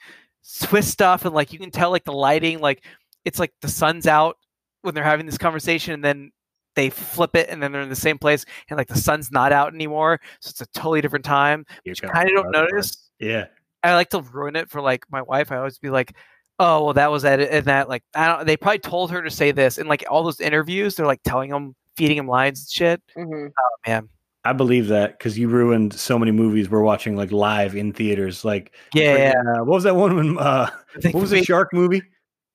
[0.63, 2.85] twist stuff and like you can tell like the lighting like
[3.25, 4.37] it's like the sun's out
[4.83, 6.31] when they're having this conversation and then
[6.75, 9.53] they flip it and then they're in the same place and like the sun's not
[9.53, 12.73] out anymore so it's a totally different time Here you kind of don't other part.
[12.73, 13.47] notice Yeah.
[13.83, 16.15] I like to ruin it for like my wife i always be like
[16.59, 19.31] oh well that was edit and that like i don't they probably told her to
[19.31, 22.71] say this and like all those interviews they're like telling them feeding them lines and
[22.71, 24.09] shit hmm oh man
[24.45, 28.45] I believe that because you ruined so many movies we're watching like live in theaters.
[28.45, 29.35] Like, yeah, yeah.
[29.39, 30.17] uh, what was that one?
[30.17, 30.69] When, uh,
[31.13, 32.03] what was the shark movie?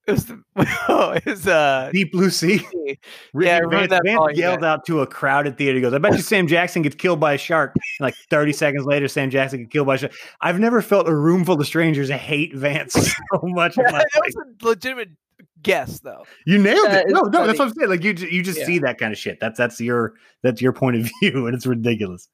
[0.08, 2.66] It was the, it was uh Deep Blue Sea.
[3.34, 5.76] Yeah, Vance, that Vance yelled out to a crowded theater.
[5.76, 8.54] He goes, "I bet you Sam Jackson gets killed by a shark." And like 30
[8.54, 10.14] seconds later, Sam Jackson gets killed by a shark.
[10.42, 12.94] I've never felt a room full of strangers hate Vance
[13.34, 13.76] so much.
[13.76, 14.04] that life.
[14.16, 15.10] was a legitimate
[15.64, 17.06] guess though You nailed it.
[17.10, 17.90] No, no, that's what I'm saying.
[17.90, 18.66] Like you, you just Yeah.
[18.66, 19.40] see that kind of shit.
[19.42, 22.30] That's that's your that's your point of view, and it's ridiculous.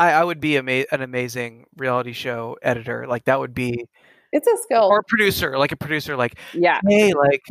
[0.00, 3.06] I, I would be ama- an amazing reality show editor.
[3.06, 3.84] Like that would be,
[4.32, 6.16] it's a skill or producer, like a producer.
[6.16, 6.80] Like, Yeah.
[6.88, 7.42] hey, like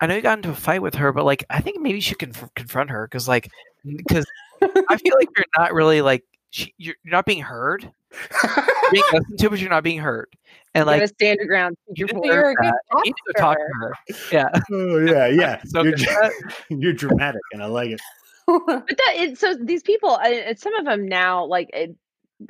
[0.00, 2.00] I know you got into a fight with her, but like I think maybe you
[2.02, 3.48] should conf- confront her because, like,
[3.84, 4.26] because
[4.62, 7.90] I feel like you're not really like she, you're, you're not being heard.
[8.12, 8.52] You're
[8.92, 10.28] being listened to, but you're not being heard.
[10.74, 11.76] And Like, like, a stand your ground.
[11.88, 12.32] you Your didn't voice.
[12.32, 12.80] You're a good that.
[12.92, 13.94] you need to talk to her.
[14.30, 15.62] Yeah, Oh yeah, yeah.
[15.66, 16.32] So you're, dr-
[16.68, 18.00] you're dramatic, and I like it.
[18.46, 21.96] But that it, so these people, uh, some of them now, like it,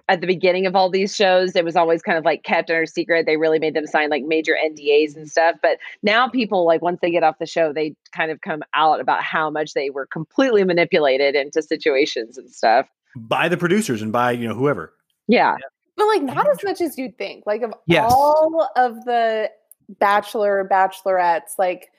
[0.09, 2.87] at the beginning of all these shows, it was always kind of like kept under
[2.87, 3.27] secret.
[3.27, 5.57] They really made them sign like major NDAs and stuff.
[5.63, 9.01] But now people, like once they get off the show, they kind of come out
[9.01, 12.87] about how much they were completely manipulated into situations and stuff.
[13.17, 14.93] By the producers and by you know whoever.
[15.29, 15.57] Yeah.
[15.97, 17.45] But like not as much as you'd think.
[17.47, 18.13] Like of Yes.
[18.13, 19.51] all of the
[20.01, 21.91] bachelor bachelorettes, like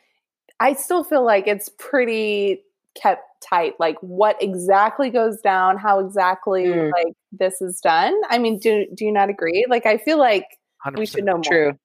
[0.59, 2.63] I still feel like it's pretty
[2.95, 3.73] kept tight.
[3.79, 6.91] Like what exactly goes down, how exactly Mm.
[6.91, 8.13] like this is done.
[8.29, 9.65] I mean, do do you not agree?
[9.69, 10.45] Like I feel like
[10.77, 11.43] hundred we should know more.
[11.43, 11.79] True.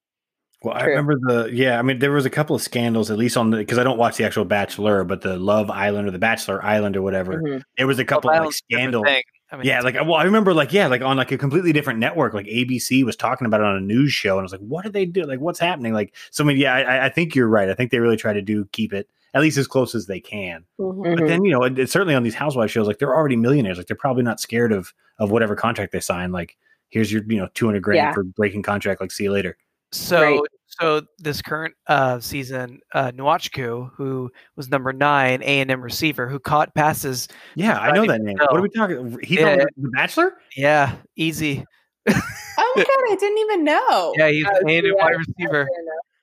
[0.63, 1.79] Well, I remember the yeah.
[1.79, 3.97] I mean, there was a couple of scandals, at least on the because I don't
[3.97, 7.41] watch the actual Bachelor, but the Love Island or the Bachelor Island or whatever.
[7.41, 7.63] Mhm.
[7.79, 9.23] There was a couple of like Island's a different scandals.
[9.53, 11.99] I mean, Yeah, like well, I remember like yeah, like on like a completely different
[11.99, 14.61] network, like ABC was talking about it on a news show, and I was like,
[14.61, 15.23] what do they do?
[15.25, 15.95] Like, what's happening?
[15.95, 17.71] Like, so I mean, yeah, I, I think you're right.
[17.71, 20.21] I think they really try to do keep it at least as close as they
[20.21, 20.65] can.
[20.81, 21.17] Mhm.
[21.19, 23.77] But then you know, it, it's certainly on these housewife shows, like they're already millionaires.
[23.79, 26.33] Like they're probably not scared of of whatever contract they sign.
[26.33, 26.57] Like,
[26.89, 28.13] here's your you know two hundred grand Yeah.
[28.13, 29.01] for breaking contract.
[29.01, 29.57] Like, see you later.
[29.93, 30.41] So Right.
[30.67, 36.29] so this current uh, season, uh, Nwachukwu, who was number nine A and M receiver,
[36.29, 37.27] who caught passes.
[37.57, 38.37] Yeah, I I know that name.
[38.37, 38.47] know.
[38.51, 39.19] What are we talking?
[39.23, 39.57] He Yeah.
[39.57, 40.35] from The Bachelor.
[40.57, 41.65] Yeah, easy.
[42.09, 44.15] Oh my god, I didn't even know.
[44.19, 45.69] Yeah, he's Oh, A and M yeah, wide receiver.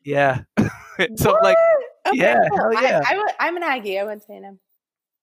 [0.03, 0.41] Yeah.
[1.15, 1.57] so I'm like,
[2.07, 2.57] Okay, yeah, cool.
[2.57, 3.01] hell yeah.
[3.05, 3.99] I, I, I'm an Aggie.
[3.99, 4.59] I went to him.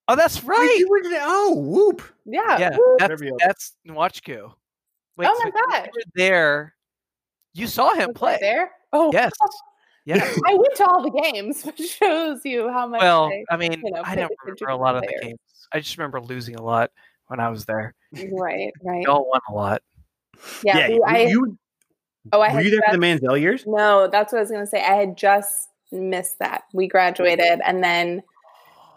[0.08, 0.76] oh, that's right.
[0.78, 2.02] You were oh, whoop.
[2.26, 2.58] Yeah.
[2.58, 2.96] Yeah, woo.
[2.98, 4.52] that's Whatever you- that's Nwachukwu.
[5.16, 6.74] Wait, Oh my so you were there.
[7.54, 8.38] You saw him Was play.
[8.40, 8.70] there.
[8.92, 9.32] Oh, Yes.
[10.06, 10.16] Yeah.
[10.46, 13.00] I went to all the games, which shows you how much.
[13.00, 15.18] Well, I, I mean, you know, I pay don't remember a to lot of the
[15.22, 15.38] games.
[15.72, 16.90] I just remember losing a lot
[17.28, 17.94] when I was there.
[18.32, 19.02] right, right.
[19.02, 19.80] Y'all won a lot.
[20.62, 21.20] Yeah, you, I.
[21.22, 21.56] you
[22.32, 23.64] oh, I were had you there for the just- Manziel years?
[23.66, 24.80] No, that's what I was going to say.
[24.82, 26.64] I had just missed that.
[26.72, 28.22] We graduated, and then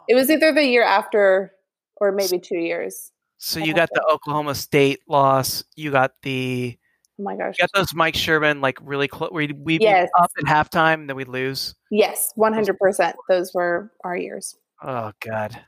[0.07, 1.51] it was either the year after
[1.97, 3.11] or maybe two years.
[3.37, 5.63] So you got the Oklahoma State loss.
[5.75, 6.77] You got the
[7.19, 7.55] Oh my gosh.
[7.57, 9.29] you got those Mike Sherman like really close.
[9.31, 10.09] We we Yes.
[10.19, 11.75] up at halftime, then we lose.
[11.91, 13.15] Yes, one hundred percent.
[13.29, 14.55] Those were our years.
[14.81, 15.59] Oh God.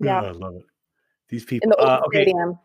[0.00, 0.64] Yeah, Oh, I love it.
[1.28, 1.66] These people.
[1.66, 1.84] in people.
[1.86, 2.58] the old Uh, okay, stadium.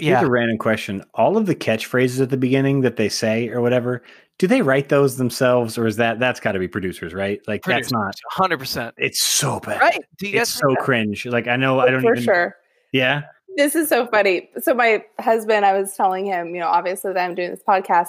[0.00, 0.26] Here's Yeah.
[0.26, 1.04] a random question.
[1.14, 4.02] All of the catchphrases at the beginning that they say or whatever,
[4.38, 7.40] do they write those themselves, or is that that's got to be producers, right?
[7.46, 8.14] Like that's not.
[8.30, 8.94] hundred percent.
[8.96, 9.80] It's so bad.
[9.80, 10.02] Right?
[10.18, 10.78] Do you It's so that?
[10.78, 11.26] cringe.
[11.26, 12.24] Like I know oh, I don't for even.
[12.24, 12.56] sure.
[12.92, 13.22] Yeah.
[13.56, 14.48] This is so funny.
[14.62, 18.08] So my husband, I was telling him, you know, obviously that I'm doing this podcast,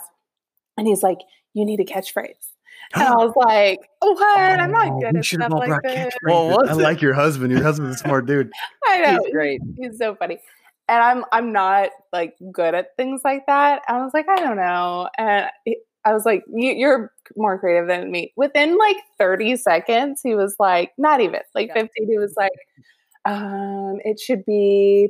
[0.78, 1.18] and he's like,
[1.54, 2.36] "You need a catchphrase,"
[2.94, 4.60] and I was like, Oh "What?
[4.60, 6.58] I'm not Oh, good at stuff like brought this." What catchphrases.
[6.58, 6.84] was I it?
[6.84, 7.52] like your husband.
[7.52, 8.52] Your husband's a smart dude.
[8.88, 9.62] I know He's great.
[9.80, 10.40] He's so funny.
[10.92, 13.82] And I'm I'm not like good at things like that.
[13.88, 15.10] I was like, I don't know.
[15.18, 15.48] And
[16.04, 18.34] I was like, you, you're more creative than me.
[18.36, 21.84] Within like 30 seconds, he was like, not even like Yeah.
[21.84, 22.10] 15.
[22.10, 22.52] He was like,
[23.26, 25.08] um, it should be.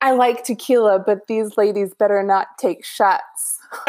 [0.00, 3.58] I like tequila, but these ladies better not take shots.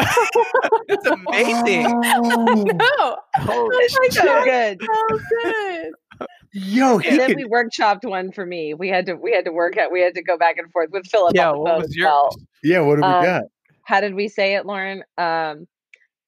[0.88, 1.84] That's amazing.
[2.00, 4.12] no, Holy It's shit.
[4.12, 4.78] So good.
[4.82, 5.92] so good.
[6.52, 8.74] Yo, he And then could, we workshopped one for me.
[8.74, 10.90] We had to we had to work at we had to go back and forth
[10.92, 12.06] with Philip Yeah, what was as yours?
[12.08, 12.36] well.
[12.62, 12.80] yeah.
[12.80, 13.42] What do we Um, got?
[13.84, 15.02] How did we say it, Lauren?
[15.16, 15.66] Um,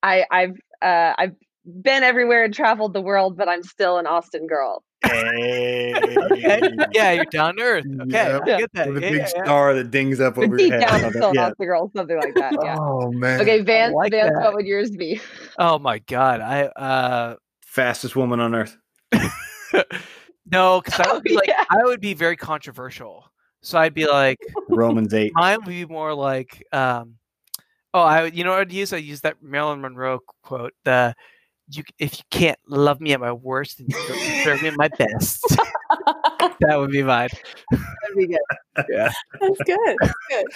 [0.02, 1.34] I I've uh, I've
[1.66, 4.82] been everywhere and traveled the world, but I'm still an Austin girl.
[5.04, 5.94] Okay.
[6.94, 7.84] Yeah, you're down to earth.
[8.02, 8.40] Okay, Yeah.
[8.42, 8.88] I get that.
[8.88, 9.44] With a Yeah, big yeah, yeah.
[9.44, 10.88] star that dings up over deep your head.
[10.88, 11.46] down, Oh, I'm that- still yeah.
[11.48, 12.52] Austin girl, something like that.
[12.62, 12.76] Yeah.
[12.80, 13.40] Oh man.
[13.42, 13.94] Okay, Vance.
[13.94, 14.42] like Vance, that.
[14.42, 15.20] what would yours be?
[15.58, 16.40] Oh my god.
[16.40, 18.76] I uh Fastest woman on earth.
[20.50, 21.64] No, because I Oh, would be like yeah.
[21.70, 23.30] I would be very controversial.
[23.62, 25.32] So I'd be like Romans eight.
[25.34, 27.14] mine would be more like um
[27.94, 28.92] oh I you know what I'd use?
[28.92, 31.14] I use that Marilyn Monroe quote, the
[31.70, 34.76] you if you can't love me at my worst, then you don't deserve me at
[34.76, 35.42] my best.
[36.60, 37.30] that would be mine.
[38.14, 38.84] That'd be good.
[38.90, 39.12] Yeah.
[39.40, 39.96] That's good.
[40.00, 40.46] That's good.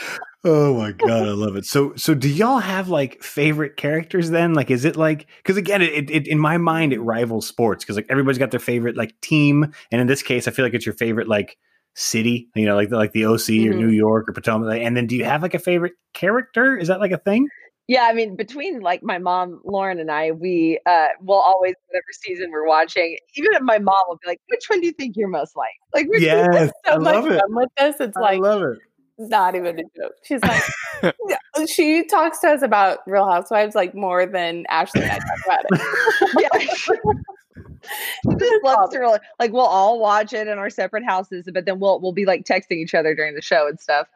[0.45, 1.65] Oh my god, I love it.
[1.65, 4.55] So, so do y'all have like favorite characters then?
[4.55, 7.97] Like, is it like because again, it, it in my mind it rivals sports because
[7.97, 10.87] like everybody's got their favorite like team, and in this case, I feel like it's
[10.87, 11.59] your favorite like
[11.95, 12.49] city.
[12.55, 13.77] You know, like the, like the OC or Mhm.
[13.77, 14.81] New York or Potomac.
[14.81, 16.77] And then do you have like a favorite character?
[16.77, 17.49] Is that like a thing?
[17.89, 22.05] Yeah, I mean, between like my mom, Lauren, and I, we uh will always whatever
[22.23, 23.17] season we're watching.
[23.35, 25.69] Even if my mom will be like, "Which one do you think you're most like?"
[25.95, 27.43] Like, one- Yes, so I much love it.
[27.49, 27.97] with this.
[27.99, 28.79] It's like love it.
[29.19, 30.13] not even a joke.
[30.23, 30.63] She's like,
[31.29, 35.39] Yeah, she talks to us about Real Housewives like more than Ashley and I talk
[35.47, 36.49] about it.
[36.53, 38.35] yeah.
[38.39, 41.81] Just loves to really, like we'll all watch it in our separate houses, but then
[41.81, 44.09] we'll we'll be like texting each other during the show and stuff.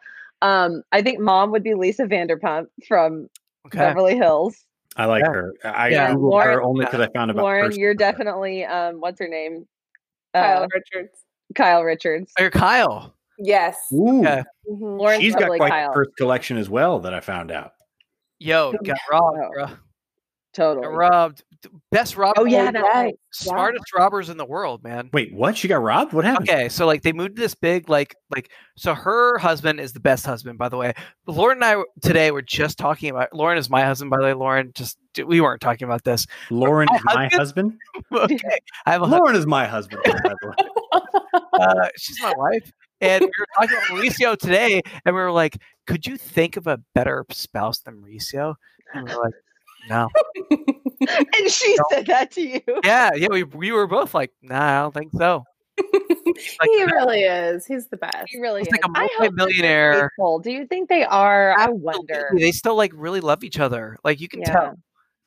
[0.42, 3.28] Um, I think mom would be Lisa Vanderpump from
[3.66, 3.78] Okay.
[3.78, 4.64] Beverly Hills.
[4.96, 5.32] I like Yeah.
[5.32, 5.54] her.
[5.64, 6.12] I Yeah.
[6.14, 9.28] googled Lauren- her only because I found about Lauren, person you're definitely um, what's her
[9.28, 9.66] name?
[10.34, 11.24] Kyle Uh, Richards.
[11.54, 12.32] Kyle Richards.
[12.38, 13.14] Oh, you're Kyle.
[13.38, 13.78] Yes.
[13.92, 14.42] Ooh, Yeah.
[14.70, 14.98] Mhm.
[14.98, 15.88] Lauren's she's got quite Kyle.
[15.88, 17.72] the first collection as well that I found out.
[18.38, 19.66] Yo, got robbed, bro.
[20.56, 20.86] Got Totally.
[20.94, 21.44] robbed.
[21.92, 22.40] Best robber.
[22.40, 22.94] Oh yeah, that's yes.
[22.94, 23.14] right.
[23.30, 25.08] smartest robbers in the world, man.
[25.12, 25.56] Wait, what?
[25.56, 26.12] She got robbed?
[26.12, 26.50] What happened?
[26.50, 30.00] Okay, so like they moved to this big like like so her husband is the
[30.00, 30.92] best husband by the way.
[31.24, 34.24] But Lauren and I today were just talking about Lauren is my husband by the
[34.24, 34.32] way.
[34.34, 36.26] Lauren just we weren't talking about this.
[36.50, 37.78] Lauren My is my husband?
[38.10, 38.32] husband.
[38.44, 39.20] okay, I have a husband.
[39.20, 40.02] Lauren is my husband.
[40.04, 41.40] by the way.
[41.52, 45.58] Uh, she's my wife, and we were talking about Mauricio today, and we were like,
[45.86, 48.56] "Could you think of a better spouse than Mauricio?"
[48.94, 49.34] And we were like,
[49.88, 50.08] "No."
[51.00, 52.60] and she said that to you.
[52.84, 55.44] Yeah, yeah, we we were both like, "Nah, I don't think so."
[56.60, 57.66] Like, he really is.
[57.66, 58.26] He's the best.
[58.28, 58.72] He really He's is.
[58.72, 60.10] like a I hope that they're multimillionaire.
[60.16, 60.38] faithful.
[60.38, 61.54] Do you think they are?
[61.58, 62.30] I wonder.
[62.38, 63.96] They still like really love each other.
[64.04, 64.52] Like you can Yeah.
[64.52, 64.74] tell.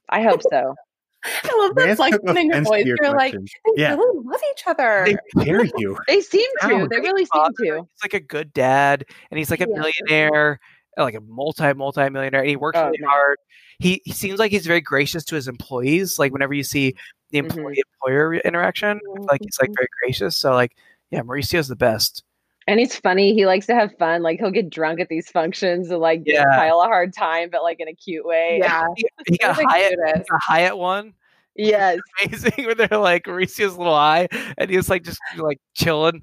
[0.10, 0.76] I hope so.
[1.26, 2.86] I love that Vance took flexion in your voice.
[2.86, 3.46] You're like, question.
[3.76, 3.96] they Yeah.
[3.96, 5.08] really love each other.
[5.36, 5.98] How dare you?
[6.08, 6.68] They seem to.
[6.68, 7.76] They great really seem to.
[7.90, 9.76] He's like a good dad, and he's like a Yeah.
[10.08, 10.60] millionaire,
[10.98, 13.10] Uh, like a multi multi millionaire, and he works Oh, really man.
[13.10, 13.38] hard.
[13.80, 16.18] He he seems like he's very gracious to his employees.
[16.18, 16.96] Like whenever you see
[17.32, 18.08] the employee mm-hmm.
[18.10, 19.76] employer interaction, I feel like he's like mm-hmm.
[19.78, 20.36] very gracious.
[20.38, 20.76] So like,
[21.12, 22.24] yeah, Mauricio's the best.
[22.68, 23.34] And he's funny.
[23.36, 24.24] He likes to have fun.
[24.24, 26.46] Like he'll get drunk at these functions and like give Yeah.
[26.56, 28.60] Kyle a hard time, but like in a cute way.
[28.62, 28.88] yeah.
[28.96, 30.30] He, he got He's the Hyatt, he cutest.
[30.32, 31.14] Hyatt one.
[31.56, 32.00] Yes.
[32.26, 34.28] Amazing, where they're like Mauricio's little eye,
[34.58, 36.22] and he's like just like chilling.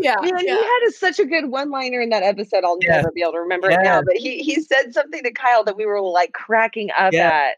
[0.00, 0.14] Yeah.
[0.22, 0.40] Man, yeah.
[0.40, 2.64] he had a, such a good one-liner in that episode.
[2.64, 2.96] I'll Yeah.
[2.96, 4.00] never be able to remember it now.
[4.02, 7.56] But he he said something to Kyle that we were like cracking up at.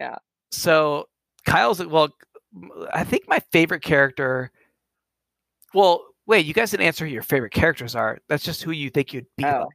[0.00, 0.16] Yeah.
[0.52, 1.08] so
[1.44, 2.10] Kyle's well,
[2.92, 4.52] I think my favorite character.
[5.74, 8.18] Well, wait, you guys didn't answer who your favorite characters are.
[8.28, 9.44] That's just who you think you'd be.
[9.44, 9.60] Oh.
[9.62, 9.68] like.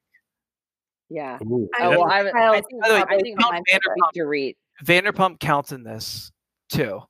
[1.10, 1.38] Yeah.
[1.42, 3.62] Ooh, oh, I Oh, well, think I, would- I think, By the I think my
[3.70, 4.16] Vanderpump.
[4.16, 4.56] Dorit.
[4.86, 6.32] Vanderpump counts in this
[6.70, 7.02] too.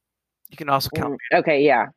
[0.50, 1.20] You can also count.
[1.34, 1.88] Mm, Okay, yeah.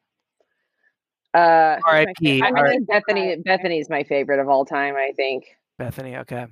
[1.35, 2.41] Uh, who's my R.I.P.
[2.41, 3.43] fa- I R- think Bethenny.
[3.43, 4.97] Bethenny's my favorite of all time.
[4.97, 5.45] I think.
[5.81, 6.19] Bethenny.
[6.21, 6.47] Okay.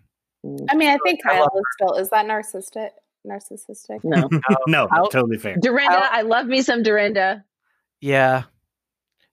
[0.47, 2.91] Mm, I mean, I think I Kyle love is still is that narcissistic?
[3.27, 4.01] Narcissistic?
[4.05, 4.29] No,
[4.67, 5.57] no, I'll- totally fair.
[5.61, 5.95] Dorinda.
[5.97, 7.45] Kyle- I love me some Dorinda.
[8.01, 8.45] Yeah.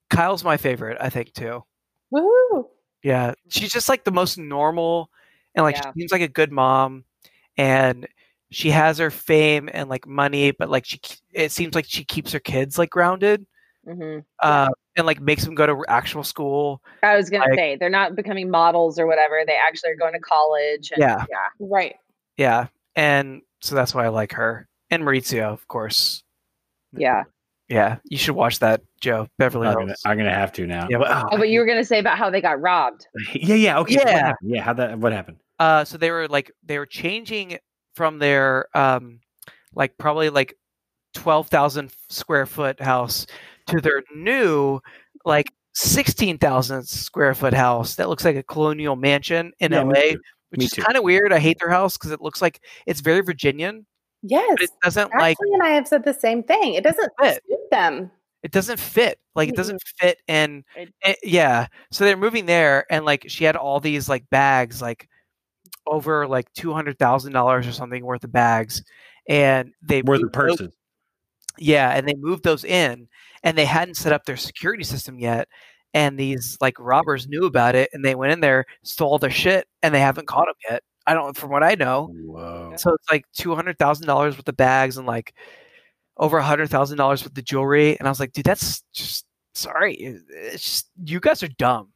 [0.09, 0.97] Kyle's my favorite.
[0.99, 1.63] I think too.
[2.11, 2.67] Woo!
[3.03, 5.09] Yeah, she's just like the most normal,
[5.55, 5.91] and like Yeah.
[5.93, 7.03] she seems like a good mom,
[7.57, 8.07] and
[8.51, 10.99] she has her fame and like money, but like she,
[11.33, 13.45] it seems like she keeps her kids like grounded,
[13.85, 16.81] hmm uh, and like makes them go to actual school.
[17.03, 19.41] I was gonna Like- say they're not becoming models or whatever.
[19.45, 20.91] They actually are going to college.
[20.91, 21.25] And, Yeah.
[21.29, 21.47] yeah.
[21.59, 21.95] Right.
[22.37, 26.23] Yeah, and so that's why I like her and Mauricio, of course.
[26.93, 27.23] Yeah.
[27.69, 29.27] Yeah, you should watch that, Joe.
[29.37, 29.99] Beverly I'm Hills.
[30.03, 30.87] gonna, I'm gonna have to now.
[30.89, 33.07] Yeah, Well, Oh, but you were gonna say about how they got robbed.
[33.33, 33.95] yeah, yeah, okay.
[33.95, 34.33] Yeah.
[34.41, 34.61] yeah.
[34.61, 34.97] How that?
[34.99, 35.37] What happened?
[35.59, 37.57] uh so they were like they were changing
[37.97, 39.19] from their um
[39.73, 40.55] like probably like
[41.15, 43.25] 12,000 square foot house
[43.65, 44.79] to their new
[45.25, 50.15] like 16,000 square foot house that looks like a colonial mansion in Yeah, me LA
[50.51, 53.21] which is kind of weird I hate their house cuz it looks like it's very
[53.21, 53.85] Virginian
[54.21, 54.47] Yes.
[54.51, 56.73] but it doesn't like Ashley and I have said the same thing.
[56.75, 57.43] It doesn't fit.
[57.71, 58.09] them.
[58.43, 62.85] it doesn't fit like it doesn't fit in It- eh, yeah so they're moving there
[62.91, 65.09] and like she had all these like bags like
[65.87, 68.83] over like $200,000 or something worth of bags
[69.29, 70.69] and they Were the moved those-
[71.57, 73.07] yeah and they moved those in
[73.43, 75.47] and they hadn't set up their security system yet
[75.93, 79.67] and these like robbers knew about it and they went in there stole their shit
[79.81, 80.83] and they haven't caught them yet.
[81.07, 82.09] I don't from what i know.
[82.13, 82.73] Whoa.
[82.75, 85.33] so it's like $200000 worth of bags and like
[86.17, 89.25] over a $100000 with the jewelry and i was like dude that's just
[89.55, 89.95] sorry
[90.29, 91.89] it's just you guys are dumb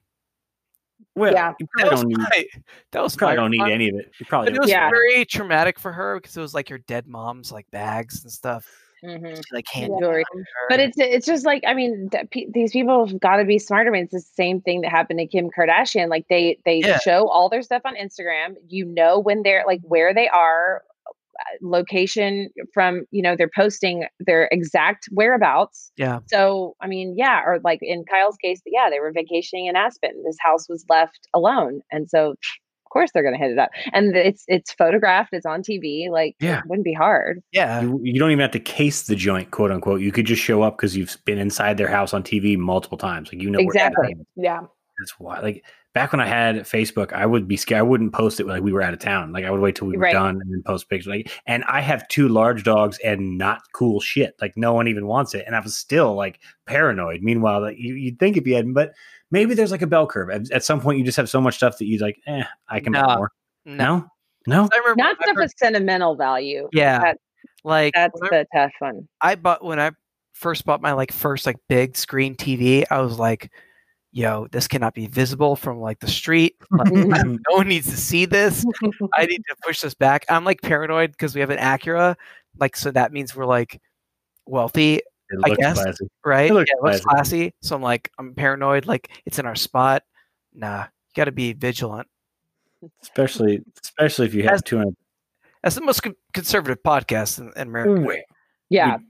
[1.15, 1.53] Well, Yeah.
[1.59, 2.17] you that probably was don't need.
[2.17, 2.45] my,
[2.91, 3.73] that was Probably don't need response.
[3.73, 4.11] any of it.
[4.19, 4.89] You But it was Yeah.
[4.89, 8.65] very traumatic for her because it was like her dead mom's like bags and stuff
[9.03, 9.35] Mhm.
[9.35, 9.99] she like handed Yeah.
[9.99, 10.23] Jewelry.
[10.69, 13.57] But it's it's just like I mean th- pe- these people have got to be
[13.59, 13.89] smarter.
[13.89, 16.07] I mean, it's the same thing that happened to Kim Kardashian.
[16.07, 16.99] Like they they Yeah.
[16.99, 18.55] show all their stuff on Instagram.
[18.69, 20.83] You know when they're like where they are,
[21.61, 25.91] location from you know they're posting their exact whereabouts.
[25.97, 29.75] yeah So I mean, yeah, or like in Kyle's case, yeah, they were vacationing in
[29.75, 30.11] Aspen.
[30.25, 33.69] This house was left alone, and so of course they're going to hit it up.
[33.93, 35.29] And it's it's photographed.
[35.33, 36.09] It's on TV.
[36.09, 36.59] Like Yeah.
[36.59, 37.41] it wouldn't be hard.
[37.53, 40.01] yeah You, you don't even have to case the joint, quote unquote.
[40.01, 43.31] You could just show up because you've been inside their house on TV multiple times.
[43.31, 44.03] Like you know Exactly.
[44.07, 44.25] everything.
[44.35, 44.61] Yeah.
[45.01, 45.39] That's why.
[45.41, 47.79] Like back when I had Facebook, I would be scared.
[47.79, 49.33] I wouldn't post it like we were out of town.
[49.33, 50.13] Like I would wait till we were Right.
[50.13, 51.07] done and then post pictures.
[51.07, 54.35] Like, and I have two large dogs and not cool shit.
[54.39, 57.21] Like no one even wants it, and I was still like paranoid.
[57.21, 58.93] Meanwhile, like you, you'd think if you hadn't, but
[59.31, 60.29] maybe there's like a bell curve.
[60.29, 62.79] At, at some point, you just have so much stuff that you like, eh, I
[62.79, 63.15] can buy No.
[63.17, 63.31] more.
[63.65, 64.07] no No,
[64.47, 64.69] no.
[64.73, 66.69] I remember Not when stuff first- with sentimental value.
[66.73, 67.17] yeah That-
[67.63, 69.07] like That's when I, the tough one.
[69.21, 69.91] I bought when i
[70.33, 73.51] first bought my like first like big screen tv i was like
[74.11, 76.91] yo this cannot be visible from like the street like,
[77.25, 78.65] no one needs to see this
[79.13, 82.15] i need to push this back i'm like paranoid because we have an acura
[82.59, 83.79] like so that means we're like
[84.45, 85.03] wealthy It
[85.45, 85.81] I guess.
[85.81, 86.07] classy.
[86.25, 87.39] right It looks yeah, it looks classy.
[87.39, 90.03] classy so i'm like i'm paranoid like it's in our spot
[90.53, 92.07] nah you got to be vigilant
[93.03, 94.95] Especially, especially if you have As- two hundred.
[95.63, 98.17] that's the most con- conservative podcast in, in america
[98.69, 98.97] Yeah.
[98.97, 99.03] you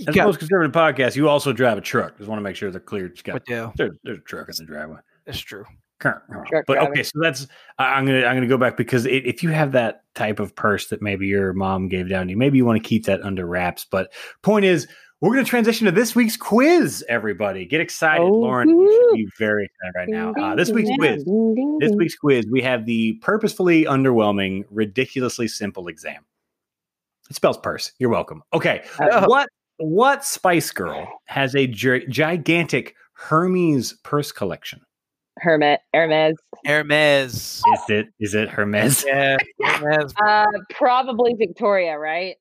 [0.00, 2.16] As the got most conservative podcast, you also drive a truck.
[2.18, 3.08] Just want to make sure they're clear.
[3.08, 4.98] Just got what do there's, there's a truck in the driveway.
[5.26, 5.64] That's true
[5.98, 6.22] Current.
[6.48, 6.90] Truck But driver.
[6.92, 7.46] okay, so that's
[7.78, 10.54] I- I'm gonna I'm gonna go back because i if you have that type of
[10.56, 13.20] purse that maybe your mom gave down to you, maybe you want to keep that
[13.22, 13.84] under wraps.
[13.90, 14.10] But
[14.42, 14.88] point is,
[15.20, 17.04] we're going to transition to this week's quiz.
[17.06, 18.70] Everybody, get excited, Oh, Lauren.
[18.70, 20.32] You should be very excited right now.
[20.32, 21.22] Uh, this week's quiz.
[21.24, 26.24] ding, ding, This week's quiz, we have the purposefully underwhelming, ridiculously simple exam.
[27.28, 27.92] It spells purse.
[27.98, 28.42] You're welcome.
[28.54, 29.28] Okay, Oh.
[29.28, 29.46] what
[29.80, 34.80] what Spice Girl has a gi- gigantic Hermes purse collection?
[35.38, 36.36] Hermit, Hermes.
[36.66, 37.62] Hermes.
[37.72, 39.04] Is it is it Hermes?
[39.06, 40.12] Yeah, Hermes.
[40.24, 42.36] Uh, probably Victoria, right?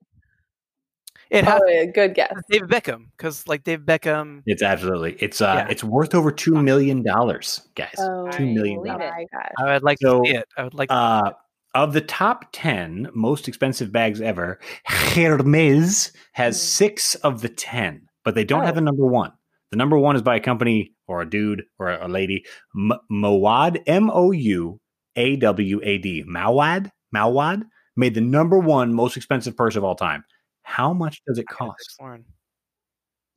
[1.29, 2.33] It has Oh, yeah, good guess.
[2.49, 4.41] David Beckham because like David Beckham.
[4.47, 5.13] It's absolutely.
[5.19, 5.67] It's uh Yeah.
[5.69, 7.93] it's worth over 2 million dollars, guys.
[7.99, 9.03] Oh, 2 million dollars.
[9.03, 9.11] it.
[9.11, 9.51] my gosh.
[9.59, 10.47] I would like So, to see it.
[10.57, 10.89] I would like.
[10.89, 11.31] To Uh,
[11.75, 16.65] of the top 10 most expensive bags ever, Hermes has Hmm.
[16.65, 18.65] six of the 10, but they don't Oh.
[18.65, 19.31] have a number one.
[19.71, 22.43] The number one is by a company or a dude or a, a lady,
[22.75, 24.79] M- Mowad, M O U
[25.15, 26.23] A W A D.
[26.27, 27.63] Mawad, Mawad
[27.95, 30.23] made the number one most expensive purse of all time.
[30.63, 32.25] How much does it cost text Lauren.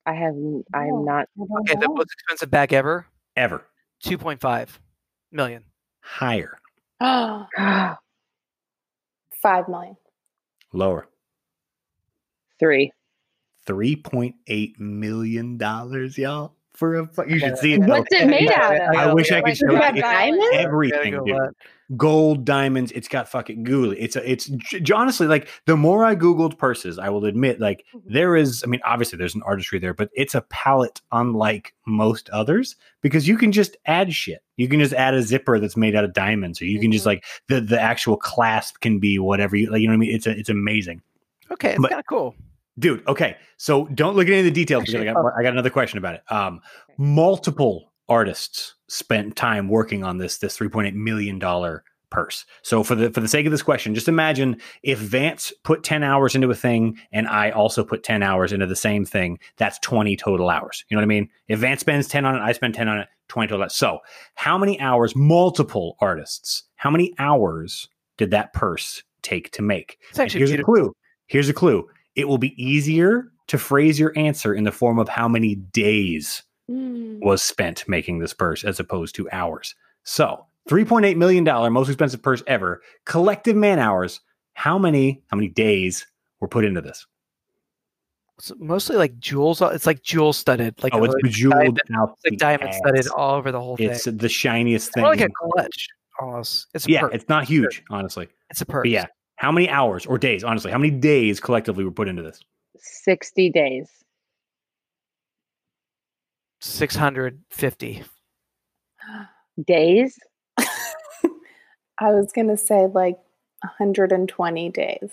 [0.07, 0.35] I have.
[0.35, 0.99] n- I Oh.
[1.01, 1.29] am not.
[1.61, 3.07] Okay, the most expensive bag ever,
[3.37, 3.67] ever?
[4.03, 4.81] two point five
[5.31, 5.65] million.
[6.01, 6.59] Higher,
[9.43, 9.97] Five million.
[10.73, 11.09] lower?
[12.61, 12.93] Three.
[13.67, 15.59] $3.8 million,
[16.17, 16.57] y'all.
[16.75, 17.81] For a, fu- you should see it.
[17.83, 17.99] though.
[17.99, 18.97] What's it made out of?
[18.97, 19.79] I wish I could Like, show you.
[19.79, 21.35] that everything, go dude.
[21.35, 21.51] what?
[21.99, 22.91] Gold, diamonds.
[22.93, 24.01] It's got fucking googly.
[24.01, 27.85] It's a, it's j- honestly like the more I googled purses, I will admit, like
[28.07, 28.63] there is.
[28.65, 33.29] I mean, obviously there's an artistry there, but it's a palette unlike most others because
[33.29, 34.43] you can just add shit.
[34.57, 37.03] You can just add a zipper that's made out of diamonds, or you can just
[37.05, 37.07] Mhm.
[37.09, 39.83] like the the actual clasp can be whatever you like.
[39.83, 40.15] You know what I mean?
[40.15, 41.03] It's a, it's amazing.
[41.51, 42.35] Okay, it's kind of cool.
[42.79, 45.53] Dude okay so don't look at any of the details because I got, I got
[45.53, 46.23] another question about it.
[46.31, 46.61] Um
[46.99, 52.45] multiple artists spent time working on this this 3.8 million dollar purse.
[52.63, 56.03] So for the for the sake of this question just imagine if vance put 10
[56.03, 59.79] hours into a thing and i also put 10 hours into the same thing that's
[59.81, 60.85] 20 total hours.
[60.89, 61.29] You know what i mean?
[61.49, 63.75] If vance spends 10 on it i spend 10 on it 20 total hours.
[63.75, 64.01] so
[64.35, 69.99] how many hours multiple artists how many hours did that purse take to make?
[70.11, 70.95] It's actually here's a clue.
[71.27, 71.89] Here's a clue.
[72.17, 76.43] It will be easier to phrase your answer in the form of how many days
[76.71, 77.19] Mm.
[77.21, 79.75] was spent making this purse as opposed to hours.
[80.05, 84.21] So, $3.8 million, most expensive purse ever, collective man hours.
[84.55, 86.07] How many, how many days
[86.41, 87.05] were put into this?
[88.39, 89.61] It's mostly like jewels.
[89.61, 90.81] It's like jewel studded.
[90.83, 92.11] Like oh, it's like bejeweled diamond- out.
[92.25, 93.91] like the diamond studded all over the whole thing.
[93.91, 95.03] It's the shiniest It's thing.
[95.03, 95.89] more like a clutch
[96.21, 96.69] almost.
[96.75, 97.11] It's a yeah, purse.
[97.15, 98.29] it's not huge, honestly.
[98.51, 98.85] It's a purse.
[98.85, 99.07] But yeah,
[99.43, 102.41] how many hours or days, honestly, how many days collectively were put into this?
[102.79, 103.89] Sixty days.
[106.61, 108.03] six hundred fifty.
[109.67, 110.19] Days.
[110.59, 113.17] I was gonna say like
[113.63, 115.11] 120 days.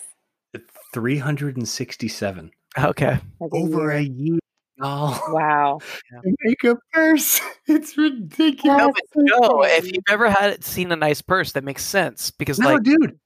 [0.94, 2.50] 367.
[2.78, 3.18] Okay.
[3.38, 4.10] Like Over a year.
[4.34, 4.38] year.
[4.80, 5.20] Oh.
[5.28, 5.80] Wow.
[6.24, 7.40] to make a purse.
[7.66, 8.78] It's ridiculous.
[8.78, 12.58] No, but no, if you've ever had seen a nice purse, that makes sense because
[12.58, 13.16] No, like dude,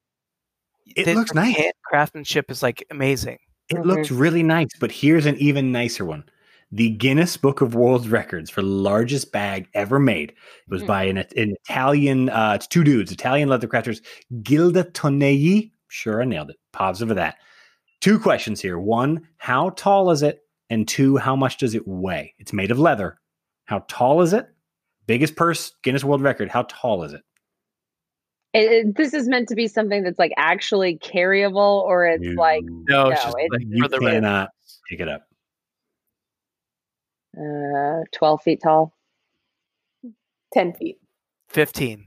[0.97, 1.71] it the- looks the nice.
[1.85, 3.39] craftsmanship is like amazing.
[3.71, 4.69] It looks really nice.
[4.79, 6.25] But here's an even nicer one.
[6.71, 10.31] The Guinness Book of World Records for largest bag ever made.
[10.31, 10.37] It
[10.71, 10.87] was Hmm.
[10.89, 14.01] by an, an Italian, uh, it's two dudes, Italian leather crafters,
[14.43, 15.73] Gilda Tonelli.
[15.89, 16.57] Sure, I nailed it.
[16.73, 17.37] Positive of that.
[18.01, 18.79] Two questions here.
[18.79, 20.41] One, how tall is it?
[20.69, 22.35] And two, how much does it weigh?
[22.39, 23.19] It's made of leather.
[23.67, 24.47] How tall is it?
[25.07, 26.49] Biggest purse, Guinness World Record.
[26.49, 27.23] How tall is it?
[28.55, 32.63] It, it- this is meant to be something that's like actually carryable, or it's like
[32.65, 34.13] No, it's No, just it- like you the record.
[34.13, 34.51] cannot
[34.89, 35.27] pick it up.
[37.37, 38.95] uh, twelve feet tall.
[40.53, 40.99] 10 feet.
[41.49, 42.07] fifteen.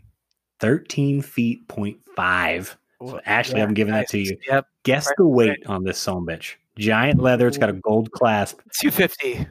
[0.62, 2.78] 13 feet point five.
[3.06, 4.06] So Ashley, Yeah, I'm giving nice.
[4.10, 4.38] that to you.
[4.48, 6.56] Yep, Guess Right, the weight on this son bitch.
[6.80, 7.48] Giant leather.
[7.48, 8.62] It's got a gold clasp.
[8.80, 9.46] two fifty.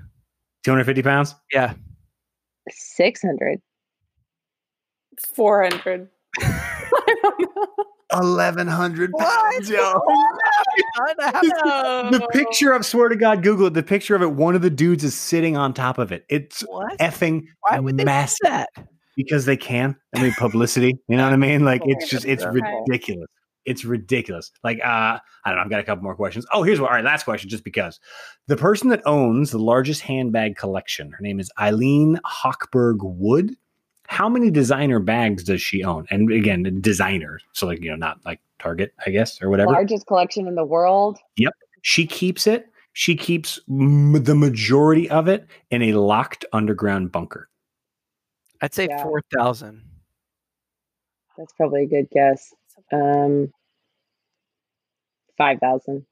[0.65, 1.35] 250 pounds.
[1.53, 1.75] Yeah.
[2.71, 3.61] Six hundred.
[5.35, 6.09] 400.
[8.13, 8.35] I don't know.
[8.37, 10.01] 1100 pounds, yo.
[12.11, 13.75] The picture of swear to God, Google it.
[13.75, 14.33] The picture of it.
[14.33, 16.25] One of the dudes is sitting on top of it.
[16.29, 16.99] It's What?
[16.99, 18.69] effing Why would they massive that?
[19.17, 19.97] because they can.
[20.15, 20.99] I mean, publicity.
[21.09, 21.65] You know what I mean?
[21.65, 23.29] Like it's just it's ridiculous.
[23.65, 24.53] It's ridiculous.
[24.63, 25.63] Like uh, I don't know.
[25.63, 26.47] I've got a couple more questions.
[26.53, 26.91] Oh, here's what.
[26.91, 27.51] All right, last question.
[27.51, 27.99] Just because
[28.47, 33.57] the person that owns the largest handbag collection, her name is Eileen Hochberg Wood.
[34.09, 36.07] How many designer bags does she own?
[36.11, 37.41] And again, designer.
[37.53, 39.73] So like you know, not like Target, I guess, or whatever.
[39.73, 41.19] Largest collection in the world.
[41.37, 41.53] Yep.
[41.83, 42.69] She keeps it.
[42.93, 47.49] She keeps m- the majority of it in a locked underground bunker.
[48.63, 49.03] I'd say Yeah.
[49.03, 49.83] four thousand.
[51.37, 52.55] That's probably a good guess.
[52.93, 53.53] Um,
[55.37, 56.07] five thousand.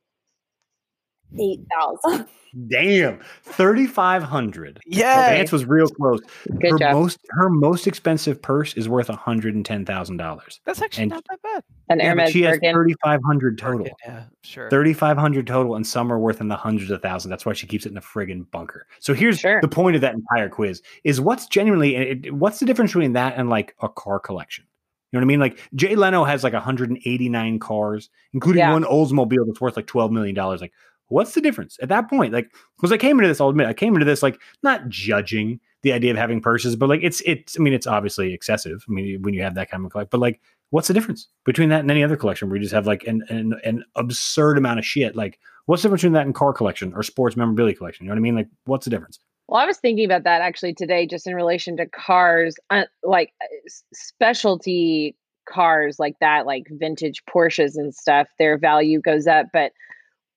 [1.39, 2.27] Eight thousand.
[2.69, 4.79] Damn, thirty five hundred.
[4.87, 5.31] Yeah.
[5.31, 6.21] Vance was real close.
[6.61, 6.93] Good her job.
[6.93, 10.61] most her most expensive purse is worth hundred and ten thousand dollars.
[10.65, 11.65] That's actually And- not that bad.
[11.89, 13.89] An Yeah, Hermes she has thirty five hundred total.
[14.07, 14.71] Yeah, sure.
[14.71, 17.31] Thirty five hundred total, and some are worth in the hundreds of thousands.
[17.31, 18.87] That's why she keeps it in a friggin' bunker.
[19.01, 19.61] So here's Sure.
[19.61, 23.35] the point of that entire quiz: is what's genuinely it, what's the difference between that
[23.37, 24.65] and like a car collection?
[25.11, 25.41] You know what I mean?
[25.41, 28.73] Like Jay Leno has like 189 cars, including Yeah.
[28.73, 30.61] one Oldsmobile that's worth like 12 million dollars.
[30.61, 30.73] Like,
[31.09, 32.33] what's the difference at that point?
[32.33, 35.61] Like, because I came into this, I'll admit, I came into this like not judging
[35.83, 37.59] the idea of having purses, but like it's it's.
[37.59, 38.85] I mean, it's obviously excessive.
[38.89, 40.41] I mean, when you have that kind of collect, but like,
[40.71, 43.23] what's the difference between that and any other collection where you just have like an
[43.29, 45.15] an, an absurd amount of shit?
[45.15, 48.05] Like, what's the difference between that and car collection or sports memorabilia collection?
[48.05, 48.35] You know what I mean?
[48.35, 49.19] Like, what's the difference?
[49.47, 53.33] Well, I was thinking about that actually today, just in relation to cars, uh, like
[53.43, 53.47] uh,
[53.93, 58.29] specialty cars like that, like vintage Porsches and stuff.
[58.39, 59.73] Their value goes up, but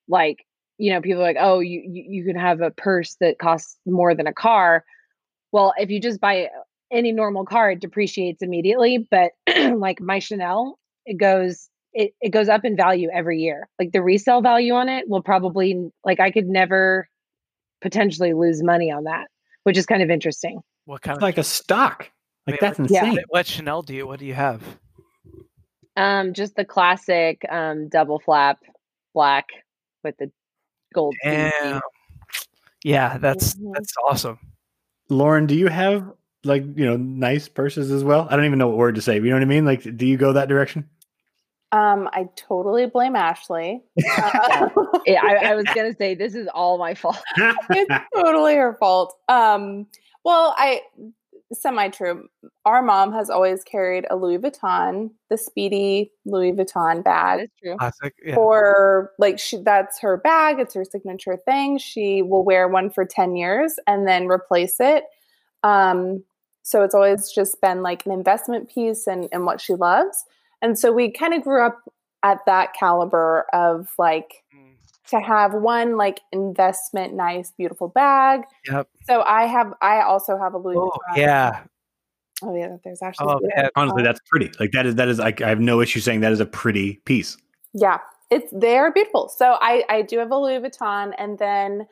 [0.10, 0.46] like
[0.78, 3.78] you know, people are like, oh, you you, you can have a purse that costs
[3.86, 4.84] more than a car.
[5.52, 6.50] Well, if you just buy
[6.92, 9.08] any normal car, it depreciates immediately.
[9.10, 9.32] But
[9.78, 13.68] like my Chanel, it goes it, it goes up in value every year.
[13.80, 17.10] Like the resale value on it will probably like I could never
[17.82, 19.28] potentially lose money on that,
[19.64, 20.62] which is kind of interesting.
[20.86, 22.10] What kind It's of like a stock.
[22.46, 23.04] Like Wait, that's yeah.
[23.04, 23.14] insane.
[23.14, 24.08] what, what Chanel do you?
[24.08, 24.62] What do you have?
[25.96, 28.60] Um, just the classic um double flap
[29.14, 29.48] black
[30.04, 30.32] with the
[30.98, 31.16] gold.
[31.24, 31.82] Damn.
[32.84, 33.74] Yeah, that's Mhm.
[33.74, 34.40] that's awesome.
[35.10, 36.12] Lauren, do you have
[36.44, 38.28] like you know nice purses as well?
[38.30, 39.16] I don't even know what word to say.
[39.16, 39.66] You know what I mean?
[39.66, 40.90] Like, do you go that direction?
[41.74, 43.84] Um, I totally blame Ashley.
[44.24, 44.70] Uh,
[45.06, 47.22] Yeah, I, I was gonna say this is all my fault.
[47.70, 49.18] it's totally her fault.
[49.28, 49.88] Um,
[50.24, 50.82] well, I
[51.54, 52.28] semi true.
[52.66, 57.42] Our mom has always carried a Louis Vuitton, the Speedy Louis Vuitton bag.
[57.44, 57.78] is true.
[57.78, 58.14] Classic.
[58.24, 58.36] Yeah.
[58.36, 60.60] For like she, that's her bag.
[60.60, 61.78] It's her signature thing.
[61.78, 65.06] She will wear one for ten years and then replace it.
[65.64, 66.24] Um,
[66.64, 70.26] so it's always just been like an investment piece and and what she loves.
[70.62, 71.80] And so we kind of grew up
[72.24, 74.67] at that caliber of like Mm,
[75.08, 78.88] to have one like investment nice beautiful bag Yep.
[79.06, 81.18] so i have i also have a louis Oh Vuitton.
[81.18, 81.64] yeah.
[82.44, 83.70] oh yeah there's actually Oh man.
[83.76, 84.52] Honestly, that's pretty.
[84.60, 87.02] Like that is that is like I have no issue saying that is a pretty
[87.06, 87.38] piece.
[87.74, 88.00] yeah
[88.30, 91.88] it's they're beautiful so i i do have a louis vuitton and then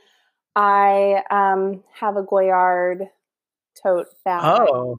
[0.57, 3.03] i um have a goyard
[3.82, 4.97] tote bag Oh.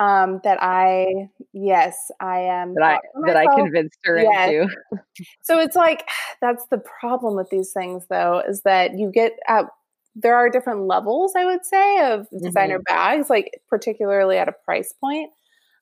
[0.00, 4.50] Um that i yes i am That I that I convinced her Yes.
[4.50, 4.74] into.
[5.42, 6.06] So it's like
[6.40, 9.66] that's the problem with these things, though, is that you get at
[10.14, 14.94] there are different levels, I would say, of designer bags, like particularly at a price.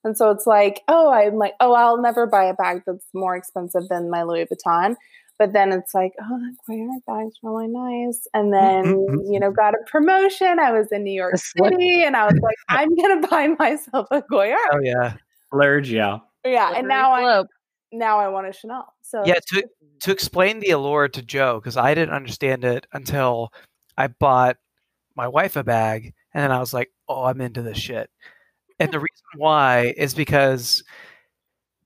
[0.03, 3.37] And so it's like, oh, I'm like, oh, I'll never buy a bag that's more
[3.37, 4.97] expensive than my Louis Vuitton.
[5.39, 8.26] But then it's like, oh, that Goyard bag's really nice.
[8.35, 9.32] And then, Mhm.
[9.32, 10.61] you know, got a promotion.
[10.61, 14.07] I was in New York City and I was like, I'm going to buy myself
[14.12, 14.59] a Goyard.
[14.72, 15.14] Oh yeah.
[15.47, 16.18] Splurge, yeah.
[16.45, 16.68] Yeah.
[16.68, 17.45] And Slippery now I,
[17.93, 18.87] now I want a Chanel.
[19.03, 19.64] So Yeah, to
[20.03, 23.53] to explain the allure to Joe because I didn't understand it until
[23.97, 24.57] I bought
[25.16, 28.11] my wife a bag, and then I was like, "Oh, I'm into this shit."
[28.80, 30.82] And the reason why is because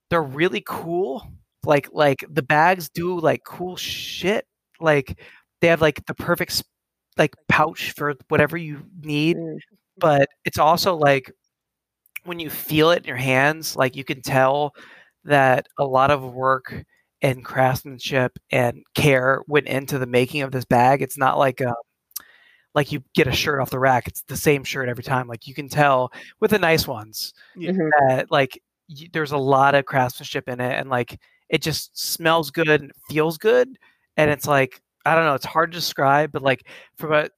[0.09, 1.31] they're really cool.
[1.63, 4.45] Like like the bags do like cool shit.
[4.79, 5.19] Like
[5.61, 6.63] they have like the perfect
[7.17, 9.57] like pouch for whatever you need Mm.
[9.97, 11.31] but it's also like
[12.23, 14.73] when you feel it in your hands like you can tell
[15.25, 16.85] that a lot of work
[17.21, 21.73] and craftsmanship and care went into the making of this bag it's not like um
[22.75, 25.47] like you get a shirt off the rack it's the same shirt every time like
[25.47, 27.33] you can tell with the nice ones.
[27.57, 27.89] Mhm.
[28.07, 31.19] that like y- there's a lot of craftsmanship in it and like
[31.49, 33.77] it just smells good and feels good
[34.17, 37.29] and it's like i don't know it's hard to describe but like from a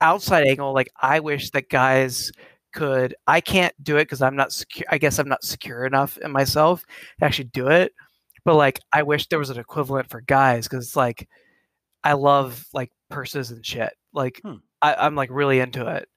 [0.00, 2.30] outside angle like i wish that guys
[2.72, 6.16] could i can't do it because i'm not secure i guess i'm not secure enough
[6.18, 6.84] in myself
[7.18, 7.92] to actually do it
[8.44, 11.28] but like i wish there was an equivalent for guys because it's like
[12.04, 14.56] i love like purses and shit like Hmm.
[14.80, 16.08] I, i'm like really into it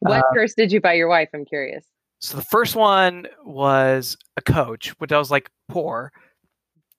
[0.00, 1.28] What Uh, purse did you buy your wife?
[1.34, 1.84] I'm curious.
[2.20, 6.12] so the first one was a coach, which I was like poor.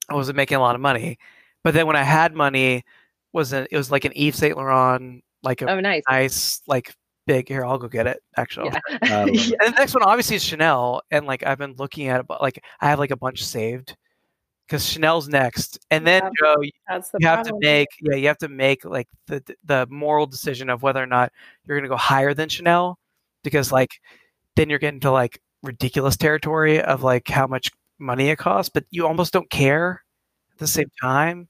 [0.08, 1.18] I wasn't making a lot of money.
[1.64, 2.84] But then when I had money,
[3.32, 6.02] was an, it was like an Yves Saint Laurent, like a Oh, nice.
[6.08, 6.94] nice, like
[7.26, 7.48] big.
[7.48, 8.22] Here, I'll go get it.
[8.36, 8.98] Actually, Yeah.
[9.22, 9.56] Um, Yeah.
[9.60, 12.40] and the next one obviously is Chanel, and like I've been looking at it, but
[12.40, 13.96] like I have like a bunch saved
[14.66, 16.30] because Chanel's next, and then Yeah.
[16.40, 19.42] Joe, you that's the you have to make yeah, you have to make like the
[19.64, 21.32] the moral decision of whether or not
[21.66, 22.98] you're going to go higher than Chanel,
[23.44, 23.90] because like
[24.56, 28.84] then you're getting to like ridiculous territory of like how much money it costs, but
[28.90, 30.02] you almost don't care
[30.52, 31.48] at the same time.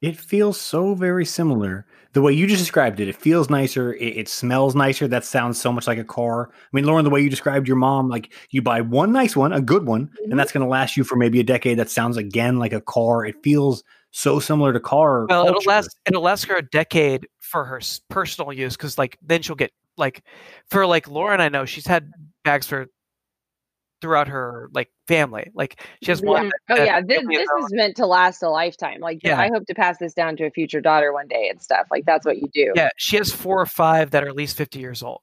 [0.00, 1.84] It feels so very similar.
[2.12, 3.94] The way you just described it, it feels nicer.
[3.94, 5.08] It, it, smells nicer.
[5.08, 6.50] That sounds so much like a car.
[6.52, 9.52] I mean, Lauren, the way you described your mom, like you buy one nice one,
[9.52, 10.30] a good one, mm-hmm.
[10.30, 11.78] and that's going to last you for maybe a decade.
[11.78, 13.26] That sounds again like a car.
[13.26, 13.82] It feels
[14.12, 15.26] so similar to car.
[15.26, 15.58] Well, culture.
[15.58, 15.98] it'll last.
[16.06, 20.22] It'll last her a decade for her personal use because, like, then she'll get like,
[20.70, 22.12] for like Lauren, I know she's had
[22.44, 22.86] bags for
[24.00, 25.50] throughout her like family.
[25.54, 26.52] Like she has one.
[26.70, 29.00] oh yeah, this, this is meant to last a lifetime.
[29.00, 29.40] Like yeah.
[29.40, 31.86] I hope to pass this down to a future daughter one day and stuff.
[31.90, 32.72] Like that's what you do.
[32.74, 35.20] Yeah, she has four or five that are at least fifty years old.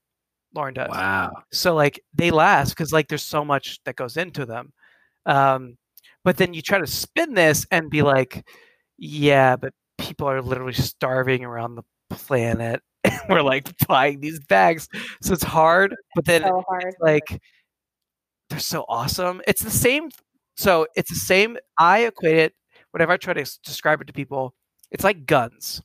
[0.53, 0.89] Lauren does.
[0.89, 1.33] Wow.
[1.51, 4.73] So like they last because like there's so much that goes into them.
[5.25, 5.77] Um,
[6.23, 8.47] but then you try to spin this and be like,
[8.97, 12.81] yeah, but people are literally starving around the planet.
[13.29, 14.87] We're like buying these bags,
[15.21, 15.95] so it's hard.
[16.15, 16.95] But then so hard.
[16.99, 17.39] like
[18.55, 19.41] they're so awesome.
[19.47, 20.09] It's the same.
[20.55, 21.57] So it's the same.
[21.77, 22.53] I equate it.
[22.91, 24.53] Whenever I try to describe it to people,
[24.91, 25.81] it's like guns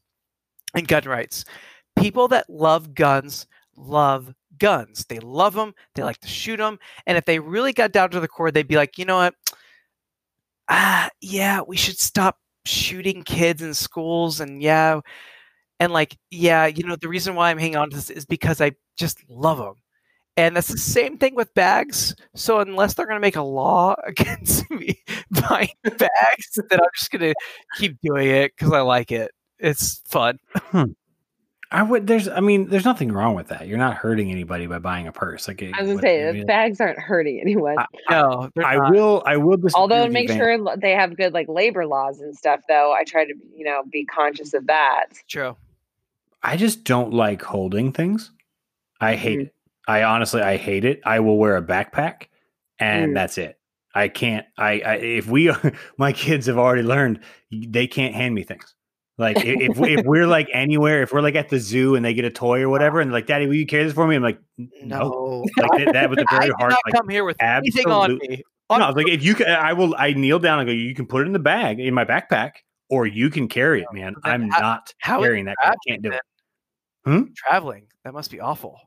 [0.74, 1.44] and gun rights.
[1.98, 3.46] People that love guns
[3.76, 5.06] love guns.
[5.08, 5.74] They love them.
[5.94, 6.78] They like to shoot them.
[7.06, 9.34] And if they really got down to the core, they'd be like, you know what?
[10.68, 14.40] Ah, yeah, we should stop shooting kids in schools.
[14.40, 15.00] And yeah,
[15.80, 18.60] and like, yeah, you know, the reason why I'm hanging on to this is because
[18.60, 19.76] I just love them.
[20.36, 22.14] And that's the same thing with bags.
[22.34, 27.10] So unless they're going to make a law against me buying bags, then I'm just
[27.10, 27.34] going to
[27.76, 29.32] keep doing it because I like it.
[29.58, 30.38] It's fun.
[30.54, 30.92] Hmm.
[31.72, 32.08] I would.
[32.08, 32.26] There's.
[32.26, 33.68] I mean, there's nothing wrong with that.
[33.68, 35.46] You're not hurting anybody by buying a purse.
[35.46, 37.78] Like I was gonna say, I mean, bags aren't hurting anyone.
[37.78, 38.90] I, no, I not.
[38.90, 39.22] will.
[39.24, 39.56] I will.
[39.74, 42.60] Although make sure they have good like labor laws and stuff.
[42.68, 45.06] Though I try to you know be conscious of that.
[45.28, 45.56] True.
[46.42, 48.32] I just don't like holding things.
[49.00, 49.46] I hate mm-hmm.
[49.46, 49.54] it.
[49.88, 51.00] I honestly I hate it.
[51.04, 52.26] I will wear a backpack
[52.78, 53.14] and mm.
[53.14, 53.58] that's it.
[53.94, 55.52] I can't I, I if we
[55.98, 57.20] my kids have already learned
[57.50, 58.74] they can't hand me things.
[59.20, 62.24] Like if if we're like anywhere, if we're like at the zoo and they get
[62.24, 64.16] a toy or whatever, and like, Daddy, will you carry this for me?
[64.16, 64.40] I'm like,
[64.82, 65.44] no.
[65.58, 66.72] Like that, that was a very hard.
[66.72, 68.42] Like, come here with anything on me.
[68.70, 69.94] no, I was like, if you can, I will.
[69.98, 70.72] I kneel down and go.
[70.72, 72.52] You can put it in the bag in my backpack,
[72.88, 74.14] or you can carry it, man.
[74.24, 75.56] I'm how, not how carrying that.
[75.62, 76.22] I can't do it.
[77.04, 77.22] Hmm?
[77.36, 78.78] Traveling that must be awful.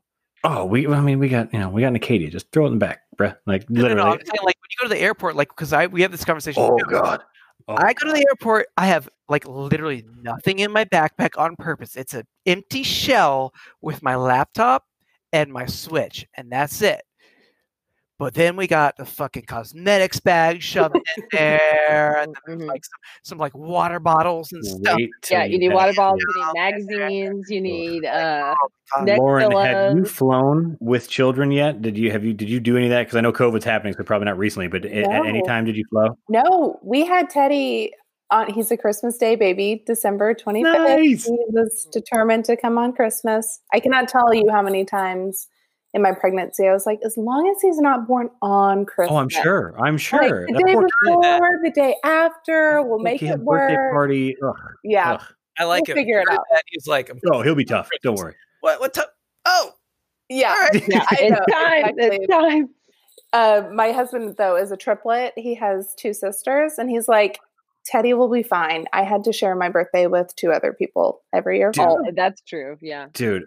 [0.44, 0.86] Oh, we.
[0.86, 2.30] I mean, we got you know, we got an Acadia.
[2.30, 3.36] Just throw it in the back, bruh.
[3.46, 3.94] Like literally.
[3.94, 6.12] No, no, saying, like when you go to the airport, like because I we have
[6.12, 6.62] this conversation.
[6.62, 7.22] Oh God.
[7.66, 8.66] Oh, I go to the airport.
[8.76, 11.96] I have like literally nothing in my backpack on purpose.
[11.96, 14.84] It's an empty shell with my laptop
[15.32, 17.02] and my Switch, and that's it.
[18.16, 21.02] But then we got the fucking cosmetics bag shoved in
[21.32, 22.68] there, and then mm-hmm.
[22.68, 25.00] like some, some like water bottles and stuff.
[25.28, 28.54] Yeah, you need water bottles, you need magazines, you need uh
[29.02, 31.82] Lauren, have you flown with children yet?
[31.82, 33.02] Did you have you did you do any of that?
[33.02, 34.90] Because I know COVID's happening, so probably not recently, but no.
[34.90, 36.16] at any time did you flow?
[36.28, 37.92] No, we had Teddy
[38.30, 40.62] on he's a Christmas Day baby, December 25th.
[40.62, 41.24] Nice.
[41.26, 43.60] He was determined to come on Christmas.
[43.72, 45.48] I cannot tell you how many times
[45.94, 49.14] in my pregnancy, I was like, as long as he's not born on Christmas.
[49.14, 49.74] Oh, I'm sure.
[49.80, 50.46] I'm sure.
[50.48, 53.70] Like, the day before, the day after, we'll make it work.
[53.70, 54.36] Birthday party.
[54.44, 54.54] Ugh.
[54.82, 55.12] Yeah.
[55.12, 55.22] Ugh.
[55.56, 56.00] I like we'll it.
[56.00, 56.40] Figure it out.
[56.66, 57.88] He's like, oh, he'll be tough.
[58.02, 58.34] Don't worry.
[58.60, 58.80] What?
[58.80, 58.92] What?
[58.92, 59.02] T-
[59.44, 59.70] oh,
[60.28, 60.58] yeah.
[60.58, 60.82] Right.
[60.88, 61.94] yeah it's time.
[61.96, 62.68] It's time.
[63.32, 65.32] Uh, my husband, though, is a triplet.
[65.36, 67.38] He has two sisters, and he's like,
[67.86, 68.86] Teddy will be fine.
[68.92, 71.70] I had to share my birthday with two other people every year.
[71.70, 71.84] Dude.
[71.86, 72.78] Oh, that's true.
[72.80, 73.08] Yeah.
[73.12, 73.44] Dude,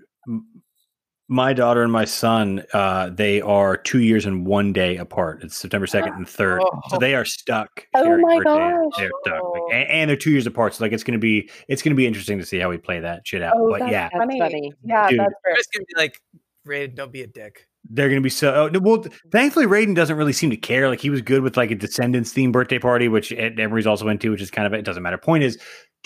[1.30, 5.44] my daughter and my son, uh, they are two years and one day apart.
[5.44, 6.82] It's September second and third, oh.
[6.90, 7.86] so they are stuck.
[7.94, 10.76] Oh my gosh, they're stuck, like, and, and, they're two years apart.
[10.76, 13.28] So like, it's gonna be it's gonna be interesting to see how we play that
[13.28, 13.56] shit out.
[13.58, 14.40] Oh, but yeah, funny.
[14.40, 14.74] funny.
[14.84, 16.22] Yeah, Dude, that's It's gonna be like,
[16.66, 17.68] Raiden, don't be a dick.
[17.90, 19.06] They're gonna be so oh, well.
[19.32, 20.90] Thankfully, Raiden doesn't really seem to care.
[20.90, 24.32] Like he was good with like a Descendants themed birthday party, which Emery's also into,
[24.32, 25.18] which is kind of it doesn't matter.
[25.18, 25.58] Point is,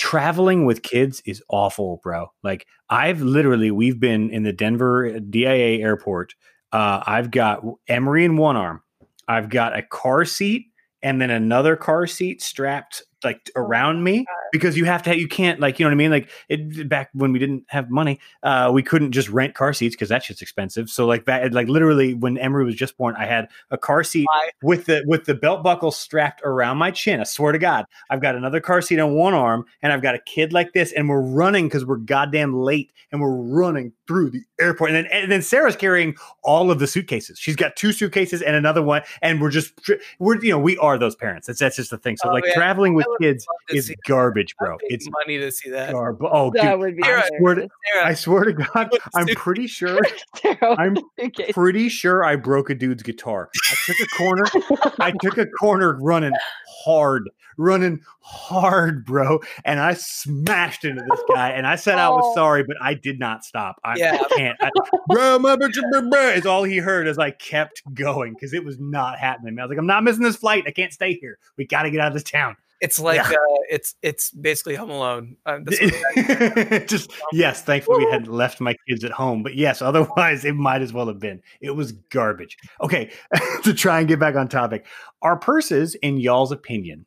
[0.02, 2.32] traveling with kids is awful, bro.
[2.41, 6.34] Like I've literally we've been in the Denver DIA airport.
[6.72, 8.82] Uh, I've got Emery in one arm.
[9.28, 10.72] I've got a car seat
[11.04, 15.20] and then another car seat strapped like oh around me because you have to have,
[15.20, 16.12] you can't like you know what I mean?
[16.12, 19.96] Like it back when we didn't have money uh we couldn't just rent car seats
[19.96, 20.90] because that shit's expensive.
[20.90, 24.28] So like that like literally when Emery was just born I had a car seat
[24.62, 27.20] with the with the belt buckle strapped around my chin.
[27.20, 30.16] I swear to God I've got another car seat on one arm and I've got
[30.16, 34.30] a kid like this and we're running because we're goddamn late and we're running through
[34.30, 37.93] the airport and then and then Sarah's carrying all of the suitcases she's got two
[37.93, 39.72] suitcases and another one and we're just
[40.20, 42.43] we're you know we are those parents that's that's just the thing so oh, like
[42.45, 42.53] yeah.
[42.55, 44.78] traveling with kids is garbage, I'd bro.
[44.82, 45.93] It's money to see that.
[45.93, 46.28] garbage.
[46.30, 47.70] Oh, That dude, would be I swear to,
[48.03, 49.99] I swear to God, I'm pretty sure.
[50.62, 50.97] I'm
[51.53, 53.49] pretty sure I broke a dude's guitar.
[53.70, 54.43] I took a corner.
[54.99, 56.34] I took a corner running
[56.84, 61.49] hard, running hard, bro, and I smashed into this guy.
[61.51, 62.36] And I said I was Oh.
[62.36, 63.78] sorry, but I did not stop.
[63.84, 64.18] I, Yeah.
[64.20, 64.58] I can't.
[64.62, 64.70] I,
[65.08, 68.64] bro, my bitch, bro, bro, is all he heard as I kept going because it
[68.66, 69.60] was not happening.
[69.60, 70.64] I was like, I'm not missing this flight.
[70.68, 71.38] I can't stay here.
[71.58, 72.56] We got to get out of this town.
[72.82, 73.30] It's like Yeah.
[73.30, 75.38] uh, it's it's basically Home Alone.
[75.45, 80.56] That's Just yes, thankfully we had left my kids at home, but yes, otherwise it
[80.56, 81.41] might as well have been.
[81.62, 82.58] It was garbage.
[82.82, 83.12] Okay,
[83.64, 84.88] to try and get back on topic,
[85.22, 87.06] are purses, in y'all's opinion,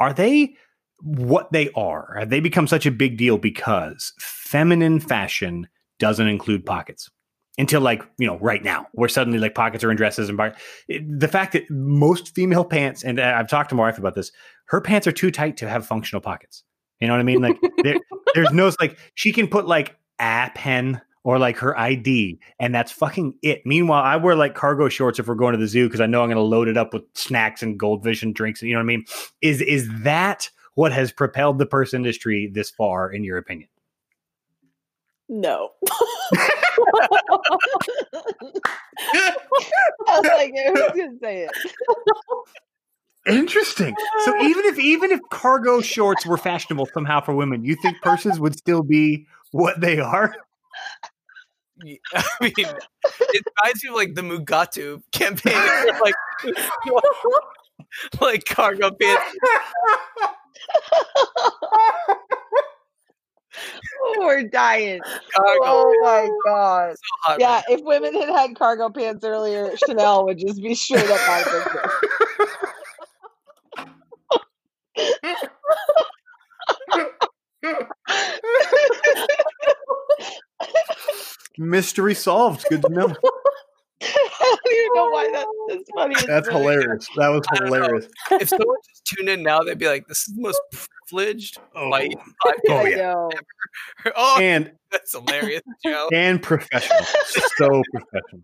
[0.00, 0.56] are they
[1.02, 2.16] what they are?
[2.18, 5.68] Have they become such a big deal because feminine fashion
[5.98, 7.10] doesn't include pockets?
[7.56, 10.56] Until like you know, right now, where suddenly like pockets are in dresses and bar-
[10.88, 14.32] the fact that most female pants, and uh, I've talked to my wife about this,
[14.66, 16.64] her pants are too tight to have functional pockets.
[17.00, 17.42] You know what I mean?
[17.42, 17.96] Like there,
[18.34, 22.92] there's no like she can put like a pen or like her ID, and that's
[22.92, 23.62] fucking it.
[23.64, 26.22] Meanwhile, I wear like cargo shorts if we're going to the zoo because I know
[26.22, 28.62] I'm going to load it up with snacks and gold vision drinks.
[28.62, 29.04] You know what I mean?
[29.40, 33.68] Is is that what has propelled the purse industry this far, in your opinion?
[35.28, 35.70] No.
[40.06, 41.50] I was like, who's gonna say it?
[43.26, 43.94] Interesting.
[44.24, 48.38] So even if even if cargo shorts were fashionable somehow for women, you think purses
[48.38, 50.34] would still be what they are?
[52.14, 55.54] I mean, it reminds me of like the Mugatu campaign,
[56.02, 56.14] like
[58.20, 59.36] like cargo pants.
[64.02, 65.00] Oh, we're dying.
[65.34, 66.94] Cargo Oh my god.
[67.26, 71.08] so Yeah, right if women had had cargo pants earlier, Chanel would just be straight
[71.08, 71.92] up out of business.
[81.58, 82.64] Mystery solved.
[82.68, 83.14] Good to know.
[84.66, 85.46] I don't even know why that
[85.80, 86.14] is funny.
[86.14, 86.82] It's That's really good.
[86.82, 87.08] hilarious.
[87.16, 87.74] That was I don't know.
[87.74, 88.08] hilarious.
[88.32, 90.60] If someone just tuned in now, they'd be like, "This is the most
[91.08, 91.88] privileged Oh.
[91.88, 92.14] white
[92.46, 92.96] Oh, podcast." I yeah.
[92.96, 93.30] know.
[94.16, 96.08] Oh, And that's hilarious, Joe.
[96.12, 97.00] and professional.
[97.56, 98.42] so professional.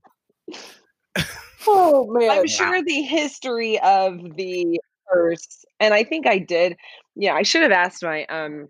[1.66, 2.30] Oh man.
[2.30, 6.76] I'm sure the history of the purse, and I think I did.
[7.16, 8.66] Yeah, I should have asked my um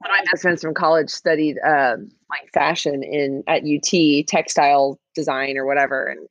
[0.00, 4.98] one of my best friends from college studied um like fashion in at UT textile
[5.14, 6.26] design or whatever, and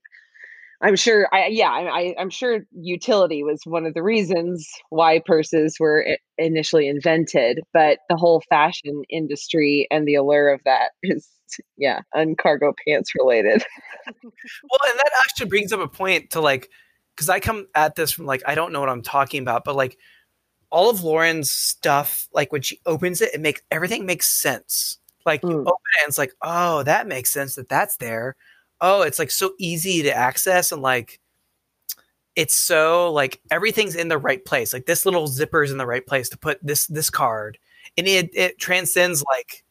[0.81, 5.77] I'm sure I yeah I, I'm sure utility was one of the reasons why purses
[5.79, 6.05] were
[6.37, 11.29] initially invented, but the whole fashion industry and the allure of that is
[11.77, 13.63] yeah uncargo pants related.
[14.69, 16.69] Well, and that actually brings up a point to like,
[17.15, 19.75] because I come at this from like, I don't know what I'm talking about, but
[19.75, 19.97] like,
[20.71, 24.97] all of Lauren's stuff, like when she opens it, it makes everything makes sense.
[25.25, 25.61] Like you Mm.
[25.61, 28.35] open it and it's like, oh, that makes sense that that's there.
[28.81, 31.19] Oh, it's like so easy to access and like,
[32.35, 34.73] it's so like everything's in the right place.
[34.73, 37.57] Like this little zipper is in the right place to put this this card,
[37.97, 39.63] and it it transcends like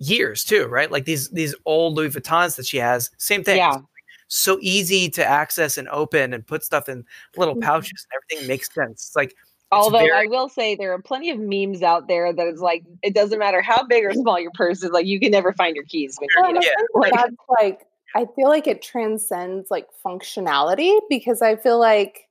[0.00, 0.90] years too, right?
[0.90, 3.78] Like these these old Louis Vuittons that she has, same thing Yeah.
[4.26, 7.04] so easy to access and open and put stuff in
[7.36, 7.62] little Mhm.
[7.62, 9.06] pouches and everything makes sense.
[9.06, 9.34] It's like
[9.70, 12.82] Although very- I will say there are plenty of memes out there that is like
[13.02, 15.76] it doesn't matter how big or small your purse is, like you can never find
[15.76, 16.86] your keys when you and need I it.
[16.94, 17.80] Like- that's like
[18.14, 22.28] I feel like it transcends like functionality because I feel like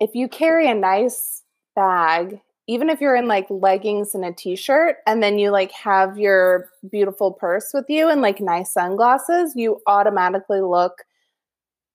[0.00, 1.42] if you carry a nice
[1.74, 6.18] bag, even if you're in like leggings and a t-shirt, and then you like have
[6.18, 11.04] your beautiful purse with you and like nice sunglasses, you automatically look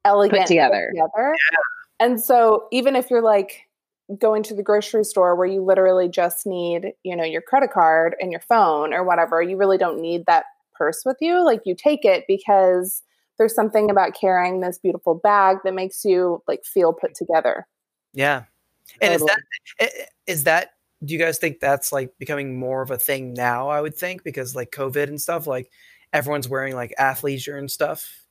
[0.06, 0.92] elegant together.
[0.94, 1.36] together.
[2.00, 3.68] And so even if you're like
[4.18, 8.16] going to the grocery store where you literally just need, you know, your credit card
[8.20, 10.46] and your phone or whatever, you really don't need that
[10.82, 11.44] purse with you.
[11.46, 13.04] Like you take it because
[13.38, 17.68] there's something about carrying this beautiful bag that makes you like feel put together.
[18.14, 18.44] yeah.
[19.02, 19.42] And is Totally.
[19.80, 19.92] that
[20.28, 20.72] i- i- that
[21.06, 24.24] do you guys think that's like becoming more of a thing now, I would think
[24.24, 25.70] because like COVID and stuff like
[26.14, 28.26] everyone's wearing like athleisure and stuff.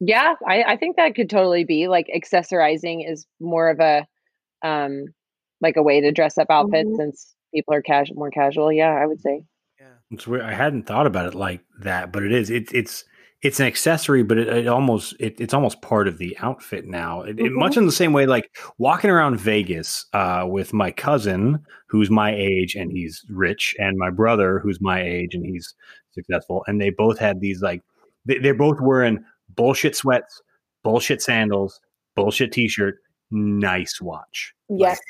[0.00, 4.06] Yeah, I, I think that could totally be like accessorizing is more of a
[4.62, 5.06] um
[5.60, 6.96] like a way to dress up outfits Mhm.
[6.96, 8.70] since people are casual more casual.
[8.72, 9.44] Yeah, I would say.
[10.12, 10.16] Yeah.
[10.16, 10.42] It's weird.
[10.42, 12.50] I hadn't thought about it like that, but it is.
[12.50, 13.04] It's it's
[13.42, 17.22] it's an accessory, but it, it almost it, it's almost part of the outfit now.
[17.22, 21.58] It, it- much in the same way, like walking around Vegas uh, with my cousin,
[21.88, 25.74] who's my age and he's rich, and my brother, who's my age and he's
[26.12, 27.82] successful, and they both had these like
[28.26, 29.24] they, they're both wearing
[29.56, 30.40] bullshit sweats,
[30.84, 31.80] bullshit sandals,
[32.14, 32.96] bullshit t-shirt,
[33.30, 34.54] nice watch.
[34.68, 35.00] Yes.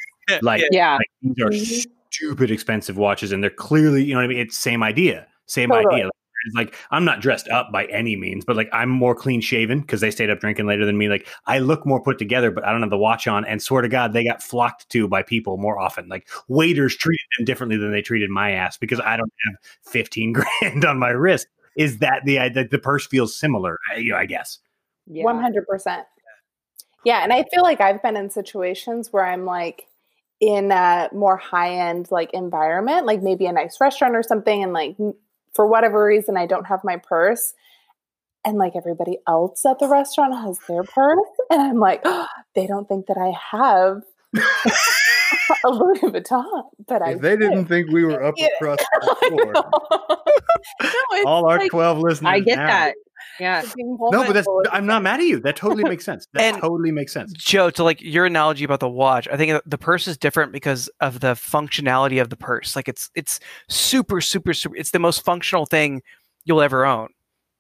[0.40, 0.96] like, Yeah.
[0.96, 1.86] like these are Mhm.
[2.12, 4.38] Stupid expensive watches, and they're clearly, you know what I mean.
[4.38, 5.94] It's same idea, same Totally.
[5.96, 6.10] idea.
[6.44, 9.80] It's like I'm not dressed up by any means, but like I'm more clean shaven
[9.80, 11.08] because they stayed up drinking later than me.
[11.08, 13.44] Like I look more put together, but I don't have the watch on.
[13.44, 16.08] And swear to God, they got flocked to by people more often.
[16.08, 19.54] Like waiters treated them differently than they treated my ass because I don't have
[19.92, 21.46] 15 grand on my wrist.
[21.76, 23.78] Is that the the, the purse feels similar?
[23.92, 24.58] I, you know, I guess.
[25.06, 25.24] Yeah.
[25.24, 26.06] One hundred percent.
[27.04, 29.88] Yeah, and I feel like I've been in situations where I'm like
[30.43, 34.72] in a more high end like environment, like maybe a nice restaurant or something, and
[34.72, 34.97] like
[35.55, 37.55] for whatever reason I don't have my purse,
[38.45, 42.03] and like everybody else at the restaurant has their purse, and I'm like,
[42.57, 44.03] they don't think that I have
[45.64, 47.49] a Louis Vuitton, but I If they do.
[47.49, 52.28] didn't think we were up across the floor, no, All our like 12 listeners.
[52.28, 52.66] I get now.
[52.66, 52.95] that.
[53.40, 53.62] Yeah.
[53.76, 54.46] No, but that's.
[54.70, 55.40] I'm not mad at you.
[55.40, 56.26] That totally makes sense.
[56.34, 57.32] That And- totally makes sense.
[57.32, 60.88] Joe, to like your analogy about the watch, I think the purse is different because
[61.00, 62.76] of the functionality of the purse.
[62.76, 64.76] Like it's it's super super super.
[64.76, 66.02] It's the most functional thing
[66.44, 67.08] you'll ever own.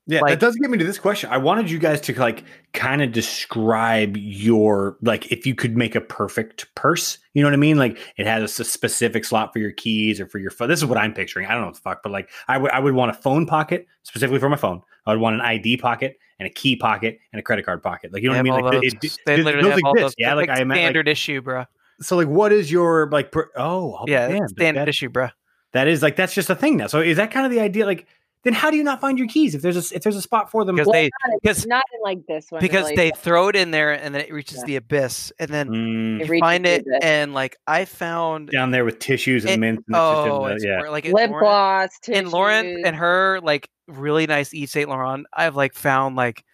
[0.08, 1.30] Yeah, Like- that does get me to this question.
[1.30, 2.42] I wanted you guys to like
[2.72, 7.18] kind of describe your like if you could make a perfect purse.
[7.34, 7.76] You know what I mean?
[7.78, 10.68] Like it has a specific slot for your keys or for your phone.
[10.68, 11.46] This is what I'm picturing.
[11.46, 13.46] I don't know what the fuck, but like I would I would want a phone
[13.46, 14.82] pocket specifically for my phone.
[15.06, 18.12] I would want an ID pocket and a key pocket and a credit card pocket.
[18.12, 18.64] Like you know They what I mean?
[18.64, 20.14] Like those- it- they it- literally those have all those.
[20.18, 21.64] Yeah, like like I meant like, standard issue, bro.
[22.00, 25.28] so like what is your like per, oh oh, Yeah, damn, standard that- issue, bro.
[25.74, 26.88] that is like that's just a thing now.
[26.88, 27.86] So is that kind of the idea?
[27.86, 28.06] Like
[28.44, 30.50] then how do you not find your keys if there's a if there's a spot
[30.50, 30.76] for them?
[30.76, 31.10] Because they
[31.42, 32.60] because Not in like this one.
[32.60, 32.96] because really.
[32.96, 34.64] they throw it in there and then it reaches Yeah.
[34.66, 36.98] the abyss and then Mm, you reaches find it abyss.
[37.02, 39.84] and like I found down there with tissues and It- mints.
[39.86, 40.76] And it's just in oh the- it's yeah.
[40.78, 41.90] more like lip Lauren, gloss.
[42.08, 42.82] in Lauren tissues.
[42.86, 45.26] and her like really nice Yves Saint Laurent.
[45.32, 46.44] I've like found like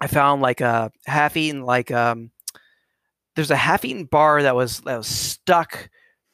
[0.00, 2.30] I found like a half eaten like um
[3.34, 5.88] there's a half eaten bar that was that was stuck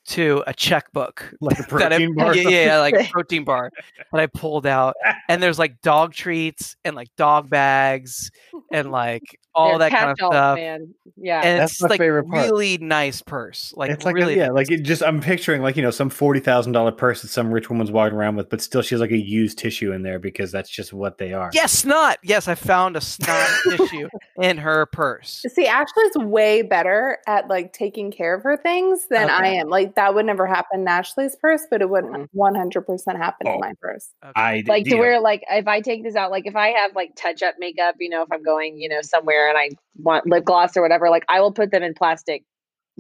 [0.04, 2.36] to a checkbook like a that I, protein bar.
[2.36, 3.70] yeah, yeah, yeah, like a protein bar
[4.12, 4.94] that I pulled out,
[5.28, 8.30] and there's like dog treats and like dog bags
[8.72, 10.56] and like all that kind of stuff.
[10.56, 10.94] Man.
[11.16, 11.40] Yeah.
[11.44, 12.46] And That's it's my like favorite part.
[12.46, 15.76] really nice purse, like it's like a- really yeah, like it just I'm picturing like
[15.76, 18.60] you know some forty thousand dollar purse that some rich woman's walking around with, but
[18.60, 21.50] still she has like a used tissue in there because that's just what they are.
[21.52, 22.18] yes, snot.
[22.22, 24.08] Yes, I found a snot tissue
[24.40, 25.44] in her purse.
[25.54, 29.68] See, Ashley's way better at like taking care of her things than I am.
[29.68, 32.28] Like that would never happen in Ashley's purse, but it would Mhm.
[32.32, 33.54] one hundred percent happen Oh.
[33.54, 34.08] in my purse.
[34.34, 36.68] I like to you know, where like if I take this out, like if I
[36.70, 39.70] have like touch up makeup, you know, if I'm going, you know, somewhere and I
[39.96, 42.44] want lip gloss or whatever, like I will put them in plastic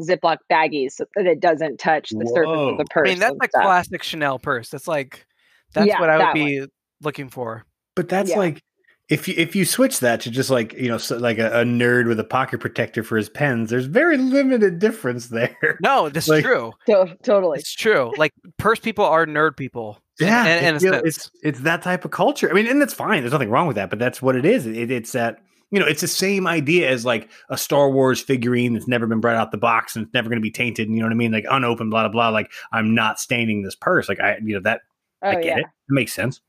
[0.00, 3.08] Ziploc baggies so that it doesn't touch the surface of the purse.
[3.08, 3.62] I mean, that's like stuff.
[3.62, 4.70] classic Chanel purse.
[4.70, 5.26] That's like
[5.74, 6.66] that's Yeah, what I would that be
[7.02, 7.64] looking for.
[7.94, 8.38] but that's yeah.
[8.38, 8.62] like
[9.08, 11.64] if you if you switch that to just like you know so like a, a
[11.64, 15.78] nerd with a pocket protector for his pens, there's very limited difference there.
[15.82, 16.72] No, this Like- is true.
[16.86, 17.58] To- totally.
[17.58, 18.12] It's true.
[18.16, 19.98] Like purse people are nerd people.
[20.20, 21.06] Yeah, in, in it a feel- sense.
[21.06, 22.48] it's it's that type of culture.
[22.48, 23.22] I mean, and that's fine.
[23.22, 24.66] There's nothing wrong with that, but that's what it is.
[24.66, 25.40] It, it's that
[25.72, 29.20] you know, it's the same idea as like a Star Wars figurine that's never been
[29.20, 30.86] brought out the box and it's never going to be tainted.
[30.86, 31.32] And you know what I mean?
[31.32, 32.28] Like unopened, blah blah blah.
[32.28, 34.08] Like I'm not staining this purse.
[34.08, 34.82] Like I, you know, that
[35.22, 35.56] Oh I get yeah.
[35.58, 35.60] it.
[35.64, 36.40] It makes sense.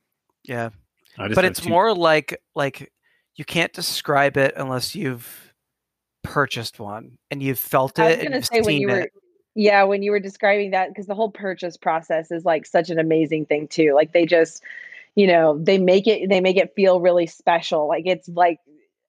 [0.44, 0.70] yeah.
[1.18, 2.92] But it's two- more like like
[3.36, 5.54] you can't describe it unless you've
[6.24, 8.02] purchased one and you've felt it.
[8.04, 9.14] I was gonna say when you were it.
[9.56, 13.00] yeah, when you were describing that, because the whole purchase process is like such an
[13.00, 13.94] amazing thing too.
[13.94, 14.64] Like they just,
[15.16, 17.88] you know, they make it they make it feel really special.
[17.88, 18.60] Like it's like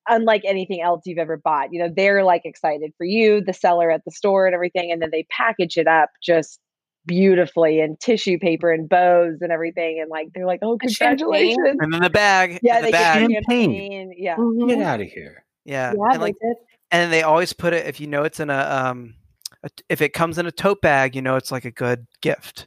[0.08, 1.72] unlike anything else you've ever bought.
[1.72, 5.00] You know, they're like excited for you, the seller at the store and everything, and
[5.02, 6.60] then they package it up just
[7.06, 9.98] beautifully in tissue paper and bows and everything.
[10.00, 11.18] And like they're like, oh, And champagne.
[11.18, 11.78] congratulations.
[11.80, 12.58] And then the bag.
[12.62, 13.28] Yeah, they the bag.
[13.28, 13.70] get Champagne.
[13.72, 14.14] champagne.
[14.16, 14.36] Yeah.
[14.36, 14.68] Mhm.
[14.68, 15.44] get out of here.
[15.64, 15.92] Yeah.
[15.96, 16.56] Yeah, and like they did.
[16.90, 19.14] and they always put it if you know it's in a um
[19.62, 22.66] a, if it comes in a tote bag, you know it's like a good gift.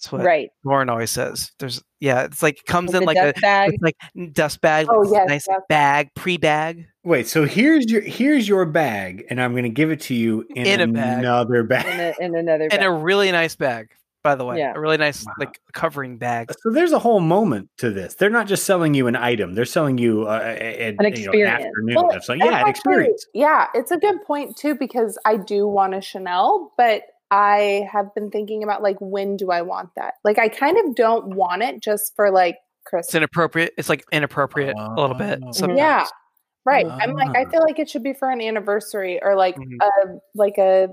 [0.00, 0.50] That's what Right.
[0.64, 1.50] Lauren always says.
[1.58, 3.72] There's yeah, it's like comes And in the like a bag.
[3.74, 5.60] it's like dust bag, Oh, like, yes, nice yes.
[5.68, 6.86] bag, pre-bag.
[7.04, 10.44] Wait, so here's your here's your bag, and I'm going to give it to you
[10.54, 11.18] in, In a bag.
[11.18, 12.14] another In, bag.
[12.20, 12.82] a, in another And bag.
[12.84, 13.88] a really nice bag,
[14.22, 14.58] by the way.
[14.58, 14.74] Yeah.
[14.76, 15.32] A really nice Wow.
[15.40, 16.52] like covering bag.
[16.62, 18.14] So there's a whole moment to this.
[18.14, 21.02] They're not just selling you an item; they're selling you uh, a, a- An you
[21.02, 21.64] know, experience.
[21.66, 21.94] afternoon.
[21.96, 23.26] Well, so and yeah, an experience.
[23.34, 28.14] Yeah, it's a good point too because I do want a Chanel, but I have
[28.14, 30.14] been thinking about like when do I want that?
[30.24, 32.56] Like I kind of don't want it just for like
[32.86, 33.08] Christmas.
[33.08, 33.74] It's inappropriate.
[33.76, 35.40] It's like inappropriate a little bit.
[35.44, 35.52] Oh.
[35.52, 35.78] sometimes.
[35.78, 36.06] Yeah.
[36.64, 36.86] Right.
[36.86, 37.50] I'm like I Ah.
[37.50, 39.76] feel like it should be for an anniversary or like Mhm.
[39.80, 40.88] a like a,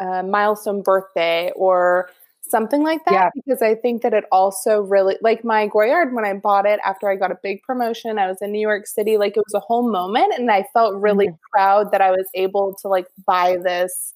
[0.00, 2.08] a milestone birthday or
[2.48, 3.30] something like that Yeah.
[3.34, 7.10] because I think that it also really like my Goyard when I bought it after
[7.10, 9.60] I got a big promotion I was in New York City like it was a
[9.60, 11.50] whole moment and I felt really Mm-hmm.
[11.52, 14.12] proud that I was able to like buy this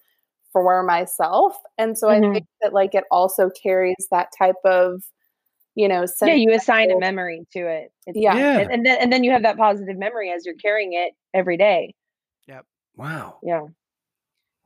[0.52, 1.56] for myself.
[1.78, 2.28] And so Mhm.
[2.28, 5.02] I think that like it also carries that type of,
[5.76, 8.34] you know, yeah you assign a memory to it It's- Yeah.
[8.36, 8.58] Yeah.
[8.60, 11.56] and, and then and then you have that positive memory as you're carrying it every
[11.56, 11.94] day
[12.48, 12.64] yep
[12.96, 13.38] Wow.
[13.42, 13.66] yeah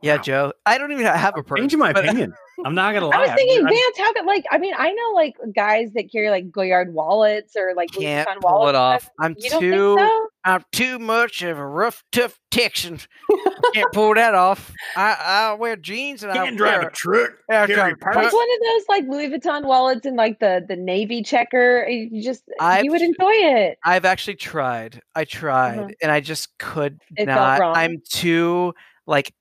[0.04, 0.22] Yeah, Wow.
[0.22, 0.52] Joe.
[0.66, 1.62] I don't even have a person.
[1.64, 2.34] Changing my but- opinion.
[2.64, 3.16] I'm not gonna lie.
[3.16, 4.44] I was thinking, I'm- Vance, how could like?
[4.50, 8.28] I mean, I know like guys that carry like Goyard wallets or like Louis Can't
[8.28, 9.10] Vuitton pull wallets it off.
[9.20, 9.96] I'm You don't too.
[9.96, 10.28] think so?
[10.44, 13.00] I'm too much of a rough, tough Texan.
[13.74, 14.72] Can't pull that off.
[14.94, 15.16] I,
[15.50, 17.30] I wear jeans and I can't drive wear, a truck.
[17.50, 18.16] Yeah, I carry drive a purse.
[18.16, 21.86] Like one of those like Louis Vuitton wallets and like the the navy checker.
[21.88, 23.78] You just I've- you would enjoy it.
[23.84, 25.00] I've actually tried.
[25.14, 27.14] I tried, and I just could Uh-huh.
[27.22, 27.60] It felt not.
[27.60, 27.76] wrong?
[27.76, 28.74] I'm too
[29.06, 29.32] like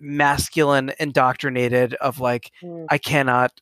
[0.00, 2.86] masculine indoctrinated of like Mm.
[2.90, 3.52] I cannot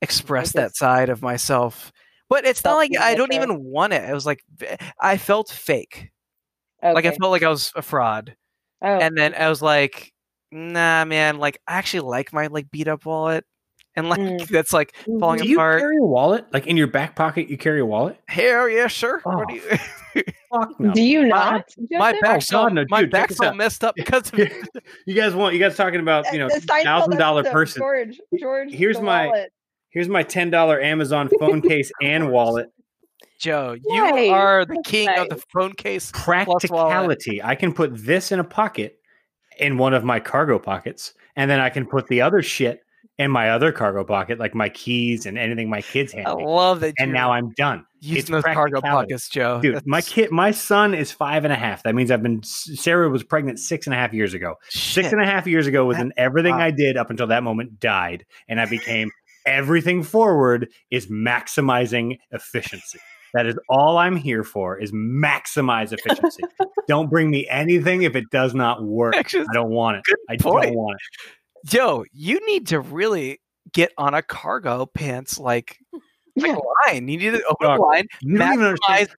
[0.00, 1.92] express that side of myself.
[2.28, 4.08] But it's not like I don't even want it.
[4.08, 4.40] It was like
[5.00, 6.10] I felt fake.
[6.82, 8.34] Like I felt like I was a fraud.
[8.82, 10.12] oh, And then I was like,
[10.50, 13.44] nah, man, like I actually like my like beat up wallet.
[13.94, 14.48] And like Mm.
[14.48, 15.80] that's like falling Do you apart.
[15.80, 16.46] carry a wallet?
[16.52, 18.18] Like in your back pocket, you carry a wallet?
[18.26, 19.20] Hell yeah, sure.
[19.24, 19.78] What do Oh, you
[20.50, 20.92] Fuck no.
[20.92, 21.64] do you my- not?
[21.90, 22.20] my Joseph?
[22.22, 24.38] back's oh, God, all, no, my dude, check back's all messed up because of
[25.06, 27.80] you guys want you guys talking about you uh, know thousand dollar person.
[27.80, 28.72] George, George.
[28.72, 29.52] Here's my- wallet.
[29.90, 32.70] Here's my ten dollar Amazon phone case and wallet.
[33.38, 33.76] Joe.
[33.84, 34.30] You Nice.
[34.30, 36.10] are the That's king of the phone case.
[36.14, 37.42] Practicality.
[37.42, 38.98] I can put this in a pocket
[39.58, 42.80] in one of my cargo pockets, and then I can put the other shit
[43.18, 46.80] in my other cargo pocket, like my keys and anything my kids hand I love
[46.80, 46.94] that.
[46.98, 47.84] And now I'm done.
[48.02, 49.60] Using it's those cargo pockets, Joe.
[49.60, 51.82] Dude, my kid, my son is five and a half.
[51.84, 52.42] That means I've been.
[52.42, 54.56] Sarah was pregnant six and a half years ago.
[54.68, 55.04] shit.
[55.04, 56.64] Six and a half years ago was when everything wow.
[56.64, 59.10] I did up until that moment died, and I became
[59.46, 62.98] everything forward is maximizing efficiency.
[63.34, 66.42] That is all I'm here for is maximize efficiency.
[66.88, 69.16] don't bring me anything if it does not work.
[69.16, 70.02] Actually, I don't want it.
[70.28, 70.64] I point.
[70.64, 71.70] don't want it.
[71.70, 73.40] Joe, you need to really
[73.72, 75.78] get on a cargo pants like,
[76.36, 76.58] like Yeah.
[76.92, 77.08] line.
[77.08, 79.08] You need to open Dog, a line, You don't even maximize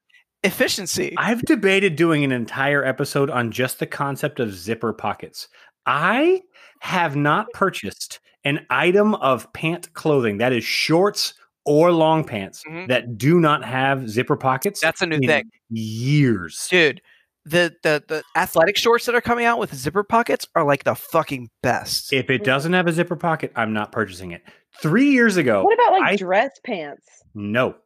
[0.43, 1.15] efficiency.
[1.16, 5.49] I've debated doing an entire episode on just the concept of zipper pockets.
[5.86, 6.43] I
[6.81, 11.35] have not purchased an item of pant clothing that is shorts
[11.65, 12.89] or long pants Mhm.
[12.89, 16.69] that do not have zipper pockets That's a new in thing, years.
[16.70, 17.01] dude.
[17.47, 20.95] The, the the athletic shorts that are coming out with zipper pockets are like the
[20.95, 22.12] fucking best.
[22.12, 22.45] If it mm.
[22.45, 24.43] doesn't have a zipper pocket, I'm not purchasing it.
[24.81, 27.07] Three years ago, What about like I- dress pants?
[27.35, 27.75] no.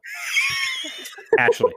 [1.37, 1.71] Ashley,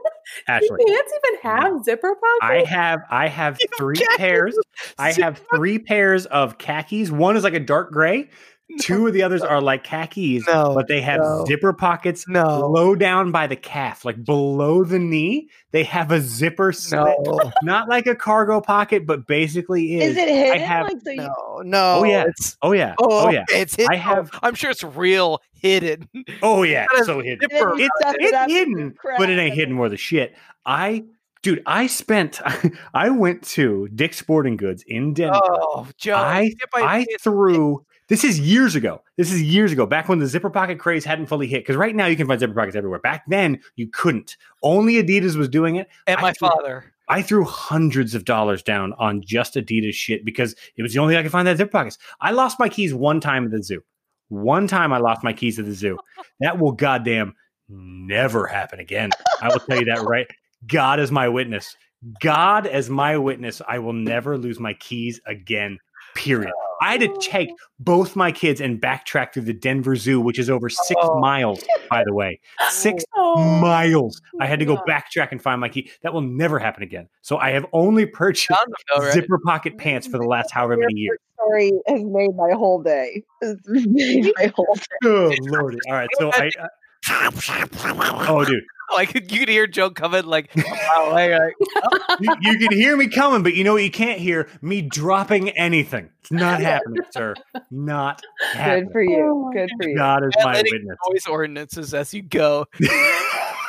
[0.47, 2.69] Do pants even have zipper pockets?
[2.69, 4.57] I have I have You three khakis pairs.
[4.97, 7.11] I have three pairs of khakis.
[7.11, 8.29] One is like a dark gray.
[8.79, 11.45] Two of the others are like khakis, no, but they have no.
[11.45, 15.49] zipper pockets no, low down by the calf, like below the knee.
[15.71, 20.11] They have a zipper slit, no, not like a cargo pocket, but basically is.
[20.11, 20.61] Is it hidden?
[20.61, 21.99] have- like so you, no, no.
[21.99, 22.23] Oh, yeah.
[22.27, 23.91] It's, oh yeah, oh, oh yeah, It's hidden.
[23.91, 26.07] I have- oh, I'm sure it's real hidden.
[26.41, 26.87] oh yeah.
[27.03, 27.47] So hidden.
[27.51, 30.35] then It's, it's hidden, but it ain't hidden worth a shit.
[30.65, 31.03] I,
[31.41, 32.41] dude, I spent.
[32.93, 35.39] I went to Dick's Sporting Goods in Denver.
[35.43, 35.87] Oh.
[36.07, 37.85] I I threw.
[38.09, 39.01] This is years ago.
[39.17, 41.63] This is years ago, back when the zipper pocket craze hadn't fully hit.
[41.63, 42.99] Because right now you can find zipper pockets everywhere.
[42.99, 44.37] Back then you couldn't.
[44.61, 45.87] Only Adidas was doing it.
[46.07, 46.85] and I my threw- father.
[47.09, 51.13] I threw hundreds of dollars down on just Adidas shit because it was the only
[51.13, 51.97] thing I could find that zipper pockets.
[52.21, 53.83] I lost my keys one time at the zoo.
[54.29, 55.97] One time I lost my keys at the zoo.
[56.39, 57.35] That will goddamn
[57.69, 59.11] never happen again.
[59.41, 60.27] I will tell you that right.
[60.67, 61.75] God is my witness.
[62.19, 65.77] God as my witness, I will never lose my keys again.
[66.15, 66.51] Period.
[66.81, 67.49] I had to take
[67.79, 71.17] both my kids and backtrack through the Denver Zoo, which is over six Oh.
[71.19, 72.39] miles, by the way.
[72.69, 73.35] Six Oh.
[73.61, 74.21] miles.
[74.41, 75.89] I had to go backtrack and find my key.
[76.01, 77.07] That will never happen again.
[77.21, 78.49] So I have only purchased
[78.93, 79.13] know, right?
[79.13, 81.19] zipper pocket pants for the last however many years.
[81.35, 83.23] story has made my whole day.
[83.41, 85.07] It's made my whole day.
[85.09, 85.77] Oh lordy!
[85.87, 86.51] All right, so I.
[86.59, 86.67] Uh,
[88.29, 88.63] oh, dude,
[89.03, 91.53] Like you could hear Joe coming like, wow, like, like,
[92.19, 93.83] you, you can hear me coming, but you know what?
[93.83, 96.09] You can't hear me dropping anything.
[96.21, 97.33] It's not happening, sir.
[97.71, 98.21] Not
[98.53, 98.85] happening.
[98.85, 99.49] Good for you.
[99.49, 99.95] Oh Good for you.
[99.97, 100.97] God is my witness.
[101.09, 102.67] noise ordinances as you go.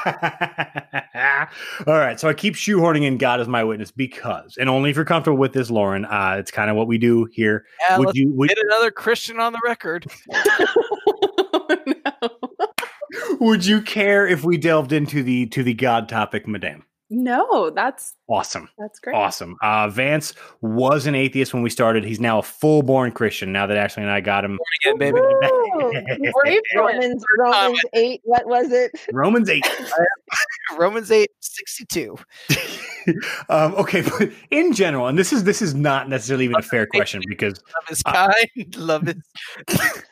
[0.06, 0.12] All
[1.86, 5.06] right, so I keep shoehorning in God as my witness because, and only if you're
[5.06, 6.04] comfortable with this, Lauren.
[6.04, 7.64] Uh, it's kind of what we do here.
[7.88, 10.06] Yeah, would let's you would, get another Christian on the record.
[11.86, 12.53] no.
[13.44, 16.84] Would you care if we delved into the to the God topic, Madame?
[17.14, 18.68] No, that's Awesome.
[18.78, 19.14] that's great.
[19.14, 19.56] Awesome.
[19.62, 20.32] Uh, Vance
[20.62, 22.04] was an atheist when we started.
[22.04, 24.56] He's now a full born Christian now that Ashley and I got him.
[24.56, 25.20] Born again, baby.
[26.32, 26.94] Brave for it.
[26.94, 28.92] Romans, Romans 8, what was it?
[29.12, 29.62] Romans 8.
[30.78, 32.16] Romans 8, 62.
[33.50, 36.86] um, okay, but in general, and this is this is not necessarily even a fair
[36.86, 38.12] question because Love is Uh,
[38.56, 38.76] kind.
[38.76, 40.02] Love is.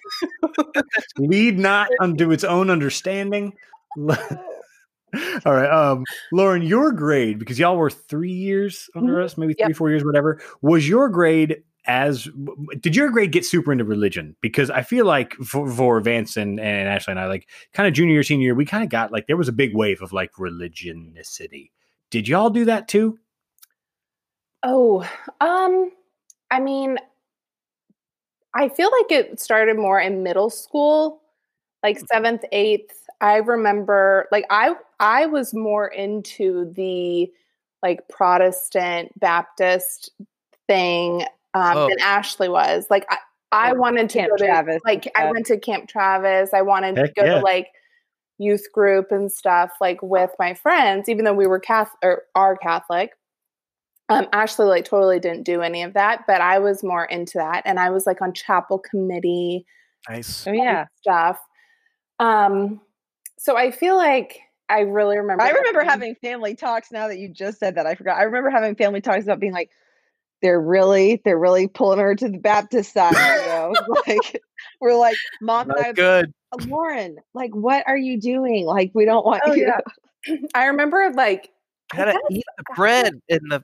[1.19, 3.55] lead not unto its own understanding.
[5.45, 9.67] All right, um, Lauren, your grade because y'all were three years under us, maybe Yep.
[9.67, 10.41] three, four years, whatever.
[10.63, 12.29] Was your grade as?
[12.81, 14.37] Did your grade get super into religion?
[14.41, 17.93] Because I feel like for, for Vance and, and Ashley and I, like kind of
[17.93, 20.13] junior year, senior year, we kind of got like there was a big wave of
[20.13, 21.71] like religionicity.
[22.11, 23.19] Did y'all do that too?
[24.63, 25.03] Oh,
[25.41, 25.91] um,
[26.51, 26.99] I mean,
[28.55, 31.23] I feel like it started more in middle school,
[31.83, 33.02] like seventh, eighth.
[33.23, 37.33] I remember, like I I was more into the
[37.83, 40.11] like Protestant Baptist
[40.69, 41.23] thing
[41.55, 41.89] um, Oh.
[41.89, 42.87] than Ashley was.
[42.91, 43.17] Like I,
[43.53, 46.53] I Like wanted to Camp go to Travis like I went to Camp Travis.
[46.53, 47.35] I wanted Heck to go yeah.
[47.35, 47.69] to like
[48.39, 52.57] youth group and stuff like with my friends, even though we were Catholic or are
[52.57, 53.11] Catholic.
[54.09, 57.63] Um, Ashley like totally didn't do any of that, but I was more into that,
[57.65, 59.65] and I was like on chapel committee
[60.09, 60.47] Nice.
[60.47, 60.87] Oh yeah.
[61.01, 61.39] stuff.
[62.19, 62.81] Um,
[63.43, 64.39] so I feel like
[64.69, 65.43] I really remember.
[65.43, 65.91] I remember that.
[65.91, 67.87] having family talks now that you just said that.
[67.87, 68.17] I forgot.
[68.17, 69.71] I remember having family talks about being like,
[70.43, 73.75] they're really, they're really pulling her to the Baptist side, you know.
[74.07, 74.41] like
[74.81, 76.33] we're like, mom and I good.
[76.57, 78.65] like, Lauren, like what are you doing?
[78.65, 79.67] Like we don't want Oh, you.
[79.67, 79.81] yeah.
[80.55, 81.51] I remember like
[81.93, 83.61] You gotta eat the bread and the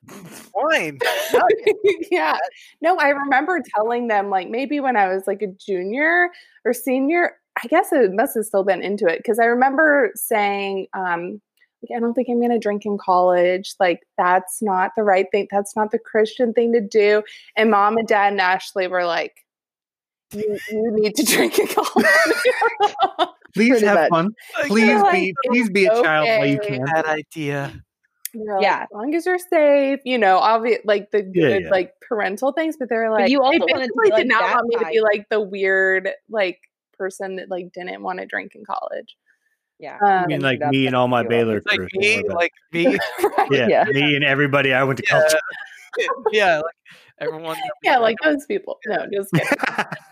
[0.55, 0.98] wine.
[2.10, 2.36] yeah.
[2.80, 6.30] No, I remember telling them like maybe when I was like a junior
[6.64, 10.86] or senior, I guess it must have still been into it because I remember saying,
[10.94, 11.40] um,
[11.82, 13.74] like, I don't think I'm going to drink in college.
[13.78, 15.47] Like, that's not the right thing.
[15.51, 17.22] That's not the Christian thing to do.
[17.56, 19.32] And mom and dad and Ashley were like,
[20.32, 22.06] you, you need to drink in college.
[23.55, 24.10] Please have much.
[24.10, 24.30] fun.
[24.66, 26.85] Please like, be please be a child while you can.
[26.85, 27.72] Bad idea.
[28.35, 28.82] Like, Yeah.
[28.82, 31.70] as long as you're safe, you know, obvious like the Yeah, good yeah.
[31.70, 34.28] like parental things, but they're like you also they wanted to basically be, like, did
[34.28, 36.60] not want me to be like the weird like
[36.98, 39.16] person that like didn't want to drink in college.
[39.78, 39.96] Yeah.
[40.02, 41.88] Um, I mean, like me and all my Baylor Like crew.
[41.94, 42.86] me, like me.
[43.18, 43.52] about it.
[43.52, 43.84] yeah, Yeah.
[43.84, 45.34] me and everybody I went to college.
[46.32, 46.74] yeah, like
[47.20, 47.56] everyone.
[47.84, 48.00] yeah, know.
[48.02, 48.78] like those people.
[48.86, 49.48] No, just kidding.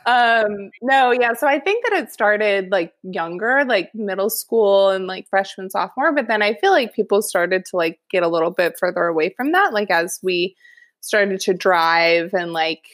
[0.07, 1.35] um, no, yeah.
[1.35, 6.13] So I think that it started like younger, like middle school and like freshman, sophomore.
[6.13, 9.31] But then I feel like people started to like get a little bit further away
[9.37, 10.57] from that, like as we
[11.01, 12.85] started to drive and like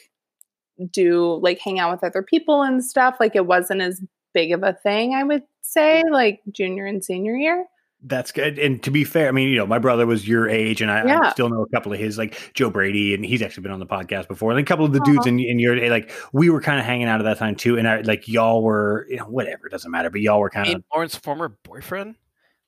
[0.90, 3.16] do like hang out with other people and stuff.
[3.20, 4.00] Like it wasn't as
[4.34, 7.66] big of a thing, I would say, like junior and senior year.
[8.04, 8.58] That's good.
[8.58, 11.28] And to be fair, I mean, you know, my brother was your age, and I,
[11.28, 13.78] I still know a couple of his, like Joe Brady, and he's actually been on
[13.78, 14.50] the podcast before.
[14.50, 15.28] And a couple of the dudes Uh-huh.
[15.28, 17.78] in, in your like, we were kind of hanging out at that time too.
[17.78, 20.66] And I like y'all were, you know, whatever, it doesn't matter, but y'all were kind
[20.66, 22.16] of, mean, Lauren's former boyfriend.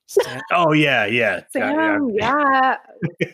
[0.07, 2.77] Stan- oh yeah, yeah, Sam, yeah,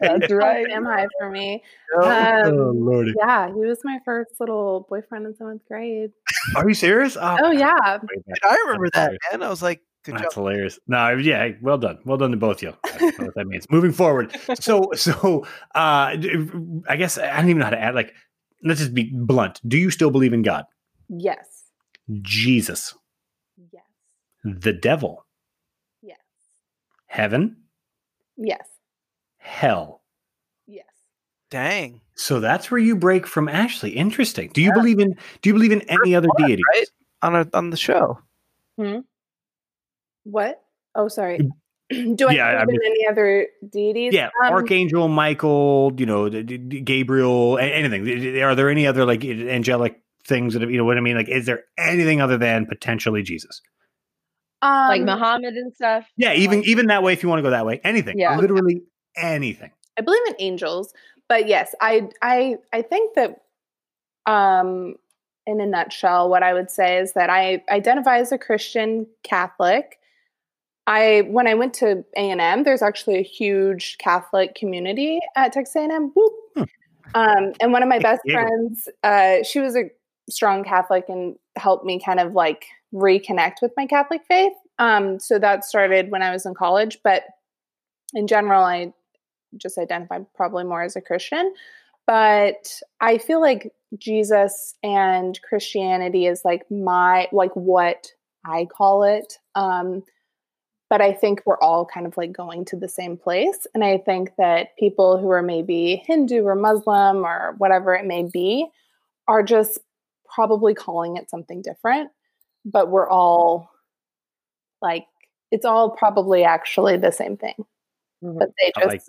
[0.01, 0.65] That's right.
[0.69, 1.63] Sam high for me.
[1.97, 2.09] oh
[2.45, 6.11] Um, lordy, Yeah, he was my first little boyfriend in seventh grade.
[6.55, 7.17] are you serious?
[7.17, 9.43] Oh yeah, I remember that, man.
[9.43, 10.43] I was like, good That's job.
[10.43, 10.79] hilarious.
[10.87, 11.99] No, yeah, well done.
[12.05, 12.73] Well done to both of you.
[12.85, 13.67] I don't know what that means.
[13.71, 14.35] Moving forward.
[14.59, 15.45] So, so
[15.75, 16.49] uh d-
[16.87, 17.95] I guess I don't even know how to add.
[17.95, 18.13] Like,
[18.63, 19.59] let's just be blunt.
[19.67, 20.65] Do you still believe in God,
[21.09, 21.63] yes,
[22.21, 22.93] Jesus,
[23.71, 23.83] yes,
[24.43, 25.25] the devil, yes,
[27.11, 27.57] heaven,
[28.37, 28.65] yes,
[29.37, 30.01] hell?
[30.65, 30.85] yes.
[31.49, 31.99] Dang.
[32.15, 33.91] So that's where you break from Ashley.
[33.91, 34.49] Interesting.
[34.53, 35.15] Do you believe in?
[35.41, 36.63] Do you believe in any other What, deities?
[36.73, 36.87] right?
[37.23, 38.19] On a, on the show.
[38.79, 38.99] Hmm.
[40.23, 40.61] What?
[40.95, 41.39] Oh, sorry.
[41.89, 44.13] Do I Yeah, I believe in any other deities?
[44.13, 45.91] Yeah, Um, Archangel Michael.
[45.97, 47.57] You know, d- d- Gabriel.
[47.57, 48.41] a- Anything?
[48.41, 51.17] Are there any other like angelic things that have, you know what I mean?
[51.17, 53.61] Like, is there anything other than potentially Jesus?
[54.61, 56.05] Um, like Muhammad and stuff.
[56.17, 57.13] Yeah, even Like- even that way.
[57.13, 58.19] If you want to go that way, anything.
[58.19, 58.37] Yeah.
[58.37, 58.83] literally
[59.17, 59.71] anything.
[59.97, 60.93] I believe in angels,
[61.27, 63.41] but yes, I I I think that
[64.25, 64.95] um
[65.47, 69.97] in a nutshell what I would say is that I identify as a Christian Catholic.
[70.87, 76.11] I when I went to A&M, there's actually a huge Catholic community at Texas A&M.
[76.15, 76.63] Hmm.
[77.13, 78.35] Um, and one of my best Yeah.
[78.45, 79.89] friends, uh, she was a
[80.29, 84.53] strong Catholic and helped me kind of like reconnect with my Catholic faith.
[84.79, 87.23] Um, so that started when I was in college, but
[88.13, 88.93] in general, I
[89.57, 91.53] just identify probably more as a Christian.
[92.07, 98.11] But I feel like Jesus and Christianity is like my like what
[98.45, 99.37] I call it.
[99.55, 100.03] Um,
[100.89, 103.65] but I think we're all kind of like going to the same place.
[103.73, 108.23] And I think that people who are maybe Hindu or Muslim or whatever it may
[108.23, 108.67] be
[109.27, 109.79] are just
[110.33, 112.09] probably calling it something different.
[112.65, 113.69] But we're all
[114.81, 115.05] like,
[115.51, 117.55] it's all probably actually the same thing.
[118.23, 118.37] Mhm.
[118.37, 119.01] but they just like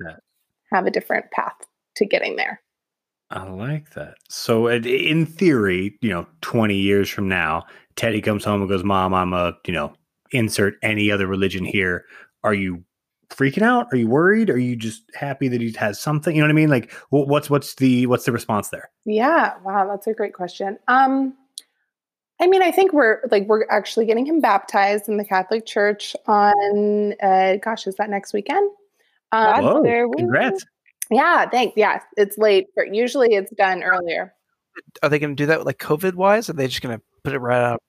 [0.73, 1.57] have a different path
[1.97, 2.62] to getting there.
[3.31, 4.15] I like that.
[4.28, 7.65] So, in theory, you know, 20 years from now,
[7.97, 9.93] Teddy comes home and goes, Mom, I'm a, you know,
[10.32, 12.07] insert any other religion here.
[12.43, 12.85] Are you
[13.34, 13.88] freaking out?
[13.92, 14.50] Are you worried?
[14.50, 16.34] Are you just happy that he has something?
[16.34, 16.70] You know what I mean?
[16.70, 18.90] Like, what's, what's the, what's the response there?
[19.04, 20.78] Yeah, wow, that's a great question.
[20.88, 21.34] Um
[22.40, 26.16] I mean, I think we're like we're actually getting him baptized in the Catholic Church
[26.26, 28.68] on uh gosh, is that next weekend?
[29.30, 29.82] Um, Wow.
[29.82, 30.14] there, woo.
[30.16, 30.64] Congrats.
[31.10, 31.74] yeah, thanks.
[31.76, 34.34] Yeah, it's late, but usually it's done earlier.
[35.02, 36.48] Are they going to do that like COVID wise?
[36.48, 37.82] Or are they just going to put it right out?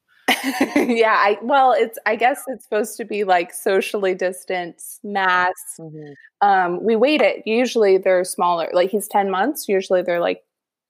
[0.76, 5.54] yeah, I well, it's I guess it's supposed to be like socially distanced mass.
[5.80, 6.14] Mhm.
[6.42, 7.44] Um, we wait it.
[7.46, 8.70] Usually they're smaller.
[8.74, 9.70] Like he's 10 months.
[9.70, 10.44] Usually they're like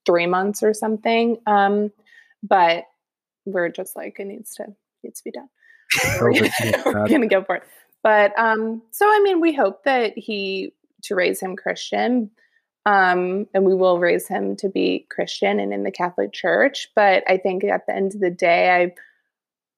[0.05, 1.37] three months or something.
[1.45, 1.91] Um,
[2.41, 2.85] but
[3.45, 4.65] we're just like it needs to
[5.03, 5.49] needs to be done.
[6.19, 7.09] We're gonna- yeah, we're God.
[7.09, 7.63] gonna go for it.
[8.01, 10.73] But um, so I mean, we hope that he
[11.03, 12.31] to raise him Christian.
[12.85, 16.89] Um, and we will raise him to be Christian and in the Catholic Church.
[16.95, 18.93] But I think at the end of the day, I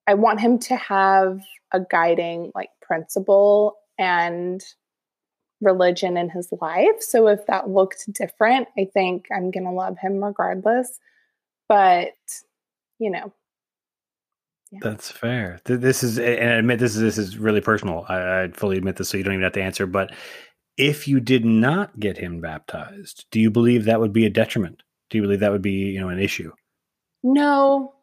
[0.07, 1.41] I want him to have
[1.71, 4.63] a guiding like principle and
[5.61, 7.01] religion in his life.
[7.01, 10.99] So if that looked different, I think I'm going to love him regardless.
[11.67, 12.13] But,
[12.99, 13.33] you know,
[14.81, 15.59] That's fair.
[15.65, 18.05] This is, and I admit this is this is really personal.
[18.09, 19.87] I, I fully admit this, so you don't even have to answer.
[19.87, 20.13] But
[20.77, 24.83] if you did not get him baptized, do you believe that would be a detriment?
[25.09, 26.51] Do you believe that would be, you know, an issue?
[27.23, 27.93] no,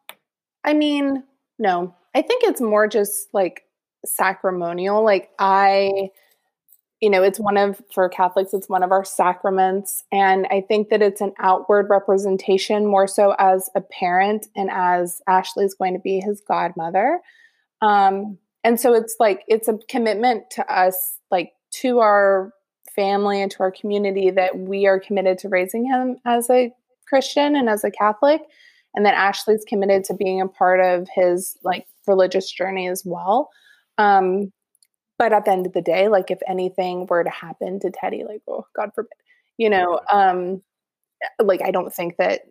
[0.64, 1.22] I mean,
[1.62, 3.62] no, I think it's more just like
[4.04, 5.04] sacramental.
[5.04, 6.10] Like, I,
[7.00, 10.02] you know, it's one of, for Catholics, it's one of our sacraments.
[10.10, 15.22] And I think that it's an outward representation more so as a parent and as
[15.28, 17.20] Ashley is going to be his godmother.
[17.80, 22.52] Um, and so it's like, it's a commitment to us, like to our
[22.94, 26.72] family and to our community that we are committed to raising him as a
[27.08, 28.42] Christian and as a Catholic.
[28.94, 33.48] And that Ashley's committed to being a part of his like religious journey as well.
[33.98, 34.52] Um,
[35.18, 38.24] but at the end of the day, like if anything were to happen to Teddy,
[38.24, 39.12] like, oh, God forbid,
[39.56, 40.62] you know, um,
[41.40, 42.42] like I don't think that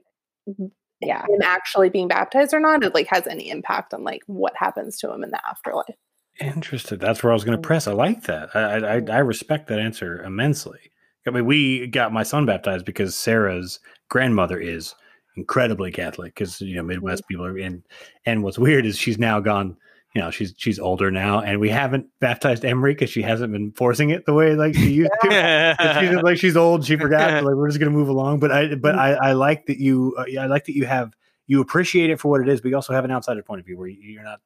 [1.01, 1.23] Yeah.
[1.23, 4.97] him actually being baptized or not, it like has any impact on like what happens
[4.99, 5.95] to him in the afterlife.
[6.39, 6.99] Interested.
[6.99, 7.68] That's where I was going to Mm.
[7.68, 7.88] press.
[7.88, 8.55] I like that.
[8.55, 10.80] I, I I I respect that answer immensely.
[11.27, 14.95] I mean, we got my son baptized because Sarah's grandmother is
[15.38, 17.84] incredibly Catholic because you know Midwest people are in.
[18.26, 19.78] And what's weird is she's now gone.
[20.14, 23.72] You know, she's she's older now, and we haven't baptized Emery because she hasn't been
[23.72, 25.76] forcing it the way like she used to.
[26.02, 27.40] She's like she's old, she forgot.
[27.40, 28.40] so, like we're just gonna move along.
[28.40, 31.14] But I but I, I like that you uh, I like that you have
[31.48, 33.66] you appreciate it for what it is, but you also have an outsider point of
[33.66, 34.41] view where you- you're not.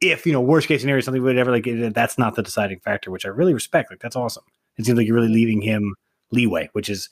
[0.00, 3.24] If you know worst case scenario something whatever like that's not the deciding factor, which
[3.24, 3.90] I really respect.
[3.92, 4.42] Like that's awesome.
[4.78, 5.94] It seems like you're really leaving him
[6.32, 7.08] leeway, which is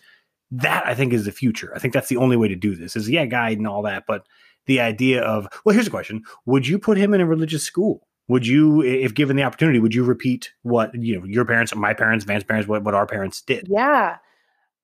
[0.53, 1.73] that I think is the future.
[1.75, 2.95] I think that's the only way to do this.
[2.95, 4.27] Is yeah, guide and all that, but
[4.67, 8.07] the idea of well, here's a question: Would you put him in a religious school?
[8.29, 11.95] Would you, if given the opportunity, would you repeat what you know your parents, my
[11.95, 13.67] parents, Van's parents, what what our parents did?
[13.69, 14.19] Yeah.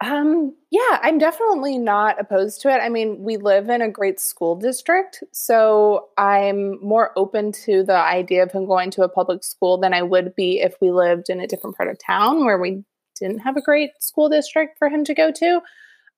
[0.00, 2.78] Um, yeah, I'm definitely not opposed to it.
[2.78, 7.96] I mean, we live in a great school district, so I'm more open to the
[7.96, 11.30] idea of him going to a public school than I would be if we lived
[11.30, 12.84] in a different part of town where we
[13.18, 15.60] didn't have a great school district for him to go to.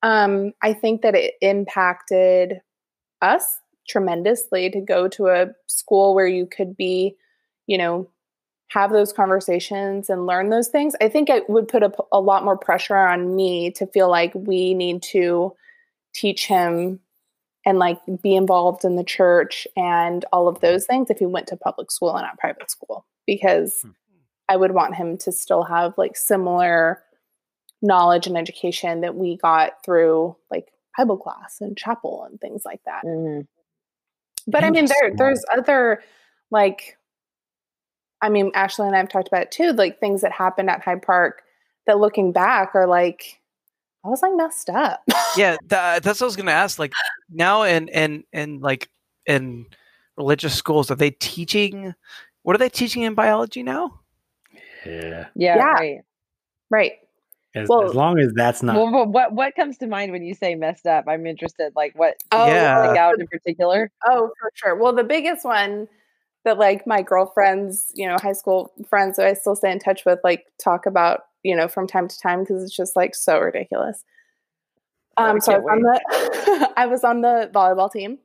[0.03, 2.61] Um, I think that it impacted
[3.21, 7.17] us tremendously to go to a school where you could be,
[7.67, 8.09] you know,
[8.71, 12.45] have those conversations and learn those things, I think it would put a, a lot
[12.45, 15.55] more pressure on me to feel like we need to
[16.15, 17.01] teach him
[17.67, 21.49] and like be involved in the church and all of those things if he went
[21.49, 23.91] to public school and not private school because Hmm.
[24.51, 27.01] I would want him to still have like similar
[27.81, 32.81] knowledge and education that we got through like Bible class and chapel and things like
[32.85, 33.05] that.
[33.05, 33.47] Mhm.
[34.49, 36.03] But I mean, there there's other
[36.51, 36.99] like,
[38.21, 40.83] I mean, Ashley and I have talked about it too, like things that happened at
[40.83, 41.43] Hyde Park
[41.87, 43.41] that looking back are like,
[44.05, 45.03] I was like messed up.
[45.37, 46.79] yeah, tha- that's what I was gonna ask.
[46.79, 46.93] Like
[47.31, 48.91] now, and and and like
[49.27, 49.67] in
[50.17, 51.95] religious schools, are they teaching?
[52.43, 54.00] What are they teaching in biology now?
[54.87, 55.73] Yeah, Yeah, Yeah.
[55.73, 56.01] right.
[56.71, 56.93] right.
[57.55, 58.77] as, Well- as long as that's not.
[58.77, 61.05] Well, well, what what comes to mind when you say messed up?
[61.09, 61.73] I'm interested.
[61.75, 62.85] Like what Oh, Yeah.
[62.87, 63.91] stick out in particular?
[64.07, 64.77] Oh, for sure.
[64.77, 65.89] Well, the biggest one
[66.45, 70.05] that like my girlfriends, you know, high school friends that I still stay in touch
[70.07, 73.39] with, like talk about, you know, from time to time because it's just like so
[73.41, 74.05] ridiculous.
[75.17, 78.19] I Um, so I can't was on the I was on the volleyball team,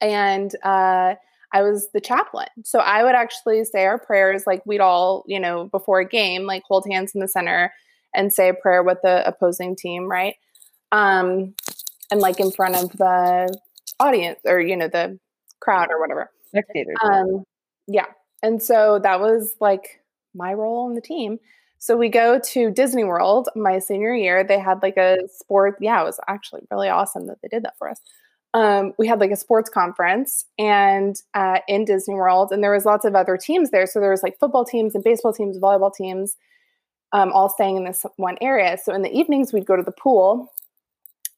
[0.00, 1.14] and uh,
[1.52, 2.48] I was the chaplain.
[2.64, 6.44] So I would actually say our prayers, like we'd all, you know, before a game,
[6.44, 7.72] like hold hands in the center
[8.14, 10.34] and say a prayer with the opposing team, right?
[10.92, 11.54] Um,
[12.10, 13.56] and like in front of the
[14.00, 15.18] audience or, you know, the
[15.60, 16.30] crowd or whatever.
[16.48, 16.96] Spectators.
[17.02, 17.44] Um,
[17.86, 18.06] yeah.
[18.42, 20.02] And so that was like
[20.34, 21.38] my role on the team.
[21.78, 24.42] So we go to Disney World my senior year.
[24.42, 25.76] They had like a sport.
[25.80, 28.00] Yeah, it was actually really awesome that they did that for us.
[28.54, 32.84] Um, we had like a sports conference and uh, in Disney World, and there was
[32.84, 33.86] lots of other teams there.
[33.86, 36.36] So there was like football teams and baseball teams, volleyball teams,
[37.12, 38.78] um, all staying in this one area.
[38.82, 40.52] So in the evenings, we'd go to the pool,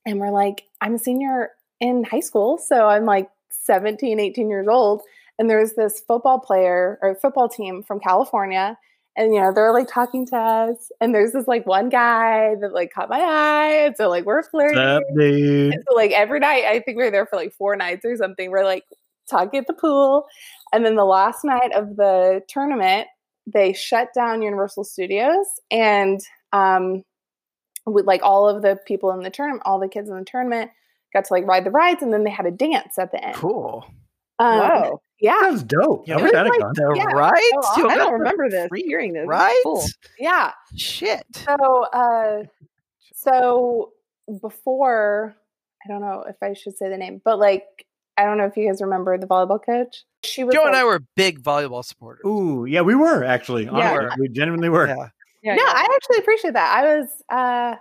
[0.06, 4.68] and we're like, I'm a senior in high school, so I'm like 17, 18 years
[4.68, 5.02] old,
[5.38, 8.78] and there's this football player or football team from California
[9.18, 12.72] and you know they're like talking to us and there's this like one guy that
[12.72, 15.74] like caught my eye and so like we're flirting What's up, dude?
[15.74, 18.16] and so like every night i think we were there for like four nights or
[18.16, 18.84] something we're like
[19.28, 20.26] talking at the pool
[20.72, 23.08] and then the last night of the tournament
[23.46, 26.20] they shut down universal studios and
[26.54, 27.02] um
[27.86, 30.70] with like all of the people in the tournament all the kids in the tournament
[31.12, 33.34] got to like ride the rides and then they had a dance at the end
[33.34, 33.84] Cool.
[34.38, 35.02] um, Whoa.
[35.20, 36.06] Yeah that Sounds dope.
[36.08, 36.72] Yeah, I wish it I'd have was gone.
[36.74, 37.16] The Yeah.
[37.16, 37.52] right?
[37.56, 38.68] Oh, I don't remember this.
[38.68, 39.26] free- Hearing this.
[39.26, 39.60] Right?
[39.64, 39.84] Cool.
[40.18, 41.24] yeah Shit.
[41.32, 42.42] So, uh,
[43.14, 43.92] so
[44.40, 45.36] before,
[45.84, 47.64] I don't know if I should say the name, but like,
[48.16, 50.04] I don't know if you guys remember the volleyball coach.
[50.24, 52.22] She was Joe and I were big volleyball supporters.
[52.26, 53.64] Ooh, yeah, we were actually.
[53.64, 53.70] Yeah.
[53.92, 54.20] honestly.
[54.20, 54.86] we genuinely were.
[54.88, 55.08] Yeah.
[55.42, 55.54] Yeah.
[55.54, 56.76] no, I actually appreciate that.
[56.84, 57.76] I was, uh,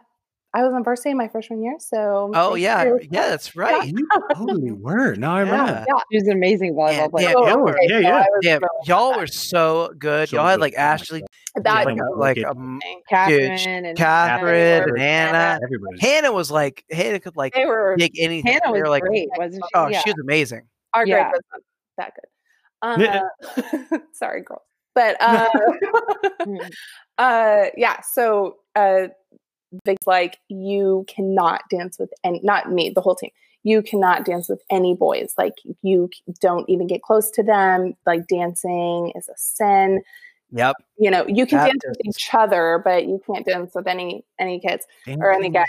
[0.54, 3.00] I was on varsity in my freshman year, so Oh yeah, you.
[3.12, 3.88] yeah, that's right.
[3.88, 5.16] You totally were.
[5.16, 5.86] Now I remember.
[5.88, 6.00] Yeah.
[6.12, 7.30] She was an amazing volleyball player.
[7.30, 8.16] yeah, Oh, yeah, okay, yeah, yeah.
[8.18, 9.18] I Yeah, y'all bad.
[9.20, 10.30] were so good.
[10.30, 11.24] So y'all had like Ashley,
[11.56, 11.86] that.
[11.86, 12.44] like, like Okay.
[12.46, 12.80] um,
[13.10, 15.38] Catherine and Catherine and Hannah.
[15.38, 15.60] Anna.
[15.64, 16.00] Everybody.
[16.00, 18.54] Hannah was like Hannah could like They were dig anything.
[18.54, 19.70] Hannah They were like, great, wasn't she?
[19.74, 20.00] oh, yeah.
[20.02, 20.68] she was amazing.
[20.94, 21.32] our grade Yeah.
[21.32, 21.42] was
[21.98, 22.30] that good.
[22.82, 24.64] Uh, sorry, girl.
[24.96, 25.48] But uh,
[27.18, 29.08] uh, yeah, so uh,
[29.86, 33.32] Vic's like, you cannot dance with any, not me, the whole team.
[33.64, 35.34] You cannot dance with any boys.
[35.38, 37.96] Like, you don't even get close to them.
[38.06, 40.02] Like, dancing is a sin.
[40.52, 40.76] Yep.
[40.98, 44.24] You know, you can That dance with each other, but you can't dance with any
[44.40, 44.86] any kids.
[45.20, 45.68] or any guys.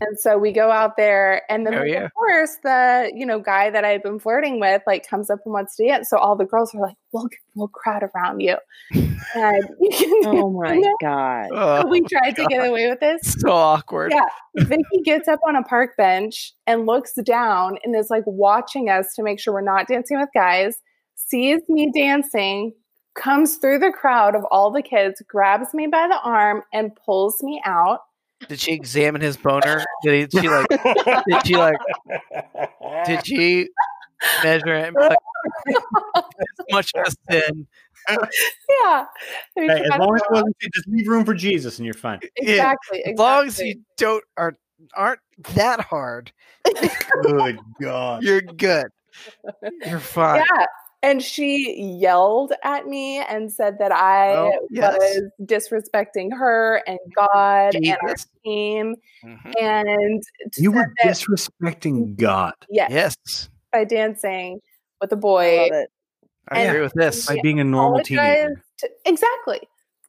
[0.00, 2.04] And so we go out there, and then Oh, like, yeah.
[2.06, 5.52] of course the you know guy that I've been flirting with like comes up and
[5.54, 6.10] wants to dance.
[6.10, 8.56] So all the girls are like, "We'll we'll crowd around you."
[8.92, 10.94] And you can Oh my know?
[11.00, 11.48] god.
[11.52, 13.34] Oh, we tried to get away with this.
[13.38, 14.12] so awkward.
[14.12, 14.26] Yeah.
[14.56, 19.14] Vicki gets up on a park bench and looks down and is like watching us
[19.14, 20.76] to make sure we're not dancing with guys.
[21.14, 22.72] Sees me dancing,
[23.14, 27.36] comes through the crowd of all the kids, grabs me by the arm, and pulls
[27.42, 28.00] me out.
[28.48, 29.84] Did she examine his boner?
[30.02, 30.66] Did he, she like?
[31.28, 31.78] Did she like?
[33.06, 33.68] Did she
[34.42, 34.88] measure it?
[34.88, 35.18] And like,
[35.68, 37.66] as much as sin.
[38.08, 39.04] Yeah.
[39.56, 41.94] We Hey, as long as to- it wasn't, just leave room for Jesus in your
[41.94, 42.20] fun.
[42.36, 43.04] exactly.
[43.04, 44.56] As long as you don't are
[44.94, 45.20] aren't
[45.54, 46.32] that hard,
[47.22, 48.22] Good God.
[48.22, 48.86] you're good.
[49.86, 50.44] You're fine.
[50.58, 50.66] Yeah.
[51.04, 54.96] And she yelled at me and said that I Oh, yes.
[54.98, 58.26] was disrespecting her and God and our Jesus.
[58.42, 58.96] team.
[59.22, 59.52] Mhm.
[59.60, 60.22] And
[60.56, 64.60] You said were that- disrespecting God yes, Yes, by dancing
[65.00, 65.56] with a I boy.
[65.58, 65.90] love it.
[66.50, 67.26] I agree with this.
[67.26, 68.62] by being a normal teenager.
[68.78, 69.60] To- exactly.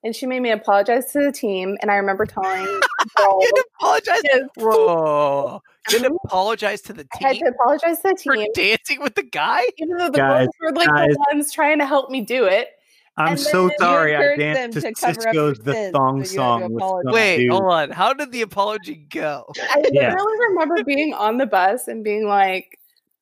[0.03, 1.77] And she made me apologize to the team.
[1.81, 2.63] And I remember telling
[3.17, 4.21] girls, you didn't apologize.
[4.31, 5.59] Yes.
[5.87, 5.99] Whoa!
[5.99, 9.15] Didn't apologize to the I had team to apologize to the team for dancing with
[9.15, 9.61] the guy.
[9.77, 11.13] even though the Guys, girls were like guys.
[11.13, 12.69] the ones trying to help me do it.
[13.17, 16.63] I'm And so sorry I danced to to Sisqó's The Thong so you had to
[16.65, 17.51] Song with some Wait, dude.
[17.51, 17.91] hold on.
[17.91, 19.45] How did the apology go?
[19.57, 20.09] I Yeah.
[20.09, 22.77] literally remember being on the bus and being like,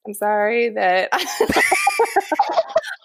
[0.08, 1.10] I'm sorry that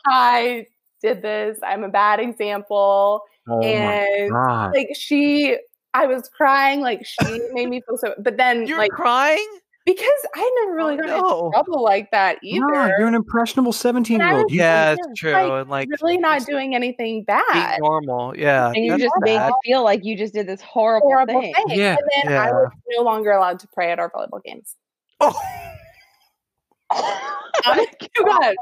[0.06, 0.66] I
[1.02, 1.58] did this.
[1.62, 3.22] I'm a bad example.
[3.48, 4.74] Oh my and God.
[4.74, 5.58] like she
[5.94, 9.46] I was crying, like she made me feel so but then You're like crying.
[9.86, 11.46] because I never really Oh, got no.
[11.46, 12.66] into trouble like that either.
[12.66, 14.52] No, you're an impressionable 17 year old.
[14.52, 15.32] Yeah, yeah, it's true.
[15.32, 17.78] like, and like really not doing anything being bad.
[17.80, 18.36] normal.
[18.38, 19.48] Yeah, And you that's just made bad.
[19.48, 21.54] me feel like you just did this horrible, Horrible thing.
[21.54, 21.78] thing.
[21.78, 24.74] Yeah, And then I was no longer allowed to pray at our volleyball games.
[25.20, 25.34] Oh,
[26.90, 28.54] oh Honest God.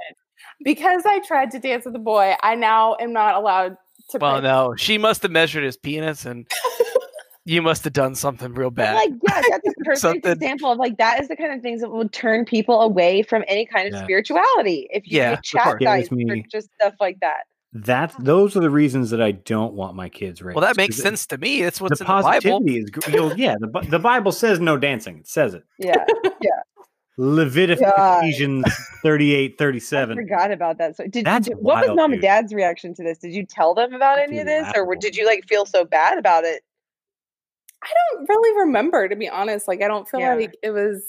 [0.64, 3.76] Because I tried to dance with a boy, I now am not allowed
[4.10, 4.48] to well, pray.
[4.48, 4.74] no.
[4.76, 6.46] She must have measured his penis, and
[7.46, 8.94] you must have done something real But, bad.
[8.96, 11.90] like, yeah, that's a perfect example of like that is the kind of things that
[11.90, 14.02] would turn people away from any kind of Yeah.
[14.04, 14.88] spirituality.
[14.90, 15.44] If you Yeah, get of
[15.78, 16.08] course.
[16.08, 17.44] for just stuff like that.
[17.72, 20.56] That's those are the reasons that I don't want my kids raised.
[20.56, 21.62] well, that makes sense to me.
[21.62, 22.62] That's what's the in the Bible.
[22.66, 23.56] is you'll, yeah.
[23.60, 25.18] The, the Bible says no dancing.
[25.18, 25.62] It says it.
[25.78, 26.04] Yeah.
[26.40, 26.50] Yeah.
[27.18, 28.24] Leviticus God.
[28.24, 28.64] Ephesians
[29.02, 30.96] 38, I forgot about that.
[30.96, 32.14] So did, That's did- what was mom dude.
[32.14, 33.18] and dad's reaction to this?
[33.18, 36.18] Did you tell them about any of this, or did you like feel so bad
[36.18, 36.62] about it?
[37.82, 39.68] I don't really remember, to be honest.
[39.68, 40.34] Like, I don't feel Yeah.
[40.34, 41.02] like it was.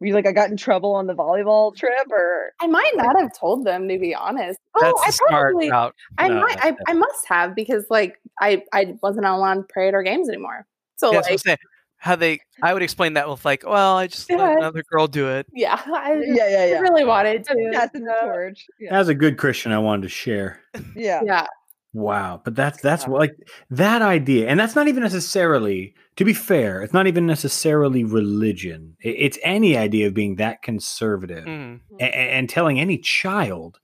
[0.00, 3.14] Were you like, I got in trouble on the volleyball trip, or I might not
[3.20, 4.58] have told them, to be honest.
[4.80, 5.94] That's oh, I the smart probably, route.
[6.18, 9.86] I No, might, I, I must have because like I, I wasn't allowed to pray
[9.86, 10.66] at our games anymore.
[10.96, 11.58] So Yeah, that's what I'm like, saying.
[11.98, 15.28] How they, I would explain that with like, well, I just let another girl do
[15.28, 15.46] it.
[15.52, 17.70] yeah, I, yeah, yeah, yeah, really wanted to.
[17.72, 18.66] passing the torch.
[18.80, 20.62] Yeah, As a good Christian, I wanted to share.
[20.96, 21.20] yeah.
[21.24, 21.46] Yeah,
[21.94, 23.36] Wow, but that's that's what like
[23.70, 25.94] that idea, and that's not even necessarily.
[26.16, 28.96] To be fair, it's not even necessarily religion.
[29.00, 31.80] It's any idea of being that conservative Mm.
[32.00, 32.06] a- a-
[32.36, 33.78] and, telling any child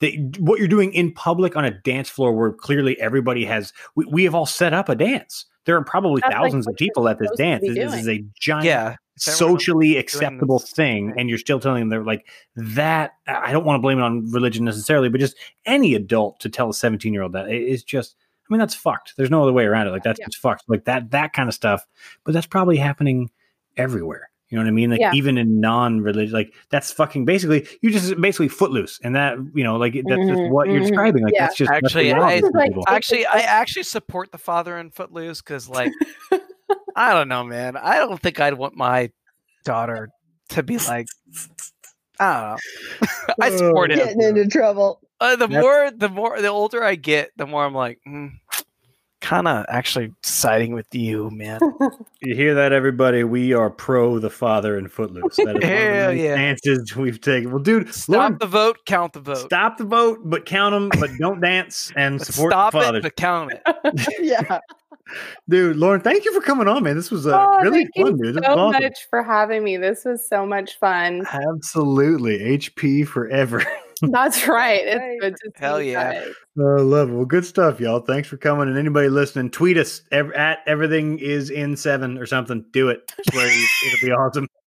[0.00, 3.72] that what you're doing in public on a dance floor where clearly everybody has.
[3.94, 5.44] We, we have all set up a dance.
[5.70, 7.62] There are probably That's thousands what of people at this dance.
[7.64, 8.72] This, this is a giant Yeah.
[8.72, 12.26] If everyone else socially acceptable thing and you're still telling them they're like
[12.56, 15.36] that i don't want to blame it on religion necessarily but just
[15.66, 18.74] any adult to tell a 17 year old that it is just i mean that's
[18.74, 20.24] fucked there's no other way around it like that's Yeah.
[20.26, 21.86] just fucked like that that kind of stuff
[22.24, 23.30] but that's probably happening
[23.76, 25.12] everywhere you know what i mean like Yeah.
[25.14, 29.76] even in non-religious like that's fucking basically you just basically footloose and that you know
[29.76, 30.86] like that's just Mhm, what you're mhm.
[30.88, 31.44] describing like Yeah.
[31.46, 35.92] that's just Actually, I- Like, Actually, I actually support the father in Footloose because, like,
[36.96, 37.76] I don't know, man.
[37.76, 39.10] I don't think I'd want my
[39.64, 40.08] daughter
[40.50, 41.06] to be like,
[42.18, 42.56] I
[43.00, 43.34] don't know.
[43.40, 43.96] I support it.
[43.98, 45.00] Getting into trouble.
[45.20, 45.60] Uh, the Yep.
[45.62, 48.30] more, the more, the older I get, the more I'm like, mm,
[49.20, 51.60] kind of actually siding with you, man.
[52.22, 53.24] You hear that, everybody?
[53.24, 55.36] We are pro the father and footloose.
[55.36, 56.34] That is one of the Hell yeah.
[56.34, 57.50] stances we've taken.
[57.50, 59.38] Well, dude, Stop Lauren, the vote, count the vote.
[59.38, 62.98] stop the vote, but count them, but don't dance and But support stop the fathers.
[62.98, 63.62] it, but count it.
[64.20, 64.58] Yeah.
[65.48, 66.94] Dude, Lauren, thank you for coming on, man.
[66.94, 68.44] This was uh, oh, really thank fun, you dude.
[68.44, 68.82] So awesome.
[68.82, 69.76] much for having me.
[69.78, 71.26] This was so much fun.
[71.32, 72.38] Absolutely.
[72.58, 73.64] HP forever.
[74.02, 74.80] That's right.
[74.86, 75.20] It's Right.
[75.20, 76.12] good to see Hell you yeah.
[76.24, 76.28] guys.
[76.58, 77.14] I love it.
[77.14, 78.00] Well, good stuff, y'all.
[78.00, 78.68] Thanks for coming.
[78.68, 82.64] And anybody listening, tweet us ev- at everything is in seven or something.
[82.72, 83.12] Do it.
[83.18, 84.46] I swear you- it'll be awesome.